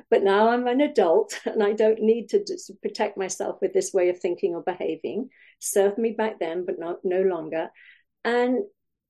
But 0.10 0.24
now 0.24 0.50
I'm 0.50 0.68
an 0.68 0.82
adult 0.82 1.38
and 1.46 1.64
I 1.64 1.74
don't 1.74 2.00
need 2.00 2.30
to 2.30 2.46
protect 2.82 3.18
myself 3.18 3.58
with 3.60 3.74
this 3.74 3.92
way 3.92 4.10
of 4.10 4.20
thinking 4.20 4.54
or 4.54 4.62
behaving. 4.62 5.30
Serve 5.60 5.98
me 5.98 6.12
back 6.12 6.40
then, 6.40 6.66
but 6.66 6.80
not 6.80 6.98
no 7.04 7.24
longer. 7.24 7.70
And 8.24 8.60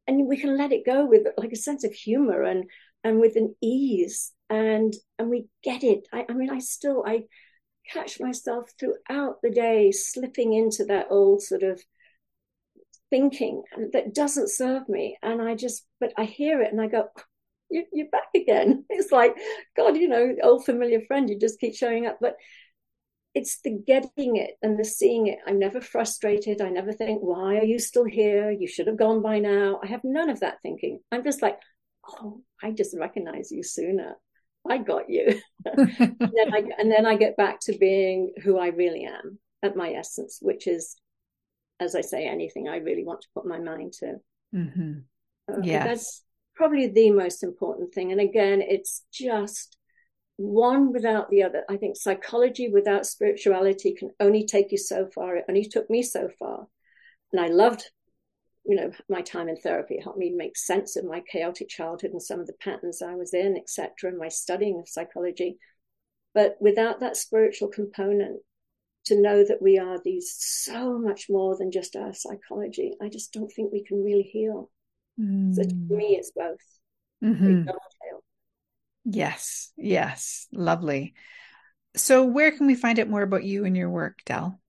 and 0.07 0.25
we 0.25 0.37
can 0.37 0.57
let 0.57 0.71
it 0.71 0.85
go 0.85 1.05
with 1.05 1.27
like 1.37 1.51
a 1.51 1.57
sense 1.57 1.83
of 1.83 1.91
humor 1.91 2.43
and 2.43 2.63
and 3.03 3.19
with 3.19 3.35
an 3.35 3.55
ease 3.61 4.33
and 4.49 4.93
and 5.19 5.29
we 5.29 5.47
get 5.63 5.83
it. 5.83 6.07
I, 6.11 6.25
I 6.29 6.33
mean, 6.33 6.49
I 6.49 6.59
still 6.59 7.03
I 7.05 7.23
catch 7.91 8.19
myself 8.19 8.71
throughout 8.79 9.41
the 9.41 9.49
day 9.49 9.91
slipping 9.91 10.53
into 10.53 10.85
that 10.85 11.07
old 11.09 11.41
sort 11.41 11.63
of 11.63 11.81
thinking 13.09 13.63
that 13.93 14.13
doesn't 14.13 14.49
serve 14.49 14.87
me. 14.89 15.17
And 15.21 15.41
I 15.41 15.55
just, 15.55 15.85
but 15.99 16.13
I 16.17 16.25
hear 16.25 16.61
it 16.61 16.71
and 16.71 16.81
I 16.81 16.87
go, 16.87 17.07
oh, 17.17 17.21
you, 17.69 17.85
are 17.99 18.09
back 18.11 18.29
again. 18.35 18.85
It's 18.89 19.11
like, 19.11 19.35
God, 19.75 19.97
you 19.97 20.07
know, 20.07 20.35
old 20.43 20.65
familiar 20.65 21.01
friend, 21.07 21.29
you 21.29 21.39
just 21.39 21.59
keep 21.59 21.75
showing 21.75 22.05
up. 22.05 22.17
But 22.21 22.35
it's 23.33 23.61
the 23.61 23.71
getting 23.85 24.37
it 24.37 24.57
and 24.61 24.79
the 24.79 24.85
seeing 24.85 25.27
it. 25.27 25.39
I'm 25.45 25.59
never 25.59 25.79
frustrated. 25.79 26.61
I 26.61 26.69
never 26.69 26.91
think, 26.91 27.21
why 27.21 27.57
are 27.57 27.63
you 27.63 27.79
still 27.79 28.05
here? 28.05 28.51
You 28.51 28.67
should 28.67 28.87
have 28.87 28.97
gone 28.97 29.21
by 29.21 29.39
now. 29.39 29.79
I 29.83 29.87
have 29.87 30.01
none 30.03 30.29
of 30.29 30.39
that 30.39 30.57
thinking. 30.63 30.99
I'm 31.11 31.23
just 31.23 31.41
like, 31.41 31.59
oh, 32.09 32.41
I 32.61 32.71
just 32.71 32.95
recognize 32.97 33.51
you 33.51 33.63
sooner. 33.63 34.15
I 34.69 34.79
got 34.79 35.09
you. 35.09 35.39
and, 35.65 36.09
then 36.19 36.53
I, 36.53 36.63
and 36.77 36.91
then 36.91 37.05
I 37.05 37.15
get 37.15 37.37
back 37.37 37.59
to 37.61 37.77
being 37.77 38.33
who 38.43 38.57
I 38.57 38.67
really 38.67 39.05
am 39.05 39.39
at 39.63 39.75
my 39.75 39.91
essence, 39.91 40.39
which 40.41 40.67
is 40.67 40.97
as 41.79 41.95
I 41.95 42.01
say, 42.01 42.25
anything 42.27 42.67
I 42.67 42.77
really 42.77 43.03
want 43.03 43.21
to 43.21 43.27
put 43.33 43.45
my 43.45 43.59
mind 43.59 43.93
to. 43.99 44.15
Mm-hmm. 44.53 44.93
Uh, 45.51 45.61
yes. 45.61 45.85
That's 45.85 46.23
probably 46.55 46.87
the 46.87 47.11
most 47.11 47.43
important 47.43 47.93
thing. 47.93 48.11
And 48.11 48.21
again, 48.21 48.61
it's 48.61 49.03
just 49.11 49.77
one 50.37 50.91
without 50.91 51.29
the 51.29 51.43
other. 51.43 51.63
I 51.69 51.77
think 51.77 51.95
psychology 51.95 52.69
without 52.69 53.05
spirituality 53.05 53.93
can 53.93 54.11
only 54.19 54.45
take 54.45 54.71
you 54.71 54.77
so 54.77 55.07
far. 55.13 55.35
It 55.35 55.45
only 55.47 55.65
took 55.65 55.89
me 55.89 56.01
so 56.01 56.29
far. 56.39 56.67
And 57.31 57.41
I 57.41 57.47
loved, 57.47 57.89
you 58.68 58.76
know, 58.76 58.91
my 59.09 59.22
time 59.22 59.49
in 59.49 59.55
therapy. 59.55 59.99
Helped 60.01 60.20
me 60.20 60.32
make 60.36 60.57
sense 60.57 60.95
of 60.95 61.05
my 61.05 61.22
chaotic 61.32 61.70
childhood 61.70 62.11
and 62.11 62.22
some 62.22 62.39
of 62.39 62.47
the 62.47 62.53
patterns 62.53 63.01
I 63.01 63.15
was 63.15 63.34
in, 63.34 63.55
etc., 63.57 64.09
and 64.09 64.18
my 64.18 64.28
studying 64.28 64.80
of 64.80 64.89
psychology. 64.89 65.57
But 66.34 66.57
without 66.59 66.99
that 66.99 67.18
spiritual 67.18 67.70
component, 67.70 68.41
to 69.05 69.20
know 69.20 69.43
that 69.43 69.61
we 69.61 69.80
are 69.80 69.99
these 70.03 70.36
so 70.38 70.99
much 70.99 71.28
more 71.30 71.55
than 71.57 71.72
just 71.72 71.95
our 71.95 72.13
psychology. 72.13 72.93
I 73.01 73.07
just 73.07 73.32
don't 73.32 73.49
think 73.49 73.72
we 73.72 73.86
can 73.86 74.03
really 74.03 74.24
heal. 74.24 74.70
Mm. 75.20 75.55
So 75.55 75.63
to 75.63 75.70
mm. 75.70 75.89
me, 75.89 76.18
it's 76.18 76.32
both. 76.32 76.59
Mm-hmm. 77.24 77.70
Yes, 79.05 79.72
yes, 79.78 80.47
lovely. 80.51 81.13
So, 81.95 82.26
where 82.26 82.51
can 82.51 82.68
we 82.68 82.76
find 82.76 82.99
out 82.99 83.07
more 83.07 83.22
about 83.22 83.45
you 83.45 83.63
and 83.63 83.76
your 83.76 83.89
work, 83.89 84.20
Del? 84.26 84.59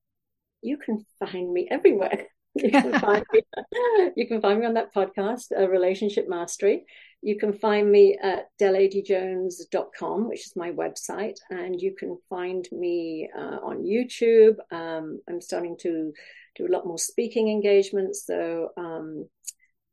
You 0.63 0.79
can 0.79 1.05
find 1.19 1.53
me 1.53 1.67
everywhere. 1.71 2.29
You 2.63 2.71
can 2.71 2.99
find 2.99 3.25
me. 3.33 3.43
You 4.17 4.27
can 4.27 4.41
find 4.41 4.61
me 4.61 4.67
on 4.67 4.75
that 4.75 4.95
podcast, 4.95 5.47
uh, 5.57 5.69
Relationship 5.69 6.29
Mastery. 6.29 6.85
You 7.23 7.39
can 7.39 7.53
find 7.53 7.91
me 7.91 8.17
at 8.23 8.47
deladeyjones.com, 8.61 10.29
which 10.29 10.47
is 10.47 10.57
my 10.57 10.71
website, 10.73 11.37
and 11.51 11.81
you 11.81 11.95
can 11.97 12.17
find 12.29 12.67
me 12.73 13.29
uh, 13.37 13.59
on 13.63 13.85
YouTube. 13.85 14.57
Um, 14.71 15.21
I'm 15.29 15.41
starting 15.41 15.77
to 15.81 16.13
do 16.57 16.67
a 16.67 16.73
lot 16.73 16.87
more 16.87 16.99
speaking 16.99 17.49
engagements. 17.49 18.25
So, 18.27 18.71
um, 18.77 19.29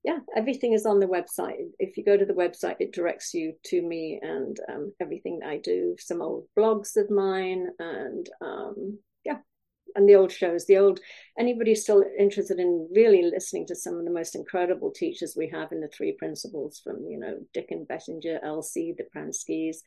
yeah, 0.03 0.20
everything 0.36 0.74
is 0.74 0.86
on 0.86 0.99
the 0.99 1.07
website. 1.07 1.66
If 1.80 1.97
you 1.97 2.05
go 2.05 2.16
to 2.16 2.26
the 2.26 2.34
website, 2.34 2.76
it 2.80 2.93
directs 2.93 3.34
you 3.34 3.53
to 3.66 3.82
me 3.82 4.20
and 4.22 4.57
um, 4.72 4.93
everything 5.01 5.41
I 5.43 5.57
do, 5.57 5.95
some 5.99 6.22
old 6.22 6.45
blogs 6.57 6.95
of 6.95 7.09
mine, 7.09 7.68
and 7.80 8.30
um, 8.41 8.99
and 9.95 10.07
the 10.07 10.15
old 10.15 10.31
shows, 10.31 10.65
the 10.65 10.77
old 10.77 10.99
anybody 11.37 11.75
still 11.75 12.03
interested 12.17 12.59
in 12.59 12.87
really 12.93 13.23
listening 13.23 13.65
to 13.67 13.75
some 13.75 13.97
of 13.97 14.05
the 14.05 14.11
most 14.11 14.35
incredible 14.35 14.91
teachers 14.91 15.35
we 15.35 15.47
have 15.49 15.71
in 15.71 15.81
the 15.81 15.87
three 15.87 16.13
principles 16.13 16.81
from 16.83 17.05
you 17.09 17.17
know 17.17 17.37
Dicken 17.53 17.85
Bettinger, 17.85 18.39
Elsie, 18.43 18.93
the 18.97 19.05
Pranskys, 19.15 19.77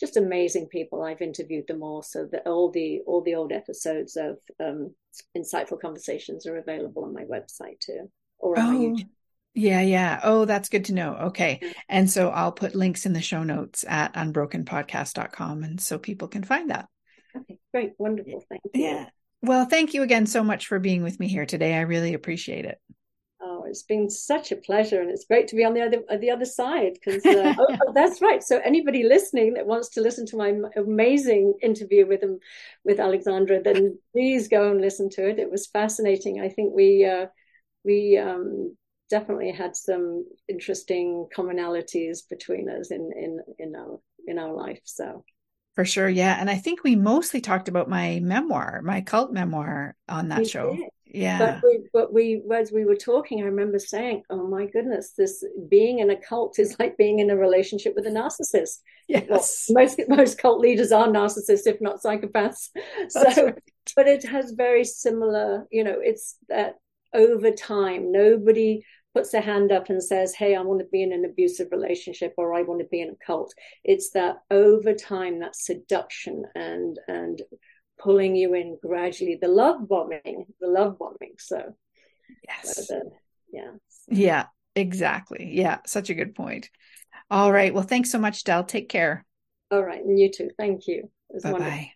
just 0.00 0.16
amazing 0.16 0.66
people. 0.66 1.02
I've 1.02 1.22
interviewed 1.22 1.66
them 1.66 1.82
all, 1.82 2.02
so 2.02 2.26
that 2.32 2.46
all 2.46 2.70
the 2.70 3.00
all 3.06 3.22
the 3.22 3.34
old 3.34 3.52
episodes 3.52 4.16
of 4.16 4.38
um, 4.60 4.94
insightful 5.36 5.80
conversations 5.80 6.46
are 6.46 6.58
available 6.58 7.04
on 7.04 7.14
my 7.14 7.24
website 7.24 7.80
too, 7.80 8.10
or 8.38 8.58
on 8.58 8.66
oh. 8.66 8.72
my 8.72 8.78
YouTube. 8.78 9.08
Yeah, 9.58 9.80
yeah. 9.80 10.20
Oh, 10.22 10.44
that's 10.44 10.68
good 10.68 10.84
to 10.86 10.92
know. 10.92 11.14
Okay. 11.14 11.60
And 11.88 12.10
so 12.10 12.28
I'll 12.28 12.52
put 12.52 12.74
links 12.74 13.06
in 13.06 13.14
the 13.14 13.22
show 13.22 13.42
notes 13.42 13.86
at 13.88 14.12
unbrokenpodcast.com 14.12 15.64
and 15.64 15.80
so 15.80 15.98
people 15.98 16.28
can 16.28 16.44
find 16.44 16.68
that. 16.68 16.90
Okay, 17.34 17.58
great. 17.72 17.92
Wonderful. 17.96 18.44
Thank 18.50 18.60
you. 18.74 18.82
Yeah. 18.82 19.06
Well, 19.42 19.66
thank 19.66 19.94
you 19.94 20.02
again 20.02 20.26
so 20.26 20.42
much 20.42 20.66
for 20.66 20.78
being 20.78 21.02
with 21.02 21.20
me 21.20 21.28
here 21.28 21.46
today. 21.46 21.74
I 21.74 21.82
really 21.82 22.14
appreciate 22.14 22.64
it. 22.64 22.80
Oh, 23.40 23.64
it's 23.68 23.82
been 23.82 24.08
such 24.08 24.50
a 24.50 24.56
pleasure, 24.56 25.00
and 25.00 25.10
it's 25.10 25.26
great 25.26 25.46
to 25.48 25.56
be 25.56 25.64
on 25.64 25.74
the 25.74 25.82
other 25.82 26.02
the 26.18 26.30
other 26.30 26.44
side. 26.44 26.94
Because 26.94 27.24
uh, 27.24 27.54
oh, 27.58 27.76
oh, 27.86 27.92
that's 27.92 28.20
right. 28.22 28.42
So 28.42 28.58
anybody 28.64 29.04
listening 29.04 29.54
that 29.54 29.66
wants 29.66 29.90
to 29.90 30.00
listen 30.00 30.26
to 30.26 30.36
my 30.36 30.54
amazing 30.76 31.54
interview 31.62 32.06
with 32.06 32.22
him 32.22 32.38
with 32.84 32.98
Alexandra, 32.98 33.62
then 33.62 33.98
please 34.12 34.48
go 34.48 34.70
and 34.70 34.80
listen 34.80 35.10
to 35.10 35.28
it. 35.28 35.38
It 35.38 35.50
was 35.50 35.66
fascinating. 35.66 36.40
I 36.40 36.48
think 36.48 36.74
we 36.74 37.04
uh, 37.04 37.26
we 37.84 38.16
um, 38.16 38.76
definitely 39.10 39.52
had 39.52 39.76
some 39.76 40.26
interesting 40.48 41.28
commonalities 41.36 42.28
between 42.28 42.68
us 42.68 42.90
in 42.90 43.12
in 43.16 43.40
in 43.58 43.76
our 43.76 44.00
in 44.26 44.38
our 44.38 44.52
life. 44.52 44.80
So 44.84 45.24
for 45.76 45.84
sure. 45.84 46.08
Yeah. 46.08 46.36
And 46.40 46.50
I 46.50 46.56
think 46.56 46.82
we 46.82 46.96
mostly 46.96 47.40
talked 47.40 47.68
about 47.68 47.88
my 47.88 48.18
memoir, 48.20 48.80
my 48.82 49.02
cult 49.02 49.30
memoir 49.30 49.94
on 50.08 50.28
that 50.30 50.38
we 50.38 50.44
show. 50.46 50.74
Did. 50.74 50.88
Yeah. 51.04 51.38
But 51.38 51.62
we, 51.62 51.78
but 51.92 52.12
we, 52.12 52.42
as 52.52 52.72
we 52.72 52.84
were 52.84 52.96
talking, 52.96 53.42
I 53.42 53.46
remember 53.46 53.78
saying, 53.78 54.22
oh 54.30 54.48
my 54.48 54.66
goodness, 54.66 55.12
this 55.16 55.44
being 55.68 56.00
in 56.00 56.10
a 56.10 56.16
cult 56.16 56.58
is 56.58 56.76
like 56.78 56.96
being 56.96 57.20
in 57.20 57.30
a 57.30 57.36
relationship 57.36 57.94
with 57.94 58.06
a 58.06 58.10
narcissist. 58.10 58.78
Yes. 59.06 59.66
Well, 59.68 59.84
most, 59.84 60.00
most 60.08 60.38
cult 60.38 60.60
leaders 60.60 60.92
are 60.92 61.06
narcissists, 61.06 61.66
if 61.66 61.80
not 61.80 62.02
psychopaths. 62.02 62.70
That's 63.14 63.36
so, 63.36 63.44
right. 63.44 63.58
But 63.94 64.08
it 64.08 64.24
has 64.26 64.52
very 64.52 64.84
similar, 64.84 65.66
you 65.70 65.84
know, 65.84 65.98
it's 66.00 66.36
that 66.48 66.76
over 67.14 67.50
time, 67.50 68.12
nobody 68.12 68.82
puts 69.16 69.30
their 69.30 69.40
hand 69.40 69.72
up 69.72 69.88
and 69.88 70.02
says, 70.02 70.34
Hey, 70.34 70.54
I 70.54 70.60
want 70.60 70.80
to 70.80 70.86
be 70.92 71.02
in 71.02 71.10
an 71.10 71.24
abusive 71.24 71.68
relationship 71.72 72.34
or 72.36 72.52
I 72.52 72.60
want 72.60 72.80
to 72.80 72.86
be 72.86 73.00
in 73.00 73.08
a 73.08 73.24
cult. 73.24 73.54
It's 73.82 74.10
that 74.10 74.42
over 74.50 74.92
time, 74.92 75.40
that 75.40 75.56
seduction 75.56 76.44
and 76.54 76.98
and 77.08 77.40
pulling 77.98 78.36
you 78.36 78.52
in 78.52 78.76
gradually, 78.82 79.38
the 79.40 79.48
love 79.48 79.88
bombing, 79.88 80.44
the 80.60 80.68
love 80.68 80.98
bombing. 80.98 81.36
So 81.38 81.74
yes. 82.46 82.86
So 82.86 82.94
the, 82.94 83.10
yeah. 83.50 83.70
Yeah, 84.08 84.46
exactly. 84.74 85.50
Yeah, 85.50 85.78
such 85.86 86.10
a 86.10 86.14
good 86.14 86.34
point. 86.34 86.68
All 87.30 87.50
right. 87.50 87.72
Well, 87.72 87.84
thanks 87.84 88.10
so 88.10 88.18
much, 88.18 88.44
Del. 88.44 88.64
Take 88.64 88.90
care. 88.90 89.24
All 89.70 89.82
right. 89.82 90.04
And 90.04 90.18
you 90.18 90.30
too. 90.30 90.50
Thank 90.58 90.88
you. 90.88 91.10
Bye 91.42 91.52
bye. 91.52 91.90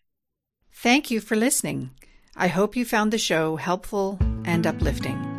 Thank 0.73 1.11
you 1.11 1.21
for 1.21 1.37
listening. 1.37 1.91
I 2.35 2.49
hope 2.49 2.77
you 2.77 2.87
found 2.87 3.13
the 3.13 3.19
show 3.19 3.57
helpful 3.57 4.19
and 4.47 4.67
uplifting. 4.67 5.30